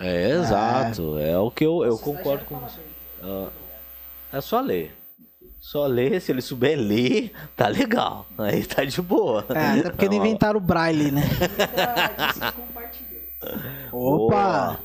[0.00, 1.18] É, exato.
[1.18, 2.80] É, é o que eu, eu concordo com você.
[3.22, 3.50] Uh,
[4.32, 4.96] é só ler.
[5.60, 8.26] Só ler, se ele souber ler, tá legal.
[8.38, 9.44] Aí tá de boa.
[9.50, 11.22] É, até porque não, não inventaram o braille, né?
[13.92, 14.80] Opa!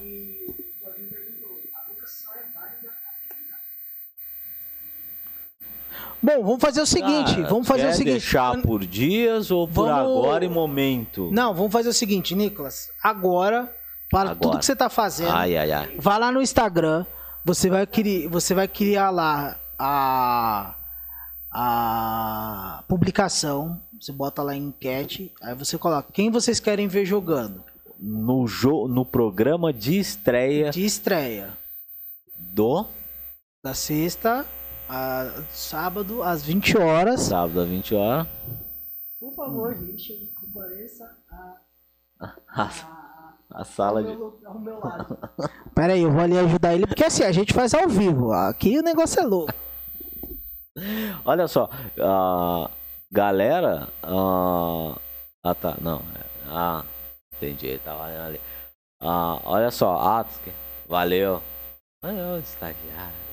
[6.24, 8.14] Bom, vamos fazer o seguinte, ah, vamos fazer o seguinte.
[8.14, 10.00] deixar por dias ou por vamos...
[10.00, 11.30] agora e momento?
[11.34, 12.88] Não, vamos fazer o seguinte, Nicolas.
[13.04, 13.70] Agora,
[14.10, 14.40] para agora.
[14.40, 15.90] tudo que você tá fazendo, ai, ai, ai.
[15.98, 17.06] vá lá no Instagram,
[17.46, 20.76] você vai criar, você vai criar lá a
[21.56, 27.64] a publicação, você bota lá em enquete, aí você coloca quem vocês querem ver jogando.
[28.00, 30.72] No jo no programa de estreia.
[30.72, 31.56] De estreia.
[32.38, 32.88] Do
[33.64, 34.46] da sexta
[34.90, 37.22] a sábado às 20 horas.
[37.22, 38.28] Sábado às 20 horas.
[39.20, 41.56] Por favor, Richard, compareça a,
[42.50, 43.03] a,
[43.54, 44.18] a a sala de.
[45.76, 48.34] Pera aí, eu vou ali ajudar ele, porque assim, a gente faz ao vivo.
[48.34, 49.54] Aqui o negócio é louco.
[51.24, 52.70] Olha só, uh,
[53.12, 53.88] galera.
[54.04, 55.00] Uh,
[55.44, 56.02] ah, tá, não.
[56.48, 56.84] Ah,
[57.36, 58.42] entendi, tá olhando ali.
[59.02, 60.52] Uh, olha só, Atsuki,
[60.88, 61.42] valeu.
[62.02, 63.24] Valeu, estagiário.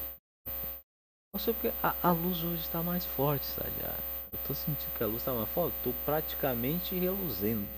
[1.32, 4.02] Nossa, porque a, a luz hoje está mais forte, estagiário.
[4.32, 5.74] Eu tô sentindo que a luz está mais forte.
[5.84, 7.68] Tô praticamente reluzendo.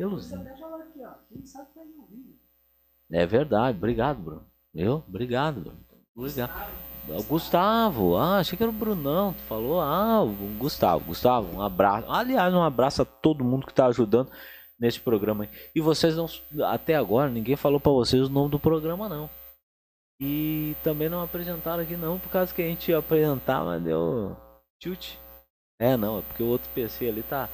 [0.00, 0.48] Reluzendo.
[3.12, 4.46] É verdade, obrigado, Bruno.
[4.74, 5.04] Eu?
[5.06, 5.78] Obrigado, Bruno.
[6.14, 6.48] Pois é.
[7.08, 9.34] O Gustavo, ah, achei que era o Brunão.
[9.34, 11.04] Tu falou, ah, o Gustavo.
[11.04, 12.10] Gustavo, um abraço.
[12.10, 14.30] Aliás, um abraço a todo mundo que tá ajudando
[14.78, 15.46] nesse programa.
[15.74, 16.26] E vocês não,
[16.64, 19.28] até agora, ninguém falou para vocês o nome do programa, não.
[20.18, 24.34] E também não apresentaram aqui, não, por causa que a gente ia apresentar, mas deu
[24.82, 25.18] chute.
[25.78, 27.48] É, não, é porque o outro PC ali tá,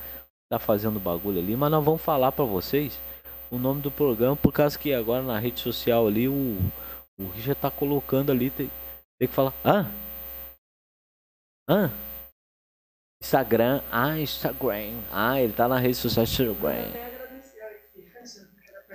[0.48, 1.56] tá fazendo bagulho ali.
[1.56, 2.98] Mas nós vamos falar para vocês
[3.50, 6.58] o nome do programa, por causa que agora na rede social ali o,
[7.18, 8.50] o Richard tá colocando ali.
[8.50, 8.70] Tem,
[9.18, 9.52] tem que falar.
[9.64, 9.86] Hã?
[11.68, 11.90] Hã?
[13.20, 13.82] Instagram.
[13.90, 15.00] Ah, Instagram.
[15.10, 17.06] Ah, ele tá na rede social Instagram.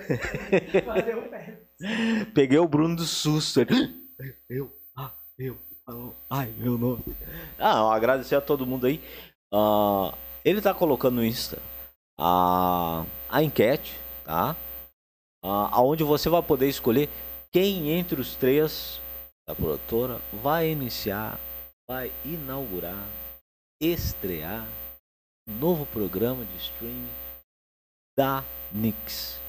[2.34, 3.60] Peguei o Bruno do susto.
[4.48, 5.58] Eu, ah, eu,
[6.30, 7.02] ai, meu nome.
[7.58, 8.98] Ah, agradecer a todo mundo aí.
[9.52, 10.12] Uh,
[10.44, 11.58] ele tá colocando no Insta
[12.18, 14.56] a, a enquete, tá?
[15.44, 17.08] Uh, aonde você vai poder escolher
[17.50, 19.00] quem entre os três
[19.46, 21.38] da produtora vai iniciar,
[21.88, 23.08] vai inaugurar,
[23.80, 24.66] estrear
[25.48, 27.10] um novo programa de streaming
[28.16, 29.40] da Nix,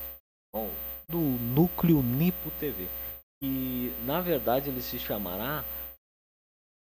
[1.07, 2.87] do núcleo Nipo TV.
[3.41, 5.63] E na verdade ele se chamará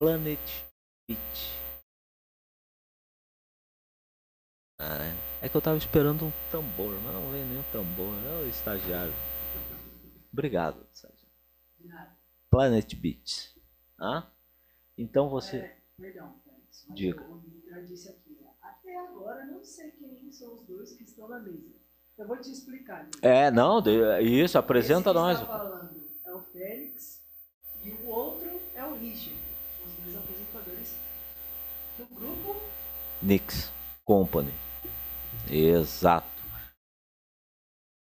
[0.00, 0.38] Planet
[1.08, 1.63] Beach.
[4.86, 8.14] Ah, é que eu tava esperando um tambor, mas não veio nenhum tambor.
[8.26, 9.14] É o estagiário.
[10.30, 12.12] Obrigado, estagiário.
[12.50, 13.54] Planet Beats.
[13.98, 14.26] Ah?
[14.98, 15.56] Então você.
[15.56, 16.34] É, perdão,
[16.90, 17.24] Diga.
[17.66, 18.50] Eu disse aqui, né?
[18.60, 21.72] até agora não sei quem são os dois que estão na mesa.
[22.18, 23.04] Eu vou te explicar.
[23.04, 23.10] Né?
[23.22, 23.82] É, não,
[24.20, 25.40] isso, apresenta Esse nós.
[25.40, 27.24] Está falando é o Félix
[27.82, 29.38] e o outro é o Richard,
[29.86, 30.94] os dois apresentadores
[31.96, 32.60] do grupo
[33.22, 33.72] Nix
[34.04, 34.52] Company.
[35.54, 36.26] Exato.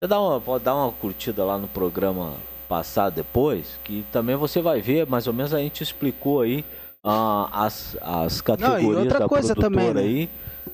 [0.01, 2.33] Você dá uma, pode dar uma curtida lá no programa
[2.67, 6.65] passar depois, que também você vai ver, mais ou menos a gente explicou aí
[7.05, 10.01] uh, as, as categorias Não, da coisa produtora também, né?
[10.01, 10.29] aí,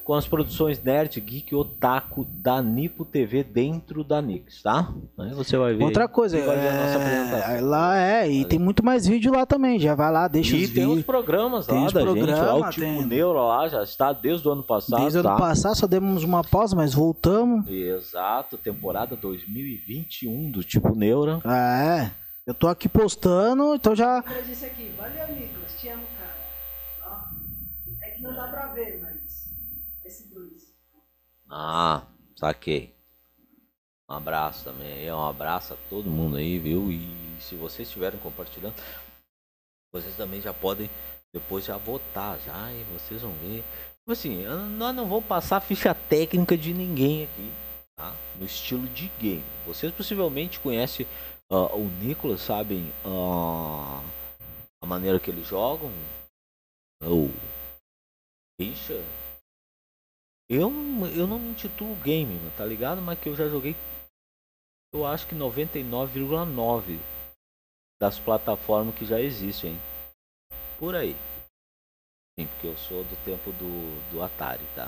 [0.09, 4.91] com as produções Nerd, Geek, Otaku da Nipo TV dentro da Nix, tá?
[5.19, 5.83] Aí você vai ver.
[5.83, 7.61] Outra coisa, é...
[7.61, 10.69] lá é, e tem muito mais vídeo lá também, já vai lá, deixa e os
[10.71, 10.77] vídeos.
[10.77, 13.05] E tem os programas tem lá os da programa, gente, lá, o Tipo tem...
[13.05, 15.29] Neuro lá, já está desde o ano passado, Desde o tá?
[15.29, 17.67] ano passado, só demos uma pausa, mas voltamos.
[17.69, 21.39] Exato, temporada 2021 do Tipo Neuro.
[21.45, 22.09] É,
[22.47, 24.23] eu tô aqui postando, então já...
[24.27, 27.29] Eu disse aqui, valeu Nicolas, te amo, cara.
[28.01, 28.98] É que não dá pra ver, mas...
[31.49, 32.03] Ah,
[32.35, 32.93] saquei.
[34.07, 36.91] Um abraço também Um abraço a todo mundo aí, viu?
[36.91, 38.75] E se vocês estiverem compartilhando,
[39.91, 40.89] vocês também já podem
[41.33, 43.63] depois já votar já e vocês vão ver.
[43.97, 44.45] Tipo assim,
[44.77, 47.51] nós não vamos passar ficha técnica de ninguém aqui,
[47.95, 48.15] tá?
[48.39, 49.43] No estilo de game.
[49.65, 51.05] Vocês possivelmente conhecem
[51.51, 54.03] uh, o Nicolas, sabem uh,
[54.81, 55.91] a maneira que eles jogam.
[57.01, 57.31] O
[58.59, 59.05] Richard
[60.49, 60.71] eu,
[61.15, 63.01] eu não me intitulo game, tá ligado?
[63.01, 63.75] Mas que eu já joguei,
[64.91, 66.97] eu acho que 99,9
[68.01, 69.77] das plataformas que já existem.
[70.79, 71.15] Por aí.
[72.39, 74.87] Sim, porque eu sou do tempo do, do Atari, tá?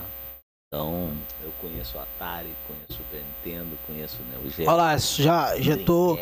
[0.68, 1.12] Então,
[1.44, 4.68] eu conheço o Atari, conheço o Super Nintendo, conheço né, o Geo.
[4.68, 6.18] Olha lá, já, já tô,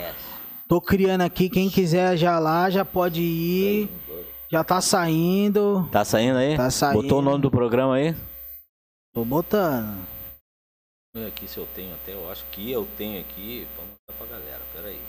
[0.68, 1.50] tô criando aqui.
[1.50, 3.90] Quem quiser já lá, já pode ir.
[4.50, 5.88] Já tá saindo.
[5.92, 6.58] Tá saindo aí?
[6.58, 7.04] Tá saindo.
[7.04, 8.16] Botou o nome do programa aí?
[9.14, 10.08] Tô botando.
[11.28, 13.68] Aqui se eu tenho até, eu acho que eu tenho aqui.
[13.76, 15.00] Vamos mostrar pra galera, peraí.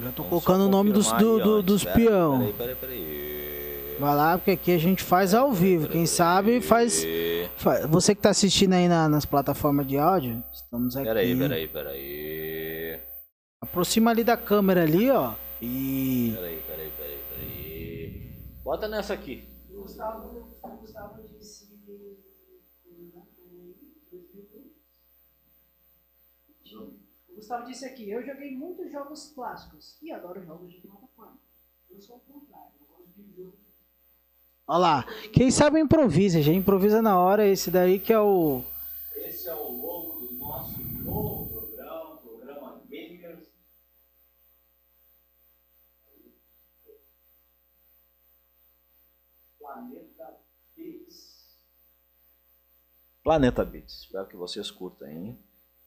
[0.00, 2.38] Já tô Vamos colocando o nome dos, do, do, dos peão.
[2.38, 3.96] Peraí, peraí, peraí.
[4.00, 5.86] Vai lá, porque aqui a gente faz ao vivo.
[5.86, 7.04] Quem sabe faz,
[7.56, 7.84] faz.
[7.86, 11.06] Você que tá assistindo aí na, nas plataformas de áudio, estamos aqui.
[11.06, 13.00] Peraí, peraí, peraí.
[13.60, 15.34] Aproxima ali da câmera ali, ó.
[15.60, 16.32] E.
[16.34, 18.60] Peraí, peraí, peraí, peraí.
[18.64, 19.46] Bota nessa aqui.
[19.70, 21.72] Gustavo, Gustavo disse
[27.52, 31.38] Gustavo disse aqui, eu joguei muitos jogos clássicos e adoro jogos de plataforma.
[31.90, 33.58] Eu sou o contrário, eu gosto de jogo.
[34.66, 38.64] Olha lá, quem sabe improvisa, já improvisa na hora, esse daí que é o...
[39.16, 43.48] Esse é o logo do nosso novo programa, programa Gamers.
[49.58, 50.40] Planeta
[50.74, 51.58] Beats.
[53.22, 55.38] Planeta Beats, espero que vocês curtam, hein?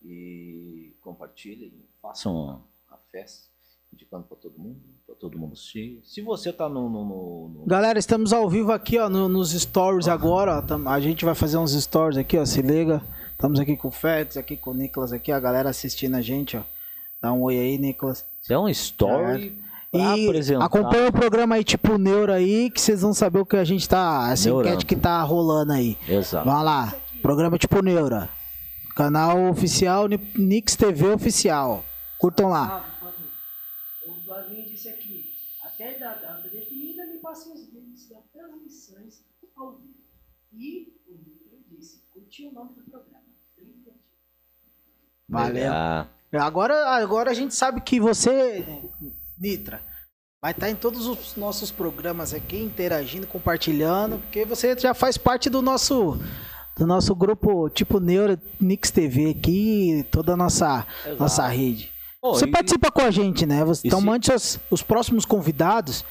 [0.08, 3.48] E compartilhem, façam a festa,
[3.92, 6.00] indicando para todo mundo, para todo mundo assistir.
[6.04, 7.66] Se você tá no, no, no, no...
[7.66, 11.72] Galera, estamos ao vivo aqui, ó, nos stories agora, ó, a gente vai fazer uns
[11.72, 13.02] stories aqui, ó, se liga.
[13.32, 16.56] Estamos aqui com o Fέτez, aqui com o Nicolas aqui, a galera assistindo a gente,
[16.56, 16.64] ó.
[17.22, 18.26] Dá um oi aí, Nicolas.
[18.42, 19.58] Isso é um story.
[19.94, 19.98] É.
[19.98, 20.66] e apresentar.
[20.66, 23.88] acompanha o programa aí tipo Neuro aí, que vocês vão saber o que a gente
[23.88, 24.68] tá, essa Neurando.
[24.68, 25.98] enquete que tá rolando aí.
[26.08, 26.46] Exato.
[26.46, 28.30] Vamos lá, programa tipo Neura.
[28.96, 31.84] Canal oficial Nix TV oficial.
[32.18, 32.86] Curtam lá.
[33.02, 33.14] Ah,
[34.08, 39.22] o Flavinho disse aqui, até da data definida me passem os links das transmissões
[39.58, 39.96] ao vivo.
[40.54, 43.26] E o Victor disse, curtiu o nome do programa.
[45.28, 45.74] Valeu.
[46.42, 48.66] Agora, agora a gente sabe que você,
[49.38, 49.82] Nitra,
[50.42, 55.50] vai estar em todos os nossos programas aqui, interagindo, compartilhando, porque você já faz parte
[55.50, 56.18] do nosso
[56.78, 60.86] do nosso grupo tipo Neuro Nix TV aqui, toda a nossa,
[61.18, 61.92] nossa rede.
[62.22, 62.52] Oh, você e...
[62.52, 63.64] participa com a gente, né?
[63.64, 64.06] Você, então se...
[64.06, 66.04] mande os, os próximos convidados,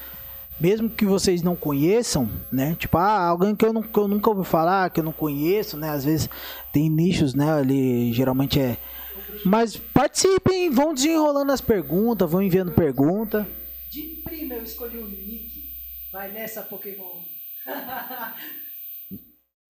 [0.59, 2.75] mesmo que vocês não conheçam, né?
[2.79, 5.77] Tipo, ah, alguém que eu, não, que eu nunca ouvi falar, que eu não conheço,
[5.77, 5.89] né?
[5.89, 6.29] Às vezes
[6.73, 7.51] tem nichos, né?
[7.51, 8.77] Ali geralmente é
[9.45, 13.47] mas participem, vão desenrolando as perguntas, vão enviando pergunta.
[13.91, 15.71] De prima eu escolhi o Nick.
[16.11, 17.21] Vai nessa Pokémon.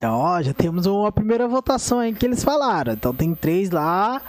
[0.05, 2.93] então, ó, já temos uma primeira votação aí que eles falaram.
[2.93, 4.21] Então tem três lá.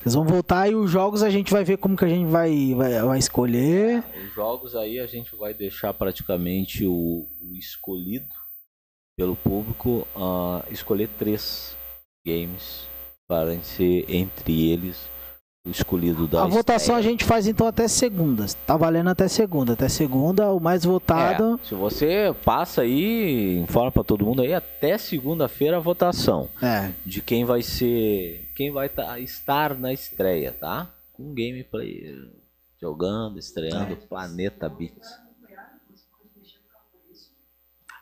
[0.00, 2.72] Vocês vão voltar e os jogos a gente vai ver como que a gente vai,
[2.76, 4.04] vai, vai escolher.
[4.24, 8.32] Os jogos aí a gente vai deixar praticamente o, o escolhido
[9.16, 11.76] pelo público uh, escolher três
[12.24, 12.86] games
[13.26, 15.08] para ser entre eles
[15.70, 18.46] escolhido da A votação a gente faz então até segunda.
[18.66, 19.72] Tá valendo até segunda.
[19.72, 21.60] Até segunda, o mais votado.
[21.62, 26.48] É, se você passa aí, informa para todo mundo aí, até segunda-feira a votação.
[26.62, 26.90] É.
[27.04, 28.50] De quem vai ser.
[28.54, 30.90] Quem vai tá, estar na estreia, tá?
[31.12, 32.14] Com gameplay
[32.80, 33.96] jogando, estreando é.
[33.96, 35.26] Planeta Beats.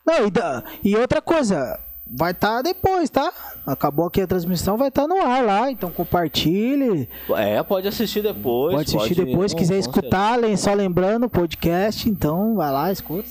[0.06, 3.32] Não, e, e outra coisa, vai estar tá depois, tá?
[3.66, 7.08] Acabou aqui a transmissão, vai estar tá no ar lá, então compartilhe.
[7.36, 8.74] É, pode assistir depois.
[8.74, 9.30] Pode assistir pode...
[9.30, 13.28] depois, se quiser escutar, só lembrando o podcast, então vai lá, escuta.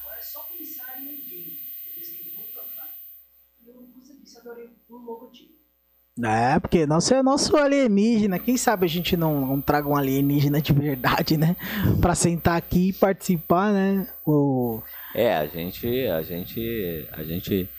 [0.00, 1.58] Agora é só pensar em ninguém.
[6.24, 8.38] É, porque não é nosso alienígena.
[8.38, 11.54] Quem sabe a gente não, não traga um alienígena de verdade, né?
[12.00, 14.08] Pra sentar aqui e participar, né?
[14.26, 14.82] O...
[15.14, 17.70] É, a gente, a gente, a gente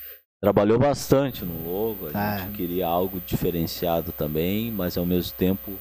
[0.42, 2.38] trabalhou bastante no logo, a ah.
[2.38, 5.72] gente queria algo diferenciado também, mas ao mesmo tempo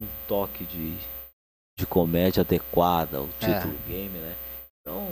[0.00, 0.94] um toque de,
[1.78, 3.28] de comédia adequada ao é.
[3.38, 3.90] título é.
[3.90, 4.34] game, né?
[4.80, 5.08] Então,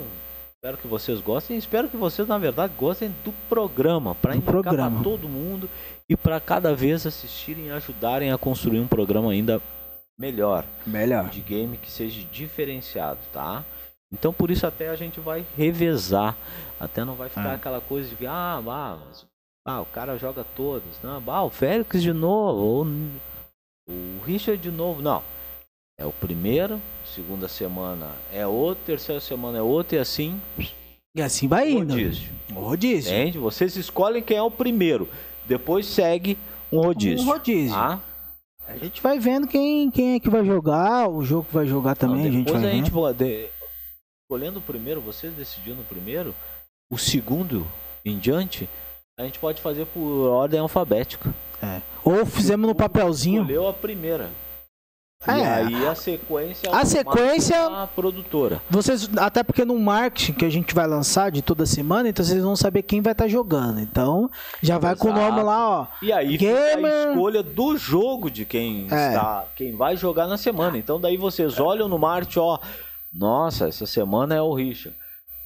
[0.55, 5.29] espero que vocês gostem, espero que vocês na verdade gostem do programa, para para todo
[5.29, 5.69] mundo
[6.07, 9.61] e para cada vez assistirem e ajudarem a construir um programa ainda
[10.17, 13.63] melhor, melhor de game que seja diferenciado, tá?
[14.11, 16.35] Então por isso até a gente vai revezar.
[16.79, 17.55] Até não vai ficar é.
[17.55, 19.25] aquela coisa de ah, ah, mas,
[19.65, 20.99] ah, o cara joga todos.
[21.03, 22.85] Não, ah, o Félix de novo, ou
[23.87, 25.01] o Richard de novo.
[25.01, 25.21] Não.
[25.99, 30.39] É o primeiro, segunda semana é outro, terceira semana é outro e assim.
[31.13, 31.93] E assim vai indo.
[31.93, 32.31] Rodízio.
[32.55, 33.11] O rodízio.
[33.11, 33.37] Entende?
[33.37, 35.09] Vocês escolhem quem é o primeiro.
[35.45, 36.37] Depois segue
[36.71, 37.25] um rodízio.
[37.25, 37.75] Um rodízio.
[37.75, 37.99] Tá?
[38.65, 41.95] A gente vai vendo quem, quem é que vai jogar, o jogo que vai jogar
[41.95, 42.31] também.
[42.31, 43.49] Não, depois a gente, vai a gente pode,
[44.23, 46.35] escolhendo o primeiro, vocês decidindo o primeiro,
[46.91, 47.65] o segundo
[48.03, 48.67] em diante,
[49.17, 51.33] a gente pode fazer por ordem alfabética.
[51.61, 51.81] É.
[52.03, 53.41] Ou fizemos no papelzinho.
[53.41, 54.29] Escolheu a primeira.
[55.27, 55.37] É.
[55.37, 58.61] E aí a sequência a sequência a produtora.
[58.69, 62.41] Vocês até porque no marketing que a gente vai lançar de toda semana, então vocês
[62.41, 63.81] vão saber quem vai estar tá jogando.
[63.81, 64.31] Então
[64.63, 65.05] já vai Exato.
[65.05, 65.87] com o nome lá, ó.
[66.01, 67.07] E aí Gamer...
[67.07, 69.09] a escolha do jogo de quem é.
[69.09, 70.77] está, quem vai jogar na semana.
[70.77, 72.59] Então daí vocês olham no marketing, ó,
[73.13, 74.97] nossa, essa semana é o Richard.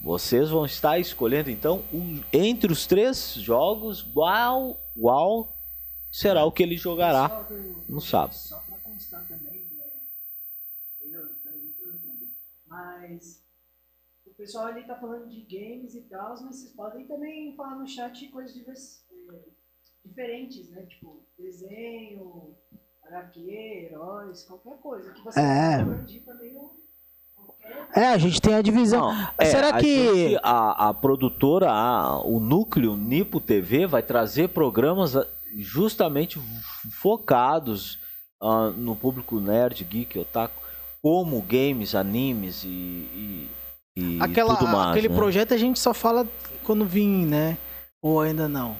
[0.03, 5.57] Vocês vão estar escolhendo então um, entre os três jogos qual, qual
[6.11, 7.47] será o que ele jogará
[7.87, 8.33] no sábado.
[8.33, 9.65] Só para constar também,
[11.01, 11.15] é,
[12.67, 13.45] mas
[14.25, 17.87] o pessoal ali tá falando de games e tal, mas vocês podem também falar no
[17.87, 19.45] chat coisas é,
[20.03, 20.85] diferentes, né?
[20.85, 22.57] Tipo desenho,
[23.03, 25.85] HQ, heróis, qualquer coisa que você é.
[25.85, 26.82] pode também no
[27.95, 29.13] é, a gente tem a divisão.
[29.13, 30.37] Não, é, Será que.
[30.41, 36.39] A, a, produtora, a, o núcleo Nipo TV vai trazer programas ah, justamente
[36.91, 37.99] focados
[38.41, 40.59] uh, no público nerd, geek, otaku,
[41.03, 43.49] como games, animes e, e,
[43.95, 44.89] e Aquela, tudo mais.
[44.89, 45.15] Aquele né?
[45.15, 46.27] projeto a gente só fala
[46.63, 47.57] quando vir, né?
[48.01, 48.75] Ou ainda não?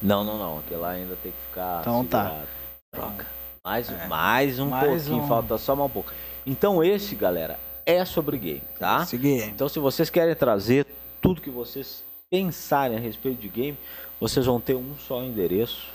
[0.00, 0.58] Não, não, não.
[0.58, 1.80] Aquele lá ainda tem que ficar.
[1.80, 2.44] Então tá.
[2.90, 3.26] Troca.
[3.62, 4.06] Mais, é.
[4.06, 5.28] mais um mais pouquinho, um...
[5.28, 6.10] falta só mais um pouco.
[6.48, 9.04] Então esse, galera, é sobre game, tá?
[9.04, 9.44] Seguir.
[9.48, 10.86] Então se vocês querem trazer
[11.20, 13.76] tudo que vocês pensarem a respeito de game,
[14.18, 15.86] vocês vão ter um só endereço,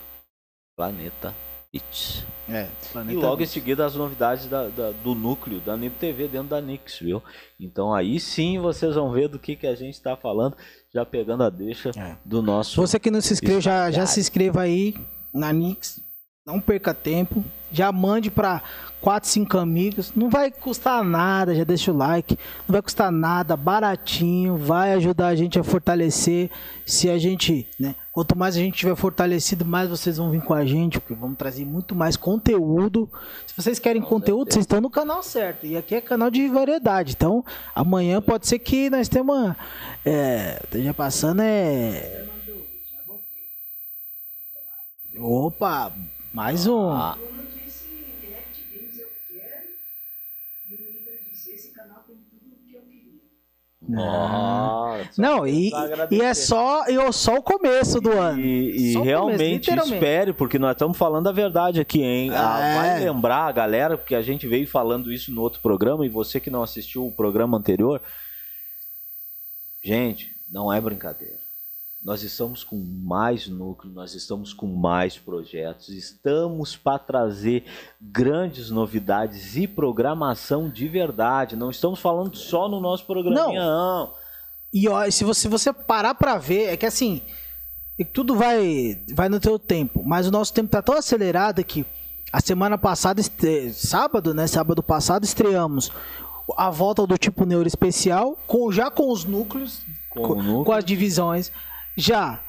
[0.78, 1.34] Planeta
[1.74, 2.24] It's.
[2.48, 2.68] É,
[3.10, 6.62] e logo em seguida as novidades da, da, do núcleo da NIP TV dentro da
[6.62, 7.24] Nix, viu?
[7.60, 10.56] Então aí sim vocês vão ver do que, que a gente está falando,
[10.94, 12.16] já pegando a deixa é.
[12.24, 12.80] do nosso.
[12.80, 14.94] Você que não se inscreveu, já, já se inscreva aí
[15.34, 16.00] na Nix.
[16.46, 17.44] Não perca tempo.
[17.72, 18.62] Já mande para
[19.00, 20.12] 4, 5 amigos.
[20.14, 22.38] Não vai custar nada, já deixa o like.
[22.68, 24.58] Não vai custar nada, baratinho.
[24.58, 26.52] Vai ajudar a gente a fortalecer.
[26.86, 27.96] Se a gente, né?
[28.12, 31.38] Quanto mais a gente tiver fortalecido, mais vocês vão vir com a gente, porque vamos
[31.38, 33.10] trazer muito mais conteúdo.
[33.48, 34.56] Se vocês querem com conteúdo, certeza.
[34.56, 35.66] vocês estão no canal certo.
[35.66, 37.14] E aqui é canal de variedade.
[37.14, 37.44] Então,
[37.74, 39.58] amanhã pode ser que nós temos uma.
[40.06, 42.26] É, esteja passando é.
[45.18, 45.94] Opa,
[46.34, 46.90] mais um.
[46.90, 47.18] Ah.
[53.86, 55.70] Não, não e,
[56.10, 58.40] e é só, e é só o começo do ano.
[58.40, 62.32] E, e realmente começo, espere, porque nós estamos falando a verdade aqui, hein?
[62.34, 62.76] Ah, é.
[62.76, 66.40] vai lembrar a galera, porque a gente veio falando isso no outro programa, e você
[66.40, 68.02] que não assistiu o programa anterior,
[69.84, 71.43] gente, não é brincadeira.
[72.04, 77.64] Nós estamos com mais núcleo, nós estamos com mais projetos, estamos para trazer
[78.02, 81.56] grandes novidades e programação de verdade.
[81.56, 83.54] Não estamos falando só no nosso programa, não.
[83.54, 84.14] não.
[84.74, 87.22] E ó, se você, você parar para ver, é que assim,
[88.12, 91.86] tudo vai, vai no teu tempo, mas o nosso tempo tá tão acelerado que
[92.34, 93.22] a semana passada,
[93.72, 94.46] sábado, né?
[94.46, 95.90] Sábado passado, estreamos
[96.58, 100.84] a volta do tipo Neuro Especial, com, já com os núcleos, com, com, com as
[100.84, 101.50] divisões.
[101.96, 102.42] Já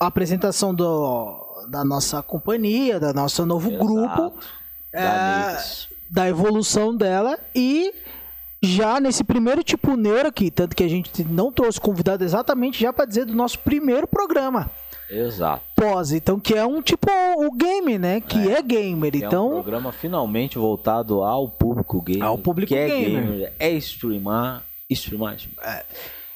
[0.00, 3.84] a apresentação do, da nossa companhia, da nosso novo Exato.
[3.84, 4.38] grupo,
[4.92, 5.56] é,
[6.10, 7.92] da evolução dela e
[8.62, 12.92] já nesse primeiro tipo neuro aqui, tanto que a gente não trouxe convidado exatamente já
[12.92, 14.70] para dizer do nosso primeiro programa.
[15.10, 15.62] Exato.
[15.76, 18.20] Pós, então que é um tipo o game, né?
[18.20, 19.14] Que é, é gamer.
[19.14, 22.24] então, é um programa finalmente voltado ao público gamer.
[22.24, 23.18] Ao público que gamer.
[23.18, 25.36] É, gamer, é streamar, streamar.
[25.62, 25.84] É.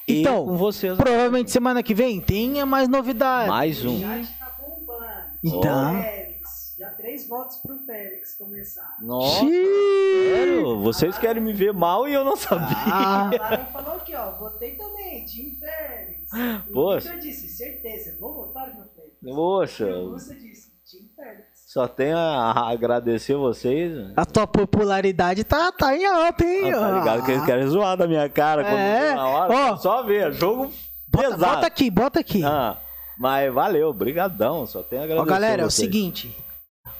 [0.07, 3.49] Então, com vocês, provavelmente semana que vem tenha mais novidades.
[3.49, 3.99] Mais um.
[3.99, 5.37] Já está bombando.
[5.43, 6.01] Então.
[6.01, 6.75] Félix.
[6.79, 8.95] Já três votos pro Félix começar.
[9.01, 10.79] Nossa, sério?
[10.79, 12.67] Vocês querem me ver mal e eu não sabia.
[12.85, 13.29] Ah.
[13.29, 14.31] A Lara falou aqui, ó.
[14.37, 16.29] Votei também, Tim Félix.
[16.71, 17.13] Poxa.
[17.13, 19.17] Eu disse, certeza, vou votar no Félix.
[19.21, 19.89] Poxa.
[19.89, 21.56] E você disse, Tim Félix.
[21.77, 24.11] Só tenho a agradecer vocês.
[24.15, 26.73] A tua popularidade tá, tá em alta, hein?
[26.73, 28.63] Ah, tá ligado que eles querem zoar da minha cara.
[28.63, 29.13] É.
[29.13, 30.71] Na hora, oh, só ver, jogo
[31.07, 31.53] bota, pesado.
[31.53, 32.43] Bota aqui, bota aqui.
[32.43, 32.77] Ah,
[33.15, 34.65] mas valeu, brigadão.
[34.65, 35.29] Só tenho a agradecer.
[35.29, 36.35] Ó, galera, é o seguinte.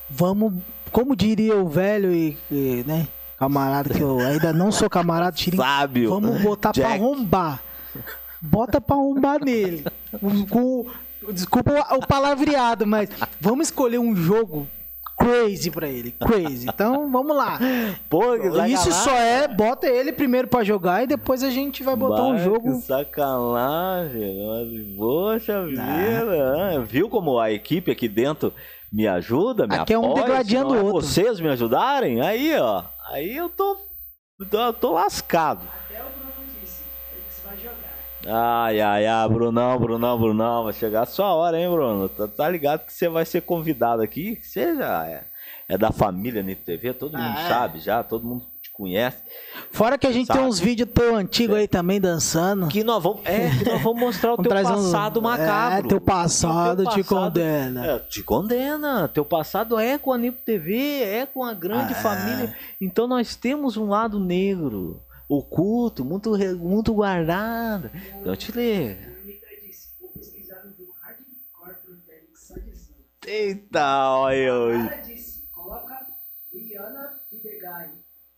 [0.08, 0.54] Vamos,
[0.91, 5.64] como diria o velho e, e né, camarada que eu ainda não sou camarada, tirinho,
[5.64, 6.12] Sábio.
[6.12, 6.88] Vamos botar Jack.
[6.88, 7.64] pra arrombar.
[8.40, 9.84] Bota pra arrombar nele.
[10.52, 10.86] Com,
[11.32, 13.10] Desculpa o palavreado, mas
[13.40, 14.68] vamos escolher um jogo
[15.18, 16.12] crazy pra ele.
[16.12, 16.68] Crazy.
[16.70, 17.60] Então, vamos lá.
[18.10, 18.36] Pô,
[18.66, 22.38] Isso só é, bota ele primeiro pra jogar e depois a gente vai botar um
[22.38, 22.80] jogo.
[22.80, 24.36] Que sacanagem.
[24.95, 25.82] Poxa vida.
[25.82, 26.80] Ah.
[26.80, 28.54] Viu como a equipe aqui dentro
[28.91, 31.02] me ajuda, me Aqui é um degradando o é outro.
[31.02, 32.22] vocês me ajudarem?
[32.22, 32.84] Aí, ó.
[33.10, 33.78] Aí eu tô,
[34.49, 35.66] tô, tô lascado.
[38.30, 42.10] Ai, ai, ai, Brunão, Brunão, Brunão, vai chegar a sua hora, hein, Bruno?
[42.10, 45.24] Tá, tá ligado que você vai ser convidado aqui, que você já é,
[45.70, 47.48] é da família NIP TV, todo mundo ah, é.
[47.48, 49.24] sabe já, todo mundo te conhece.
[49.72, 50.40] Fora que a gente sabe.
[50.40, 51.60] tem uns vídeos teu antigo é.
[51.60, 52.68] aí também dançando.
[52.68, 55.86] Que nós vamos, é, que nós vamos mostrar o teu passado um, macabro.
[55.86, 57.86] É, teu passado, teu te condena.
[57.86, 59.08] É, te condena.
[59.08, 62.02] Teu passado é com a NIP TV, é com a grande ah, é.
[62.02, 62.58] família.
[62.82, 67.91] Então nós temos um lado negro oculto, muito, muito guardado.
[67.94, 69.18] Então eu te ler.
[73.26, 74.70] Eita, olha eu.
[74.70, 76.08] O cara disse, coloca
[76.54, 77.91] Rihanna Bidegai,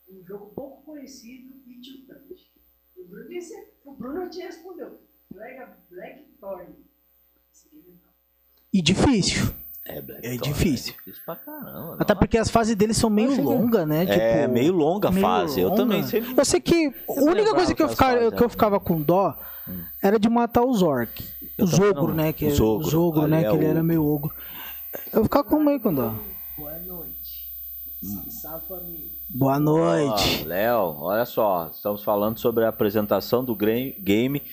[0.10, 2.52] um jogo pouco conhecido e tiltante.
[2.98, 3.54] O Bruno, disse,
[3.86, 5.00] o Bruno te respondeu,
[5.32, 6.74] Black, Black Thorn.
[8.74, 9.54] E difícil.
[9.90, 10.94] É, Black é difícil.
[10.94, 11.98] É difícil pra caramba.
[12.00, 14.06] Até porque as fases deles são meio longas, né?
[14.06, 15.64] Tipo, é, meio longa a fase.
[15.64, 15.74] Longa.
[15.74, 16.34] Eu também sempre.
[16.38, 19.36] Eu sei que a única coisa que eu, ficava, que eu ficava com dó
[19.68, 19.82] hum.
[20.02, 21.24] era de matar os orc.
[21.58, 22.32] Os ogro, né?
[22.32, 23.42] Que, os ogro, os ogro né?
[23.42, 24.32] É que ele era meio ogro.
[25.12, 26.14] Eu ficava com meio com dó.
[26.56, 27.50] Boa noite.
[28.68, 29.10] família.
[29.32, 30.44] Boa noite.
[30.44, 34.44] Léo, olha só, estamos falando sobre a apresentação do game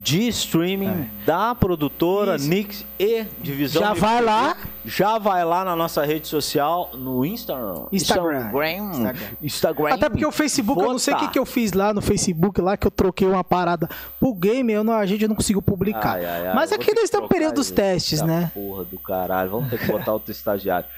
[0.00, 1.26] de streaming é.
[1.26, 2.48] da produtora Isso.
[2.48, 3.82] Nix e divisão.
[3.82, 4.56] Já vai lá.
[4.84, 7.86] Já vai lá na nossa rede social, no Instagram.
[7.90, 8.46] Instagram.
[8.46, 9.36] Instagram.
[9.42, 9.94] Instagram.
[9.94, 12.60] Até porque o Facebook, eu não sei o que, que eu fiz lá no Facebook,
[12.60, 13.88] lá que eu troquei uma parada
[14.18, 16.14] pro game, eu não, a gente não conseguiu publicar.
[16.14, 18.50] Ai, ai, ai, Mas aqui nós estamos no período dos testes, né?
[18.54, 20.88] Porra do caralho, vamos ter que botar outro estagiário.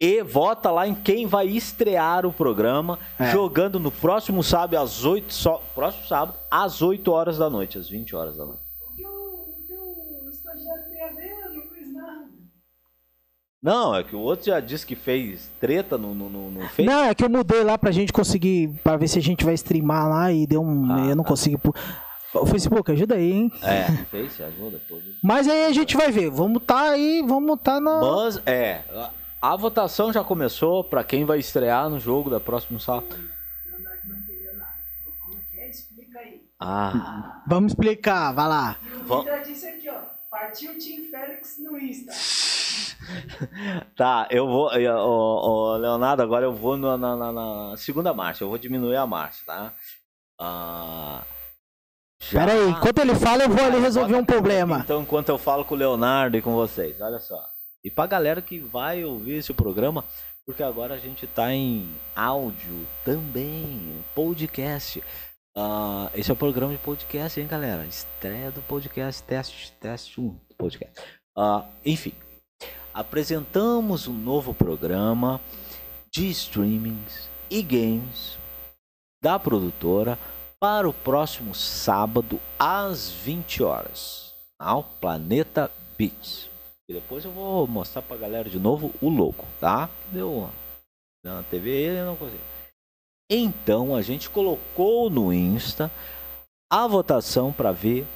[0.00, 3.30] E vota lá em quem vai estrear o programa, é.
[3.30, 7.88] jogando no próximo sábado às 8, só, próximo sábado às 8 horas da noite, às
[7.88, 8.62] 20 horas da noite.
[8.90, 11.30] O que o, estagiário tem a ver?
[11.30, 12.26] Eu não fiz nada.
[13.62, 17.04] Não, é que o outro já disse que fez treta no, no, no, no Não,
[17.04, 20.08] é que eu mudei lá pra gente conseguir, pra ver se a gente vai streamar
[20.08, 20.92] lá e deu um.
[20.92, 21.30] Ah, eu não tá.
[21.30, 21.58] consegui.
[22.34, 23.52] O Facebook, ajuda aí, hein?
[23.62, 24.98] É, Face ajuda, pô.
[25.22, 26.30] Mas aí a gente vai ver.
[26.30, 27.98] Vamos tá aí, vamos tá na.
[27.98, 28.82] Buzz, é.
[29.40, 33.16] A votação já começou para quem vai estrear no jogo da próxima sábado.
[36.58, 37.42] Ah.
[37.46, 38.76] Vamos explicar, vai lá.
[38.82, 40.00] E o Vitor disse aqui, ó.
[40.30, 42.12] Partiu o Team Félix no Insta.
[43.96, 44.70] tá, eu vou.
[44.70, 48.42] o Leonardo, agora eu vou na, na, na, segunda marcha.
[48.42, 49.72] Eu vou diminuir a marcha, tá?
[50.38, 51.22] Ah.
[52.18, 52.40] Já...
[52.40, 54.80] Pera aí, enquanto ele fala, eu vou ali resolver um problema.
[54.82, 57.55] Então, enquanto eu falo com o Leonardo e com vocês, olha só.
[57.86, 60.04] E pra galera que vai ouvir esse programa,
[60.44, 64.98] porque agora a gente tá em áudio também, podcast.
[65.56, 67.86] Uh, esse é o programa de podcast, hein, galera?
[67.86, 71.00] Estreia do podcast, teste, teste 1 do podcast.
[71.38, 72.12] Uh, enfim,
[72.92, 75.40] apresentamos um novo programa
[76.12, 78.36] de streamings e games
[79.22, 80.18] da produtora
[80.58, 86.55] para o próximo sábado às 20 horas ao Planeta Beats.
[86.88, 89.90] E depois eu vou mostrar pra galera de novo o logo, tá?
[90.12, 90.48] Deu
[91.24, 92.42] na TV ele não consigo.
[93.28, 95.90] Então a gente colocou no Insta
[96.70, 98.06] a votação para ver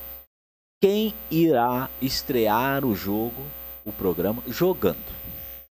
[0.81, 3.43] quem irá estrear o jogo,
[3.85, 5.05] o programa jogando.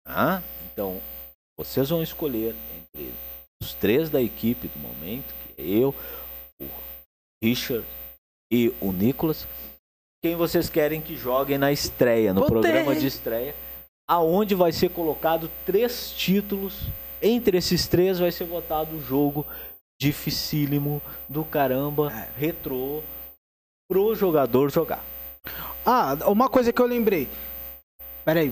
[0.06, 0.42] Tá?
[0.72, 1.02] Então
[1.58, 3.14] vocês vão escolher entre
[3.62, 5.94] os três da equipe do momento, que é eu,
[6.62, 6.68] o
[7.44, 7.86] Richard
[8.50, 9.46] e o Nicolas
[10.26, 12.54] quem vocês querem que joguem na estreia, no Botei.
[12.60, 13.54] programa de estreia,
[14.10, 16.88] aonde vai ser colocado três títulos.
[17.22, 19.46] Entre esses três vai ser votado o jogo
[20.02, 21.00] dificílimo
[21.30, 22.28] do caramba, é.
[22.40, 23.04] retrô,
[23.88, 25.06] pro jogador jogar.
[25.86, 27.28] Ah, uma coisa que eu lembrei.
[28.26, 28.52] Pera aí.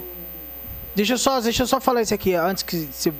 [0.93, 3.11] Deixa eu só, deixa eu só falar isso aqui antes que você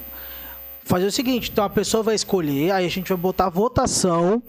[0.83, 4.43] fazer o seguinte, então a pessoa vai escolher, aí a gente vai botar a votação,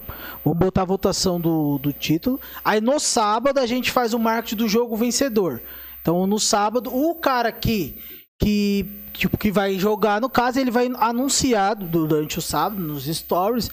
[0.45, 4.57] vamos botar a votação do, do título, aí no sábado a gente faz o marketing
[4.57, 5.63] do jogo vencedor.
[6.01, 7.99] Então no sábado, o cara que,
[8.39, 13.71] que, tipo, que vai jogar, no caso, ele vai anunciar durante o sábado, nos stories,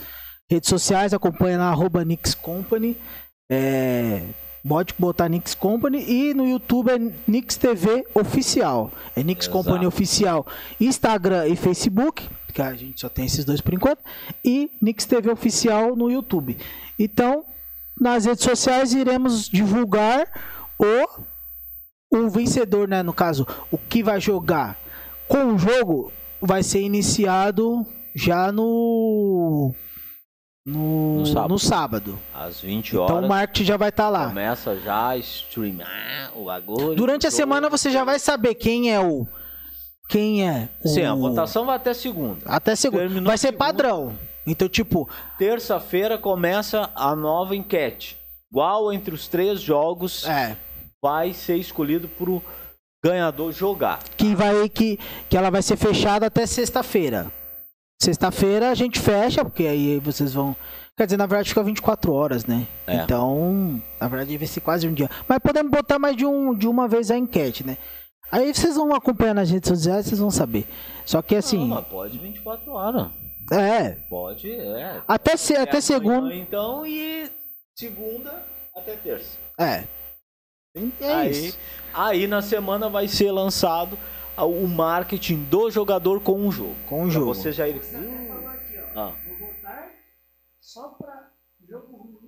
[0.49, 2.95] redes sociais, acompanha na arroba Nix Company,
[3.51, 4.21] é,
[4.67, 8.91] Pode botar Nix Company e no YouTube é Nix TV Oficial.
[9.15, 9.57] É Nix Exato.
[9.57, 10.45] Company Oficial.
[10.79, 14.03] Instagram e Facebook que a gente só tem esses dois por enquanto,
[14.43, 16.57] e Nix TV Oficial no YouTube.
[16.97, 17.45] Então,
[17.99, 20.27] nas redes sociais iremos divulgar
[20.79, 23.03] o, o vencedor, né?
[23.03, 24.77] No caso, o que vai jogar
[25.27, 26.11] com o jogo
[26.41, 29.73] vai ser iniciado já no
[30.65, 31.49] no, no, sábado.
[31.49, 32.19] no sábado.
[32.33, 33.11] Às 20 horas.
[33.11, 34.27] Então o marketing já vai estar tá lá.
[34.27, 36.95] Começa já a streamar o bagulho.
[36.95, 39.27] Durante a semana você já vai saber quem é o
[40.11, 40.67] quem é.
[40.83, 40.89] O...
[40.89, 42.41] Sim, a votação vai até segunda.
[42.45, 43.03] Até segunda.
[43.03, 43.65] Terminou vai ser segunda.
[43.65, 44.13] padrão.
[44.45, 45.09] Então, tipo.
[45.37, 48.17] Terça-feira começa a nova enquete.
[48.51, 50.27] Igual entre os três jogos.
[50.27, 50.57] É.
[51.01, 52.43] Vai ser escolhido pro
[53.01, 53.99] ganhador jogar.
[54.17, 57.31] Que vai que, que ela vai ser fechada até sexta-feira.
[58.03, 60.55] Sexta-feira a gente fecha, porque aí vocês vão.
[60.97, 62.67] Quer dizer, na verdade fica 24 horas, né?
[62.85, 62.97] É.
[62.97, 65.09] Então, na verdade vai ser quase um dia.
[65.25, 67.77] Mas podemos botar mais de, um, de uma vez a enquete, né?
[68.31, 70.65] Aí vocês vão acompanhar nas redes sociais, vocês vão saber.
[71.05, 71.59] Só que assim.
[71.59, 73.11] Não, mas pode 24 horas.
[73.51, 73.95] É.
[74.09, 75.01] Pode, é.
[75.05, 76.33] Até, se, até, até segunda.
[76.33, 77.29] Então, e
[77.75, 79.37] segunda até terça.
[79.59, 79.83] É.
[81.01, 81.59] É aí, isso.
[81.93, 83.97] aí na semana vai ser lançado
[84.37, 86.75] o marketing do jogador com o jogo.
[86.87, 87.35] Com o jogo.
[87.35, 87.81] Você já ir.
[88.95, 89.11] Ah.
[89.27, 89.91] Vou votar
[90.61, 91.31] só para
[91.67, 92.21] jogo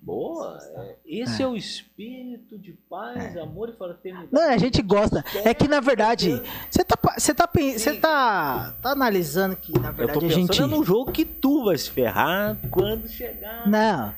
[0.00, 1.44] Boa, é, esse é.
[1.44, 1.46] é.
[1.46, 2.27] o espírito
[2.58, 3.40] de paz, é.
[3.40, 4.28] amor e fraternidade.
[4.32, 5.24] Não, a gente gosta.
[5.44, 10.18] É que na verdade, você tá, você tá, você tá, tá analisando que na verdade
[10.18, 10.60] Eu tô a gente.
[10.62, 13.68] no jogo que tu vai se ferrar quando chegar.
[13.68, 14.14] Não.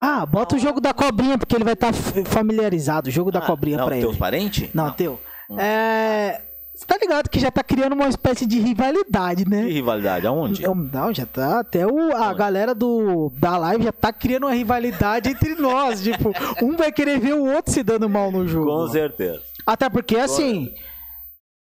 [0.00, 3.08] Ah, bota o jogo da cobrinha, porque ele vai estar tá familiarizado.
[3.08, 4.06] O jogo ah, da cobrinha não, pra ele.
[4.06, 4.70] Teu parente?
[4.74, 4.92] Não, não.
[4.92, 5.20] teu.
[5.50, 5.58] Hum.
[5.58, 6.42] É.
[6.76, 9.64] Você tá ligado que já tá criando uma espécie de rivalidade, né?
[9.64, 10.26] Que rivalidade?
[10.26, 10.62] Aonde?
[10.92, 11.60] Não, já tá.
[11.60, 12.38] Até o, a Aonde?
[12.38, 16.02] galera do, da live já tá criando uma rivalidade entre nós.
[16.02, 16.32] tipo,
[16.62, 18.66] um vai querer ver o outro se dando mal no jogo.
[18.66, 19.42] Com certeza.
[19.64, 20.74] Até porque, assim.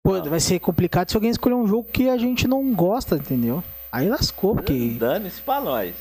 [0.04, 3.64] Pô, vai ser complicado se alguém escolher um jogo que a gente não gosta, entendeu?
[3.90, 4.90] Aí lascou, porque.
[4.98, 5.94] Dane-se pra nós.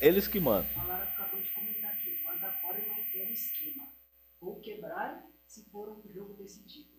[0.00, 0.66] Eles que mandam.
[4.40, 6.92] Vou quebrar se for um jogo desse tipo.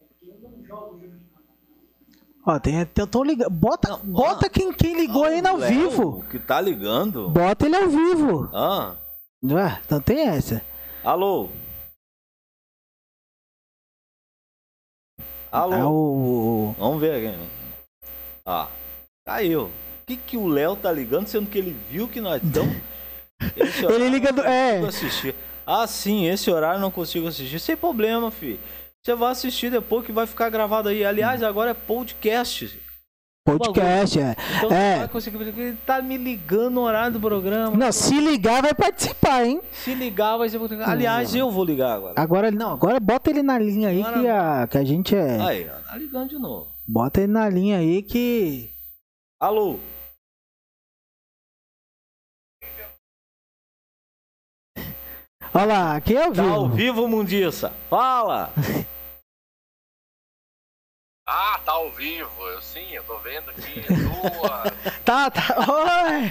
[0.00, 2.24] É porque eu não jogo jogo de campanha.
[2.46, 3.50] Ó, tem, tô ligando.
[3.50, 6.22] Bota, não, bota quem, quem ligou aí ao vivo.
[6.30, 7.30] Que tá ligando?
[7.30, 8.50] Bota ele ao vivo.
[8.52, 8.96] Ah.
[9.42, 10.62] Ué, então tem essa.
[11.02, 11.48] Alô?
[15.50, 15.74] Alô?
[15.74, 16.74] É o...
[16.78, 17.38] Vamos ver aqui.
[18.44, 18.68] Ah,
[19.24, 19.64] caiu.
[19.64, 19.70] O
[20.06, 22.76] que, que o Léo tá ligando, sendo que ele viu que nós estamos.
[23.94, 24.42] ele liga do.
[24.42, 24.80] É.
[24.80, 25.34] Assistir.
[25.66, 27.58] Ah, sim, esse horário não consigo assistir.
[27.58, 28.58] Sem problema, filho.
[29.04, 31.04] Você vai assistir depois que vai ficar gravado aí.
[31.04, 32.80] Aliás, agora é podcast.
[33.44, 34.34] Podcast, é.
[34.56, 34.98] Então é.
[35.00, 35.36] vai conseguir.
[35.42, 37.76] Ele tá me ligando no horário do programa.
[37.76, 39.60] Não, se ligar, vai participar, hein?
[39.72, 40.58] Se ligar, vai ser.
[40.82, 42.14] Aliás, eu vou ligar agora.
[42.16, 44.20] Agora, não, agora bota ele na linha aí agora...
[44.20, 45.38] que, a, que a gente é.
[45.38, 46.72] Aí, ó, tá ligando de novo.
[46.88, 48.70] Bota ele na linha aí que.
[49.38, 49.78] Alô?
[55.52, 56.48] Olha lá, aqui é ao vivo.
[56.48, 57.70] Tá ao vivo, Mundiça.
[57.90, 58.50] Fala!
[61.26, 62.48] Ah, tá ao vivo.
[62.48, 63.80] Eu sim, eu tô vendo aqui.
[63.80, 64.94] Duas.
[65.04, 65.56] tá, tá.
[65.58, 66.30] Oi!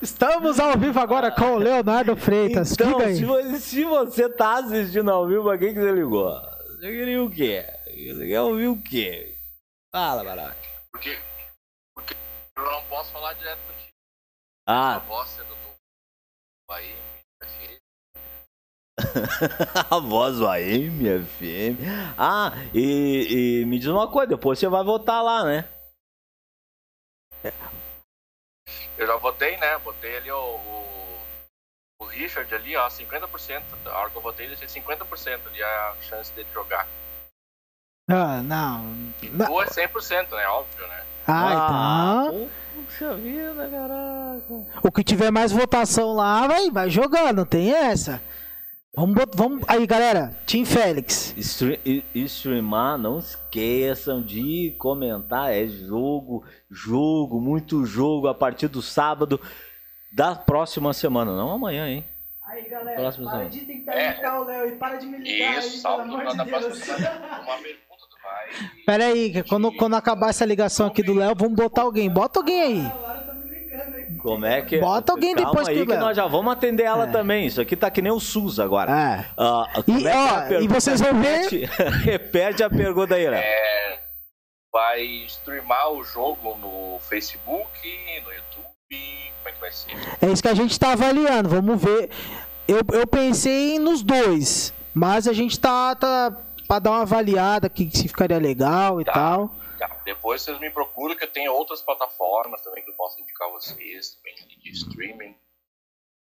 [0.00, 2.72] Estamos ao vivo agora com o Leonardo Freitas.
[2.72, 6.30] Então, se, se, você tá assistindo ao vivo, pra quem que você ligou?
[6.68, 7.66] Você queria o quê?
[7.86, 9.36] Você quer ouvir o quê?
[9.90, 10.56] Fala, Baralho.
[10.92, 11.18] Porque,
[11.94, 12.14] porque
[12.56, 13.92] eu não posso falar direto contigo.
[14.66, 14.94] Ah.
[14.94, 15.56] A voz é do
[16.68, 17.09] Bahia.
[19.90, 21.78] a voz do AM, FM.
[22.18, 25.68] Ah, e, e, me diz uma coisa, depois você vai votar lá, né?
[28.96, 29.78] Eu já votei, né?
[29.78, 31.18] Botei ali o, o,
[32.00, 33.62] o Richard ali, ó, 50%.
[33.86, 36.86] A hora que eu votei, ele tinha 50% ali a chance dele jogar.
[38.10, 38.84] Ah, não.
[39.50, 40.46] O é 100%, né?
[40.48, 41.04] Óbvio, né?
[41.26, 42.50] Ah, ah então.
[42.74, 44.80] Puxa vida, caraca.
[44.82, 48.20] O que tiver mais votação lá, vai, vai jogando, tem essa.
[48.92, 50.36] Vamos, vamos aí, galera.
[50.44, 51.32] Team Félix.
[52.12, 55.54] streamar, não esqueçam de comentar.
[55.54, 59.40] É jogo, jogo, muito jogo a partir do sábado
[60.10, 62.04] da próxima semana, não amanhã, hein?
[62.44, 63.50] Aí, galera, Próximo para semana.
[63.50, 64.10] de tentar é.
[64.10, 66.88] imitar o Léo e para de me ligar Isso, aí, pelo amor de Deus.
[66.90, 68.70] Uma pergunta do vai.
[68.84, 72.10] Pera aí, quando, quando acabar essa ligação aqui do Léo, vamos botar alguém.
[72.10, 72.92] Bota alguém aí.
[74.20, 74.78] Como é que.
[74.78, 77.06] Bota alguém Calma depois aí que, nós já vamos atender ela é.
[77.06, 77.46] também.
[77.46, 78.92] Isso aqui tá que nem o SUS agora.
[78.92, 79.26] É.
[79.40, 81.48] Uh, e, é ó, e vocês vão ver.
[82.02, 83.40] Repete a pergunta aí, né?
[83.42, 83.98] É,
[84.72, 87.68] vai streamar o jogo no Facebook,
[88.24, 88.70] no YouTube.
[89.38, 89.92] Como é que vai ser?
[90.20, 91.48] É isso que a gente tá avaliando.
[91.48, 92.10] Vamos ver.
[92.68, 94.72] Eu, eu pensei nos dois.
[94.92, 96.36] Mas a gente tá, tá
[96.66, 99.12] pra dar uma avaliada que se ficaria legal e tá.
[99.12, 99.54] tal.
[100.04, 103.52] Depois vocês me procuram que eu tenho outras plataformas também que eu posso indicar a
[103.52, 105.36] vocês, também de streaming,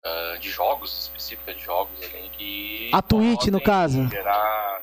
[0.05, 2.91] uh, de jogos, específicas de jogos ali que.
[2.93, 4.09] A Twitch, no caso.
[4.09, 4.81] Gerar,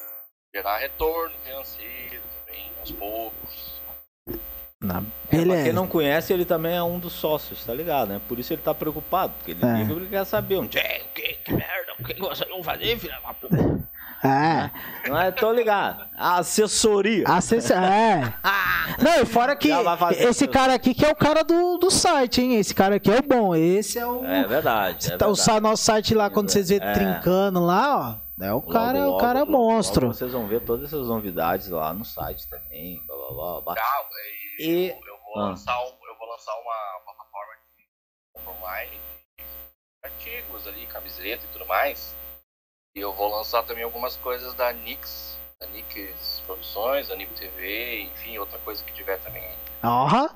[0.54, 3.82] gerar retorno financeiro também, aos poucos.
[4.82, 5.04] Na...
[5.30, 8.22] É, pra quem não conhece, ele também é um dos sócios, tá ligado, né?
[8.28, 9.82] Por isso ele tá preocupado, porque ele, é.
[9.82, 13.34] ele quer saber onde é, que, que merda, o que vocês vão fazer, filha da
[13.34, 13.56] puta.
[14.24, 14.70] É.
[15.10, 16.08] Não é, tô ligado.
[16.16, 17.26] Assessoria.
[17.28, 17.84] Assessoria.
[17.84, 18.34] É.
[19.02, 19.70] Não, e fora que
[20.20, 22.56] esse cara aqui que é o cara do, do site, hein?
[22.58, 23.56] Esse cara aqui é o bom.
[23.56, 24.24] Esse é o.
[24.24, 25.08] É verdade.
[25.08, 25.52] É verdade.
[25.52, 26.94] O nosso site lá, quando vocês vê é.
[26.94, 28.32] trincando lá, ó.
[28.44, 30.08] É o cara, logo, o cara logo, monstro.
[30.08, 33.00] Logo vocês vão ver todas essas novidades lá no site também.
[33.06, 33.74] Blá, blá, blá.
[33.74, 34.10] Legal,
[34.60, 35.50] e, eu, eu vou ah.
[35.50, 39.00] lançar um, eu vou lançar uma plataforma de online
[40.04, 42.16] artigos ali, camiseta e tudo mais.
[42.94, 48.02] E eu vou lançar também algumas coisas da Nix, da Nix Produções, da Nipo TV,
[48.02, 49.50] enfim, outra coisa que tiver também.
[49.84, 50.30] Ó,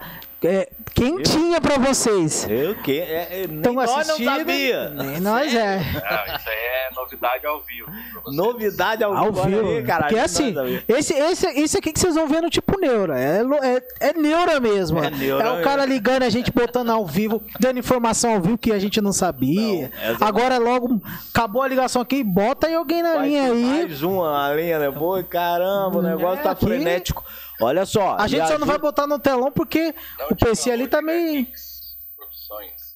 [0.43, 2.47] é, quem eu, tinha pra vocês?
[2.47, 2.99] Eu que?
[2.99, 4.89] É, é, nem nós não sabia.
[4.89, 5.77] Nem nós é.
[5.77, 7.91] Não, isso aí é novidade ao vivo.
[8.27, 9.67] Novidade ao, ao vivo.
[9.69, 10.53] Aí, caralho, Porque assim,
[10.87, 13.19] esse, esse, esse aqui que vocês vão ver no tipo neura.
[13.19, 15.03] É, é, é neura mesmo.
[15.03, 18.57] É, neura é o cara ligando, a gente botando ao vivo, dando informação ao vivo
[18.57, 19.91] que a gente não sabia.
[20.19, 21.01] Não, Agora logo
[21.33, 23.65] acabou a ligação aqui, bota aí alguém na Vai linha aí.
[23.65, 24.93] Mais uma linha né?
[25.29, 26.65] caramba, o negócio tá aqui.
[26.65, 27.23] frenético.
[27.61, 28.15] Olha só.
[28.17, 31.47] A gente só não vai botar no telão porque não, o PC ali tá meio.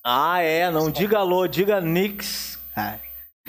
[0.03, 0.69] Ah, é.
[0.69, 2.59] Não diga alô, diga Nix.
[2.75, 2.99] É.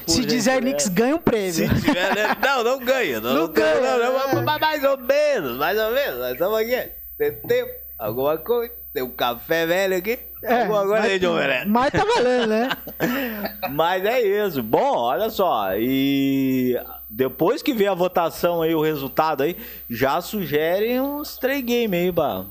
[0.07, 1.53] Se dizer Nix, ganha um prêmio.
[1.53, 2.37] Se tiver, né?
[2.43, 3.21] Não, não ganha.
[3.21, 3.81] Não, não ganha.
[3.81, 3.99] Não,
[4.35, 4.59] não, é.
[4.59, 6.19] Mais ou menos, mais ou menos.
[6.19, 6.93] Nós estamos aqui.
[7.19, 8.80] Tem tempo, alguma coisa.
[8.93, 10.19] Tem um café velho aqui.
[10.43, 11.27] É, coisa mas, aí de
[11.69, 12.69] Mas tá valendo, né?
[13.71, 14.63] mas é isso.
[14.63, 15.77] Bom, olha só.
[15.77, 16.77] E
[17.09, 19.57] depois que vê a votação aí, o resultado aí,
[19.89, 22.47] já sugerem uns três games aí, bah.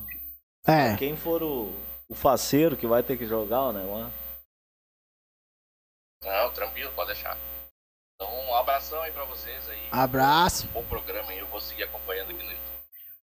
[0.68, 0.96] É.
[0.98, 1.74] Quem for o,
[2.08, 4.14] o faceiro que vai ter que jogar o negócio.
[6.24, 7.38] Não, tranquilo, pode deixar.
[8.16, 9.88] Então, um abração aí pra vocês aí.
[9.92, 10.68] Abraço.
[10.68, 12.39] bom programa aí, eu vou seguir acompanhando aqui.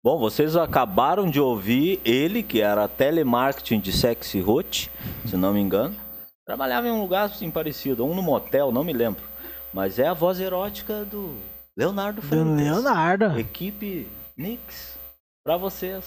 [0.05, 4.91] Bom, vocês acabaram de ouvir ele, que era telemarketing de sexy hot,
[5.25, 5.97] se não me engano.
[6.45, 9.25] Trabalhava em um lugar assim parecido, um no motel, não me lembro.
[9.73, 11.35] Mas é a voz erótica do
[11.75, 12.21] Leonardo.
[12.21, 13.41] Do Leonardo.
[13.41, 14.07] Equipe
[14.37, 14.99] Nix,
[15.43, 16.05] pra vocês.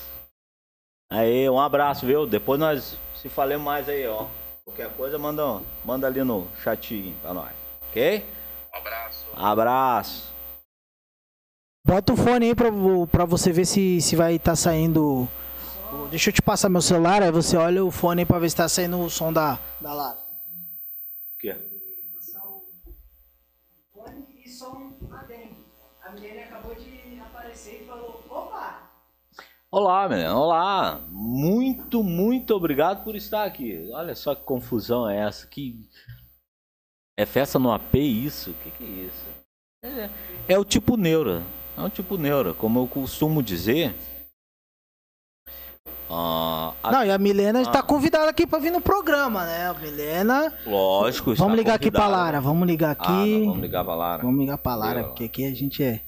[1.10, 2.28] Aí, um abraço, viu?
[2.28, 4.28] Depois nós se falemos mais aí, ó.
[4.64, 7.52] Qualquer coisa, manda, manda ali no chatinho pra nós.
[7.90, 8.24] Ok?
[8.72, 9.26] Um abraço.
[9.36, 10.37] Abraço.
[11.88, 12.70] Bota o fone aí pra,
[13.10, 15.26] pra você ver se, se vai estar tá saindo.
[16.10, 18.58] Deixa eu te passar meu celular, aí você olha o fone aí pra ver se
[18.58, 20.18] tá saindo o som da, da Lara.
[20.18, 21.48] O que?
[21.48, 21.56] E
[25.14, 25.56] adendo.
[26.04, 28.92] A Milene acabou de aparecer e falou: opa!
[29.72, 30.38] Olá, menina.
[30.38, 31.00] Olá.
[31.10, 33.90] Muito, muito obrigado por estar aqui.
[33.94, 35.48] Olha só que confusão é essa.
[35.48, 35.80] Que
[37.18, 38.52] é festa no AP isso?
[38.52, 39.26] O que, que é isso?
[39.82, 40.10] É,
[40.50, 41.42] é o tipo neura.
[41.78, 43.94] É um tipo neuro, como eu costumo dizer.
[46.10, 46.92] Uh, a...
[46.92, 47.84] Não, e a Milena está ah.
[47.84, 49.70] convidada aqui para vir no programa, né?
[49.70, 50.58] A Milena.
[50.66, 53.44] Lógico, Vamos ligar aqui para Lara, vamos ligar aqui.
[53.44, 54.24] Ah, vamos ligar para Lara.
[54.24, 56.04] Vamos ligar para Lara, porque aqui a gente é.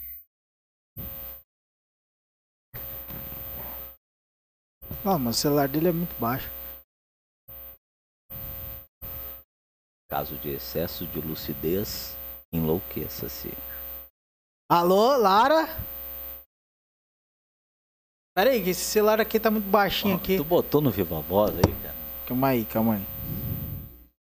[5.05, 6.49] Ah, mas o celular dele é muito baixo.
[10.09, 12.17] Caso de excesso de lucidez,
[12.51, 13.53] enlouqueça-se.
[14.71, 15.67] Alô, Lara?
[18.35, 20.37] Pera aí, que esse celular aqui tá muito baixinho aqui.
[20.37, 21.95] Tu botou no Viva Voz aí, cara?
[22.27, 23.05] Calma aí, calma aí.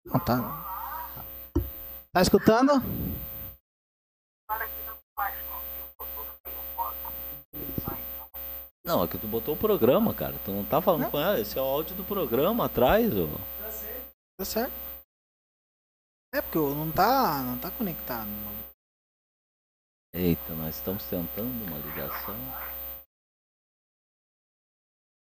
[0.06, 1.52] Não, tá...
[2.10, 2.72] Tá escutando?
[8.82, 10.34] Não, é que tu botou o programa, cara.
[10.42, 11.10] Tu não tá falando não.
[11.10, 11.38] com ela.
[11.38, 13.26] Esse é o áudio do programa atrás, ó.
[13.62, 14.12] Tá certo.
[14.38, 14.72] Tá certo.
[16.34, 18.26] É porque não tá, não tá conectado.
[18.26, 18.59] Mano.
[20.12, 22.34] Eita, nós estamos tentando uma ligação.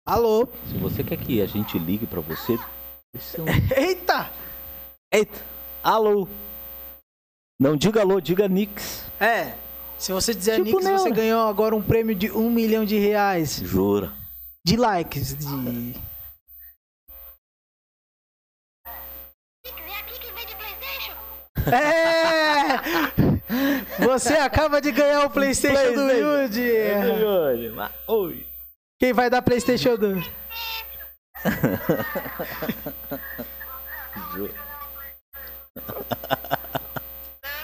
[0.03, 0.47] Alô?
[0.67, 2.57] Se você quer que a gente ligue para você.
[3.77, 4.31] Eita!
[5.13, 5.45] Eita!
[5.83, 6.27] Alô!
[7.59, 9.05] Não diga alô, diga Nix.
[9.19, 9.55] É.
[9.99, 13.57] Se você dizer tipo Nix, você ganhou agora um prêmio de um milhão de reais.
[13.57, 14.11] Jura?
[14.65, 15.35] De likes.
[15.35, 15.93] De.
[21.71, 23.19] É!
[23.99, 26.07] Você acaba de ganhar o PlayStation, PlayStation.
[26.07, 26.71] do Yudi.
[28.07, 28.45] Oi.
[28.99, 30.15] Quem vai dar PlayStation do?
[30.15, 30.23] Não,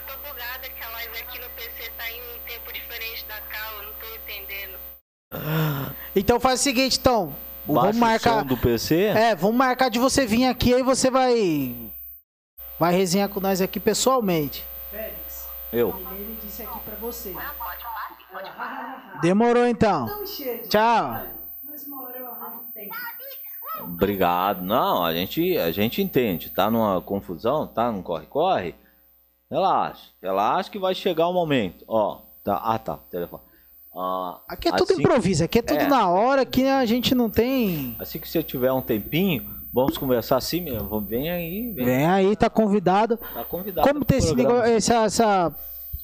[0.08, 3.72] tô bugada que a live aqui no PC tá em um tempo diferente da cá,
[3.78, 4.80] eu não tô entendendo.
[6.16, 7.36] Então faz o seguinte, então.
[7.66, 8.44] Baixa vamos marcar.
[8.44, 8.96] do PC?
[8.96, 11.76] É, vamos marcar de você vir aqui, aí você vai.
[12.80, 14.64] Vai resenhar com nós aqui pessoalmente.
[15.72, 15.94] Eu.
[16.12, 17.34] Ele disse aqui pra você.
[19.22, 20.08] Demorou então.
[20.70, 21.26] Tchau.
[23.82, 24.64] Obrigado.
[24.64, 26.50] Não, a gente, a gente entende.
[26.50, 28.76] Tá numa confusão, tá num corre-corre.
[29.50, 31.86] Relaxa, relaxa que vai chegar o momento.
[31.88, 32.58] Ó, tá.
[32.58, 32.98] Ah, tá.
[33.10, 33.44] Telefone.
[33.98, 37.16] Ah, aqui é tudo assim, improviso, aqui é tudo é, na hora, aqui a gente
[37.16, 37.96] não tem.
[37.98, 41.02] Assim que você tiver um tempinho, vamos conversar assim mesmo.
[41.02, 41.72] Vem aí.
[41.74, 43.18] Vem, vem aí, tá convidado.
[43.18, 43.86] Tá convidado.
[43.86, 45.56] Como tem esse negócio, essa, essa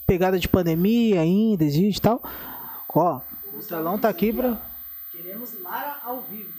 [0.05, 2.21] pegada de pandemia ainda, existe e tal.
[2.93, 3.21] Ó,
[3.57, 4.61] o telão tá aqui pra.
[5.13, 6.49] Queremos Lara ao vivo.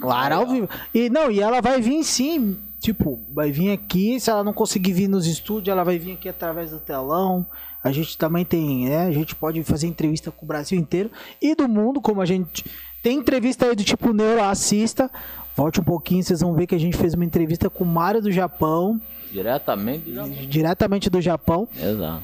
[0.00, 0.68] Lara ao vivo.
[0.94, 2.56] E não, e ela vai vir sim.
[2.78, 4.20] Tipo, vai vir aqui.
[4.20, 7.44] Se ela não conseguir vir nos estúdios, ela vai vir aqui através do telão.
[7.82, 9.06] A gente também tem, né?
[9.06, 11.10] A gente pode fazer entrevista com o Brasil inteiro
[11.42, 12.64] e do mundo, como a gente
[13.02, 15.10] tem entrevista aí do tipo Neuro, assista.
[15.58, 18.22] Volte um pouquinho, vocês vão ver que a gente fez uma entrevista com o Mário
[18.22, 19.00] do Japão.
[19.32, 20.30] Diretamente do Japão.
[20.46, 21.68] Diretamente do Japão.
[21.76, 22.22] Exato.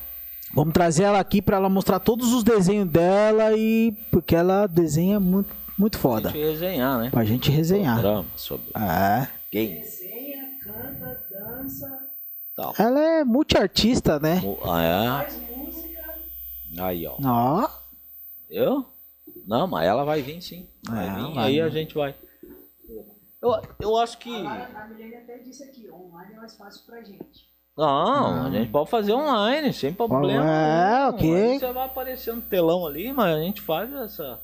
[0.54, 5.18] Vamos trazer ela aqui para ela mostrar todos os desenhos dela e porque ela desenha
[5.18, 6.30] muito muito foda.
[6.30, 7.10] Pra gente resenhar, né?
[7.10, 7.94] Pra gente resenhar.
[7.94, 9.26] Programa sobre é.
[9.50, 9.80] game.
[9.80, 11.98] Desenha, canta, dança.
[12.54, 12.72] Tal.
[12.78, 14.40] Ela é multiartista, né?
[14.64, 15.08] Ah, é?
[15.08, 16.04] Faz música.
[16.78, 17.16] Aí, ó.
[17.20, 17.68] Ó.
[18.48, 18.86] Eu?
[19.44, 20.68] Não, mas ela vai vir sim.
[20.88, 21.62] Vai é, vir, vai aí vir.
[21.62, 22.14] a gente vai.
[23.44, 24.34] Eu, eu acho que.
[24.46, 27.52] A, a Milene até disse aqui, online é mais fácil pra gente.
[27.76, 30.48] Não, a gente pode fazer online, sem problema.
[30.48, 31.58] É, ok.
[31.58, 34.40] você vai aparecer no telão ali, mas a gente faz essa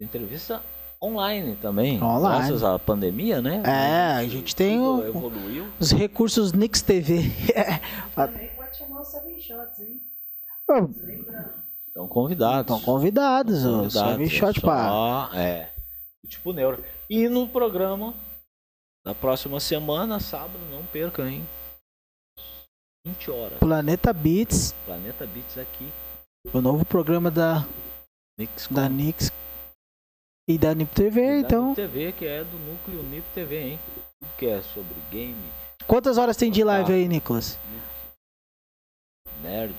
[0.00, 0.60] entrevista
[1.00, 2.02] online também.
[2.02, 2.38] Online.
[2.38, 3.62] Graças à pandemia, né?
[3.64, 5.66] É, a gente tem o, evoluiu.
[5.78, 7.30] os recursos Nix TV.
[8.16, 10.00] Também pode chamar o Seven Shots, hein?
[11.86, 12.60] Estão convidados.
[12.60, 15.30] Estão convidados, o Seven Shot é para.
[15.34, 15.68] É.
[16.26, 16.82] Tipo Neuro.
[17.10, 18.14] E no programa
[19.04, 21.46] da próxima semana, sábado, não perca, hein?
[23.04, 23.58] 20 horas.
[23.58, 24.72] Planeta Beats.
[24.86, 25.88] Planeta Beats aqui.
[26.52, 27.66] O novo programa da
[28.38, 29.30] Nix, da Nix
[30.48, 31.68] E da NIP TV, e então.
[31.68, 33.80] NIP TV, que é do núcleo NIP TV, hein?
[34.38, 35.36] Que é sobre game.
[35.86, 37.58] Quantas horas tem de live ah, aí, Nicolas?
[39.42, 39.74] Nerd.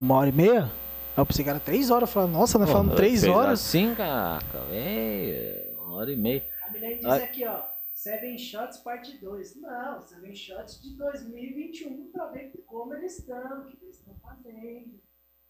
[0.00, 0.70] Uma hora e meia?
[1.16, 2.10] Eu pensei que era três horas.
[2.10, 3.60] Falei, nossa, nós falamos três horas.
[3.60, 4.40] Sim, cara.
[4.70, 6.44] É, uma hora e meia.
[6.66, 7.77] A mulher diz aqui, ó.
[7.98, 9.60] Seven Shots parte 2.
[9.60, 15.00] Não, Seven Shots de 2021 para ver como eles estão, o que eles estão fazendo,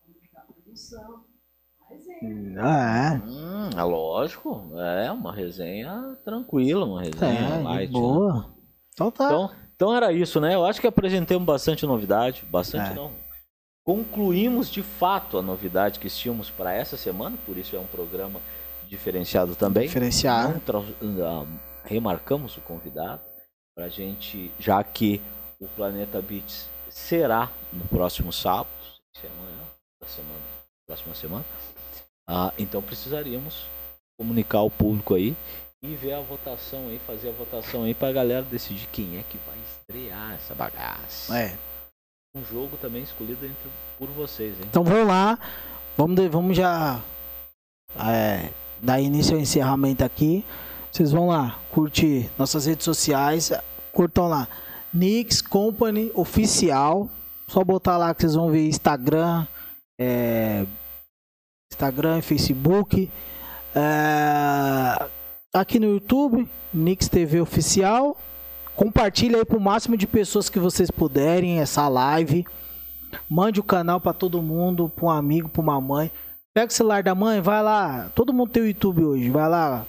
[0.01, 1.25] como está a produção.
[1.91, 2.59] Resenha.
[2.59, 3.29] Ah, é?
[3.29, 4.73] Hum, é lógico.
[4.79, 7.93] É uma resenha tranquila, uma resenha é, light.
[7.93, 8.01] Né?
[8.01, 8.33] Boa.
[8.33, 8.55] Né?
[8.95, 9.27] Então tá.
[9.27, 10.55] Então, então era isso, né?
[10.55, 12.47] Eu acho que apresentamos bastante novidade.
[12.51, 12.95] Bastante é.
[12.95, 13.13] não.
[13.85, 18.41] Concluímos de fato a novidade que tínhamos para essa semana, por isso é um programa
[18.89, 19.87] diferenciado também.
[19.87, 20.63] Diferenciado.
[21.03, 21.47] Não,
[21.85, 23.23] remarcamos o convidado
[23.75, 25.21] para a gente, já que
[25.61, 28.69] o Planeta Beats será no próximo sábado,
[29.15, 29.31] se é
[30.09, 30.41] semana,
[30.87, 31.45] próxima semana.
[32.29, 33.67] Ah, então precisaríamos
[34.19, 35.37] comunicar ao público aí
[35.83, 39.23] e ver a votação aí, fazer a votação aí para a galera decidir quem é
[39.23, 41.39] que vai estrear essa bagaça.
[41.39, 41.57] É.
[42.35, 44.67] Um jogo também escolhido entre, por vocês, hein?
[44.69, 45.39] Então vamos lá,
[45.97, 47.01] vamos, vamos já
[47.97, 48.51] é,
[48.83, 50.45] dar início ao encerramento aqui.
[50.91, 53.53] Vocês vão lá, curtir nossas redes sociais,
[53.93, 54.49] curtam lá.
[54.93, 57.09] Nix Company Oficial.
[57.47, 59.47] Só botar lá que vocês vão ver Instagram,
[59.99, 60.67] é,
[61.73, 63.11] Instagram, Facebook.
[63.75, 65.07] É,
[65.53, 68.17] aqui no YouTube, Nix TV Oficial.
[68.75, 72.47] Compartilha aí para o máximo de pessoas que vocês puderem essa live.
[73.29, 76.11] Mande o canal para todo mundo, para um amigo, para uma mãe.
[76.55, 78.11] Pega o celular da mãe, vai lá.
[78.15, 79.87] Todo mundo tem o YouTube hoje, vai lá,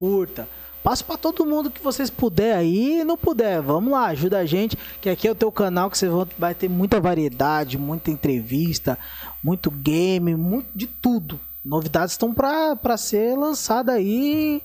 [0.00, 0.48] curta.
[0.82, 4.78] Passa para todo mundo que vocês puder aí, não puder, vamos lá, ajuda a gente,
[5.00, 6.08] que aqui é o teu canal que você
[6.38, 8.96] vai ter muita variedade, muita entrevista,
[9.42, 11.40] muito game, muito de tudo.
[11.64, 14.62] Novidades estão para ser lançadas aí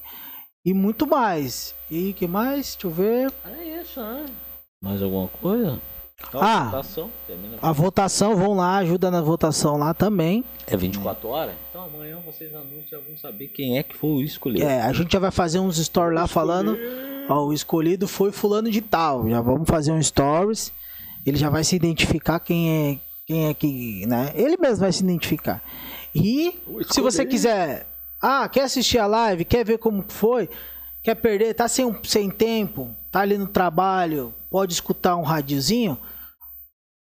[0.63, 1.73] e muito mais.
[1.89, 2.75] E que mais?
[2.75, 3.33] Deixa eu ver.
[3.43, 4.25] É isso, né?
[4.83, 5.81] Mais alguma coisa?
[6.33, 7.11] Ah, votação,
[7.61, 10.43] a votação, vão lá, ajuda na votação lá também.
[10.67, 11.55] É 24 horas?
[11.69, 14.65] Então amanhã vocês à noite já vão saber quem é que foi o escolhido.
[14.65, 16.77] É, a gente já vai fazer uns stories lá falando,
[17.29, 19.27] ó, o escolhido foi fulano de tal.
[19.29, 20.71] Já vamos fazer um stories.
[21.25, 24.31] Ele já vai se identificar quem é quem é que, né?
[24.35, 25.63] Ele mesmo vai se identificar.
[26.13, 27.87] E se você quiser,
[28.21, 30.49] ah, quer assistir a live, quer ver como foi,
[31.01, 35.97] quer perder, tá sem, sem tempo, tá ali no trabalho, pode escutar um radiozinho,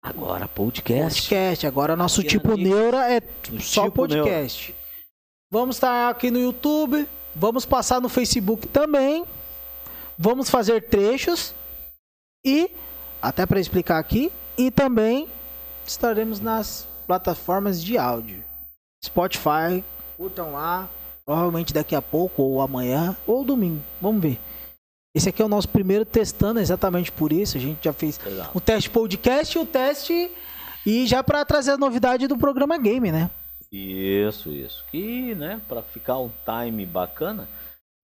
[0.05, 1.23] Agora podcast.
[1.23, 1.67] Podcast.
[1.67, 3.23] Agora nosso Aqui tipo Neura é
[3.59, 4.71] só tipo podcast.
[4.71, 4.85] Neura.
[5.51, 7.09] Vamos estar aqui no YouTube.
[7.35, 9.25] Vamos passar no Facebook também.
[10.19, 11.55] Vamos fazer trechos.
[12.45, 12.71] E,
[13.23, 15.27] até para explicar aqui, e também
[15.87, 18.45] estaremos nas plataformas de áudio.
[19.03, 19.83] Spotify,
[20.19, 20.87] curtam lá.
[21.25, 23.83] Provavelmente daqui a pouco, ou amanhã, ou domingo.
[24.03, 24.39] Vamos ver.
[25.15, 27.57] Esse aqui é o nosso primeiro testando, exatamente por isso.
[27.57, 28.19] A gente já fez
[28.53, 30.31] o teste podcast e o teste.
[30.85, 33.31] E já para trazer a novidade do programa Game, né?
[33.71, 34.85] Isso, isso.
[34.91, 37.49] Que, né, para ficar um time bacana,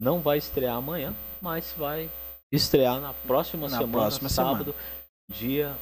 [0.00, 2.08] não vai estrear amanhã, mas vai
[2.50, 4.84] estrear na próxima na semana, próxima sábado, semana.
[5.28, 5.76] dia.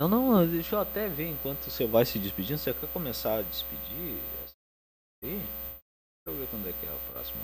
[0.00, 2.58] Não, não, deixa eu até ver enquanto você vai se despedindo.
[2.58, 4.18] Você quer começar a despedir?
[5.22, 5.46] Deixa
[6.26, 7.38] eu ver quando é que é a próxima.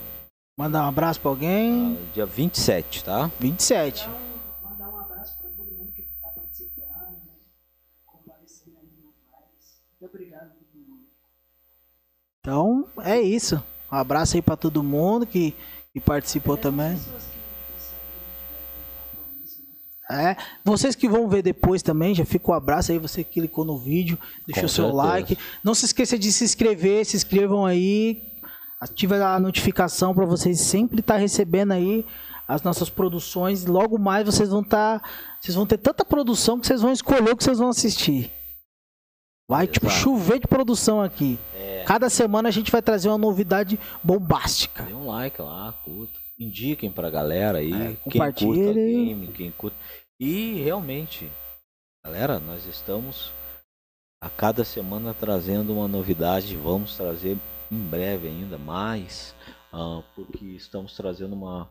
[0.59, 1.97] Mandar um abraço pra alguém.
[1.97, 3.31] Ah, dia 27, tá?
[3.39, 4.09] 27.
[4.61, 7.31] Mandar um abraço pra todo mundo que tá participando, né?
[8.05, 9.81] comparecendo aí no mais.
[9.89, 10.51] Muito obrigado
[12.41, 13.63] Então, é isso.
[13.89, 15.55] Um abraço aí pra todo mundo que,
[15.93, 16.99] que participou é, também.
[20.11, 23.39] É, vocês que vão ver depois também, já fica o um abraço aí, você que
[23.39, 25.37] clicou no vídeo, deixou seu like.
[25.63, 28.28] Não se esqueça de se inscrever, se inscrevam aí,
[28.79, 32.05] ative a notificação para vocês sempre estar tá recebendo aí
[32.47, 33.65] as nossas produções.
[33.65, 37.31] Logo mais vocês vão estar, tá, vocês vão ter tanta produção que vocês vão escolher
[37.31, 38.31] o que vocês vão assistir.
[39.47, 39.73] Vai Exato.
[39.73, 41.39] tipo chover de produção aqui.
[41.55, 41.83] É.
[41.85, 44.83] Cada semana a gente vai trazer uma novidade bombástica.
[44.83, 46.19] Dê um like lá, curta.
[46.39, 47.73] Indiquem pra galera aí.
[47.73, 49.75] É, quem curta game, quem curta.
[50.19, 51.31] E realmente,
[52.05, 53.31] galera, nós estamos
[54.21, 56.55] a cada semana trazendo uma novidade.
[56.55, 57.37] Vamos trazer
[57.71, 59.35] em breve ainda mais,
[59.73, 61.69] uh, porque estamos trazendo uma,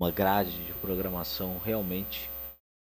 [0.00, 2.28] uma grade de programação realmente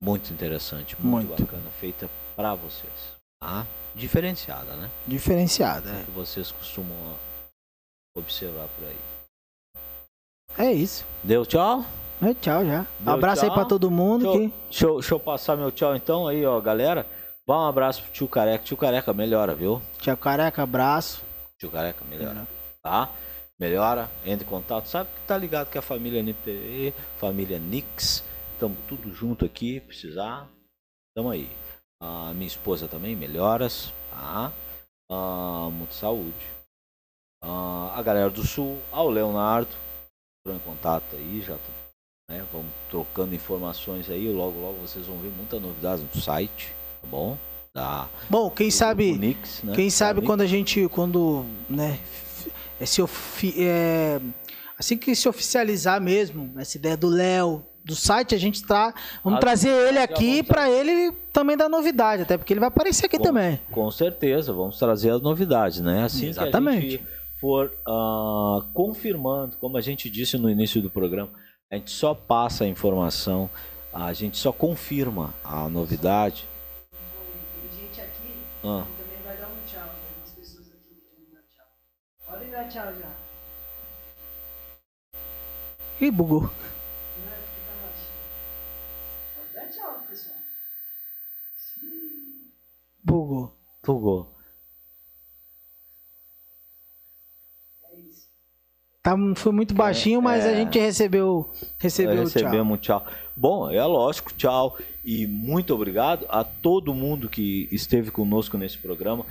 [0.03, 1.43] muito interessante, muito, muito.
[1.43, 3.17] bacana, feita para vocês.
[3.41, 3.67] Tá?
[3.95, 4.91] Diferenciada, né?
[5.07, 6.05] Diferenciada, é.
[6.05, 6.97] Que vocês costumam
[8.17, 8.97] observar por aí.
[10.59, 11.05] É isso.
[11.23, 11.85] Deu tchau?
[12.21, 12.87] É, tchau já.
[12.99, 13.51] Deu abraço tchau.
[13.51, 14.25] aí pra todo mundo.
[14.25, 14.55] Deixa, que...
[14.71, 17.07] deixa, eu, deixa eu passar meu tchau então aí, ó, galera.
[17.47, 18.65] Dá um abraço pro tio Careca.
[18.65, 19.81] Tio Careca melhora, viu?
[20.01, 21.26] Tio Careca, abraço.
[21.59, 22.47] Tio Careca, melhor.
[22.83, 23.11] Tá?
[23.59, 24.87] melhora, entre em contato.
[24.87, 28.23] Sabe que tá ligado que a família NPE, família Nix,
[28.53, 30.49] estamos tudo junto aqui, precisar,
[31.09, 31.51] estamos aí.
[32.01, 34.53] A minha esposa também, melhoras, tá?
[35.11, 36.35] Ah, muito saúde.
[37.43, 39.71] Ah, a galera do Sul, ao Leonardo,
[40.41, 41.57] entrou em contato aí, já
[42.29, 47.07] né, vamos trocando informações aí, logo logo vocês vão ver muita novidade no site, tá
[47.07, 47.39] bom?
[47.77, 49.75] Da, bom, quem sabe, Unix, né?
[49.75, 51.99] quem sabe quando a gente, quando, né,
[52.81, 53.03] esse
[53.59, 54.19] é,
[54.79, 58.95] assim que se oficializar mesmo, essa ideia do Léo, do site, a gente tá.
[59.23, 63.19] Vamos trazer ele aqui para ele também dar novidade, até porque ele vai aparecer aqui
[63.19, 63.61] com, também.
[63.71, 66.05] Com certeza, vamos trazer as novidades, né?
[66.05, 66.81] Assim Exatamente.
[66.81, 67.05] que a gente
[67.39, 71.31] for uh, confirmando, como a gente disse no início do programa,
[71.71, 73.51] a gente só passa a informação,
[73.93, 76.49] a gente só confirma a novidade.
[78.69, 78.85] Ah.
[78.99, 79.89] também vai dar um tchau.
[80.25, 81.67] Tem pessoas aqui que dar tchau.
[82.27, 83.13] Podem dar tchau já.
[86.01, 86.51] Ih, bugou.
[93.05, 93.53] Bugou.
[93.85, 94.37] Bugou.
[99.01, 101.49] Tá, foi muito baixinho, mas é, a gente recebeu,
[101.79, 103.03] recebeu recebemos tchau.
[103.03, 103.13] tchau.
[103.37, 104.77] Bom, é lógico, tchau.
[105.07, 109.25] E muito obrigado a todo mundo que esteve conosco nesse programa.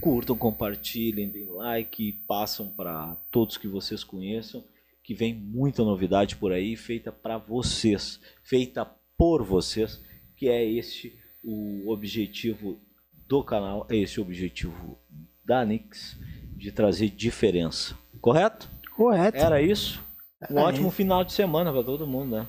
[0.00, 4.64] Curtam, compartilhem, deem like, passam para todos que vocês conheçam,
[5.04, 10.02] que vem muita novidade por aí, feita para vocês, feita por vocês,
[10.34, 12.80] que é este o objetivo
[13.26, 14.98] do canal, é esse o objetivo
[15.44, 16.18] da Nix,
[16.56, 17.94] de trazer diferença.
[18.18, 18.66] Correto?
[18.96, 19.36] Correto.
[19.36, 20.02] Era isso.
[20.50, 22.46] Um ótimo final de semana para todo mundo, né?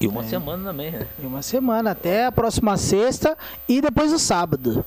[0.00, 0.28] E uma é.
[0.28, 1.08] semana também, né?
[1.18, 3.36] E uma semana, até a próxima sexta
[3.68, 4.84] e depois o sábado.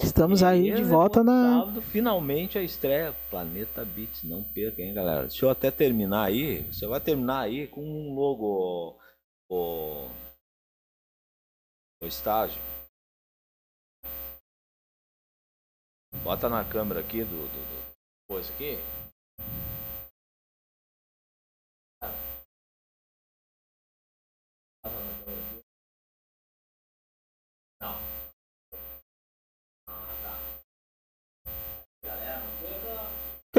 [0.00, 1.60] Estamos e aí de volta na.
[1.60, 4.22] Sábado, finalmente a estreia Planeta Beats.
[4.22, 5.22] Não perca, hein, galera?
[5.22, 6.62] Deixa eu até terminar aí.
[6.72, 8.98] Você vai terminar aí com um logo.
[9.50, 10.08] O,
[12.02, 12.60] o estágio.
[16.22, 17.78] Bota na câmera aqui do, do, do
[18.28, 18.78] coisa aqui.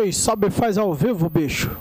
[0.01, 1.77] Quem sabe faz ao vivo, bicho.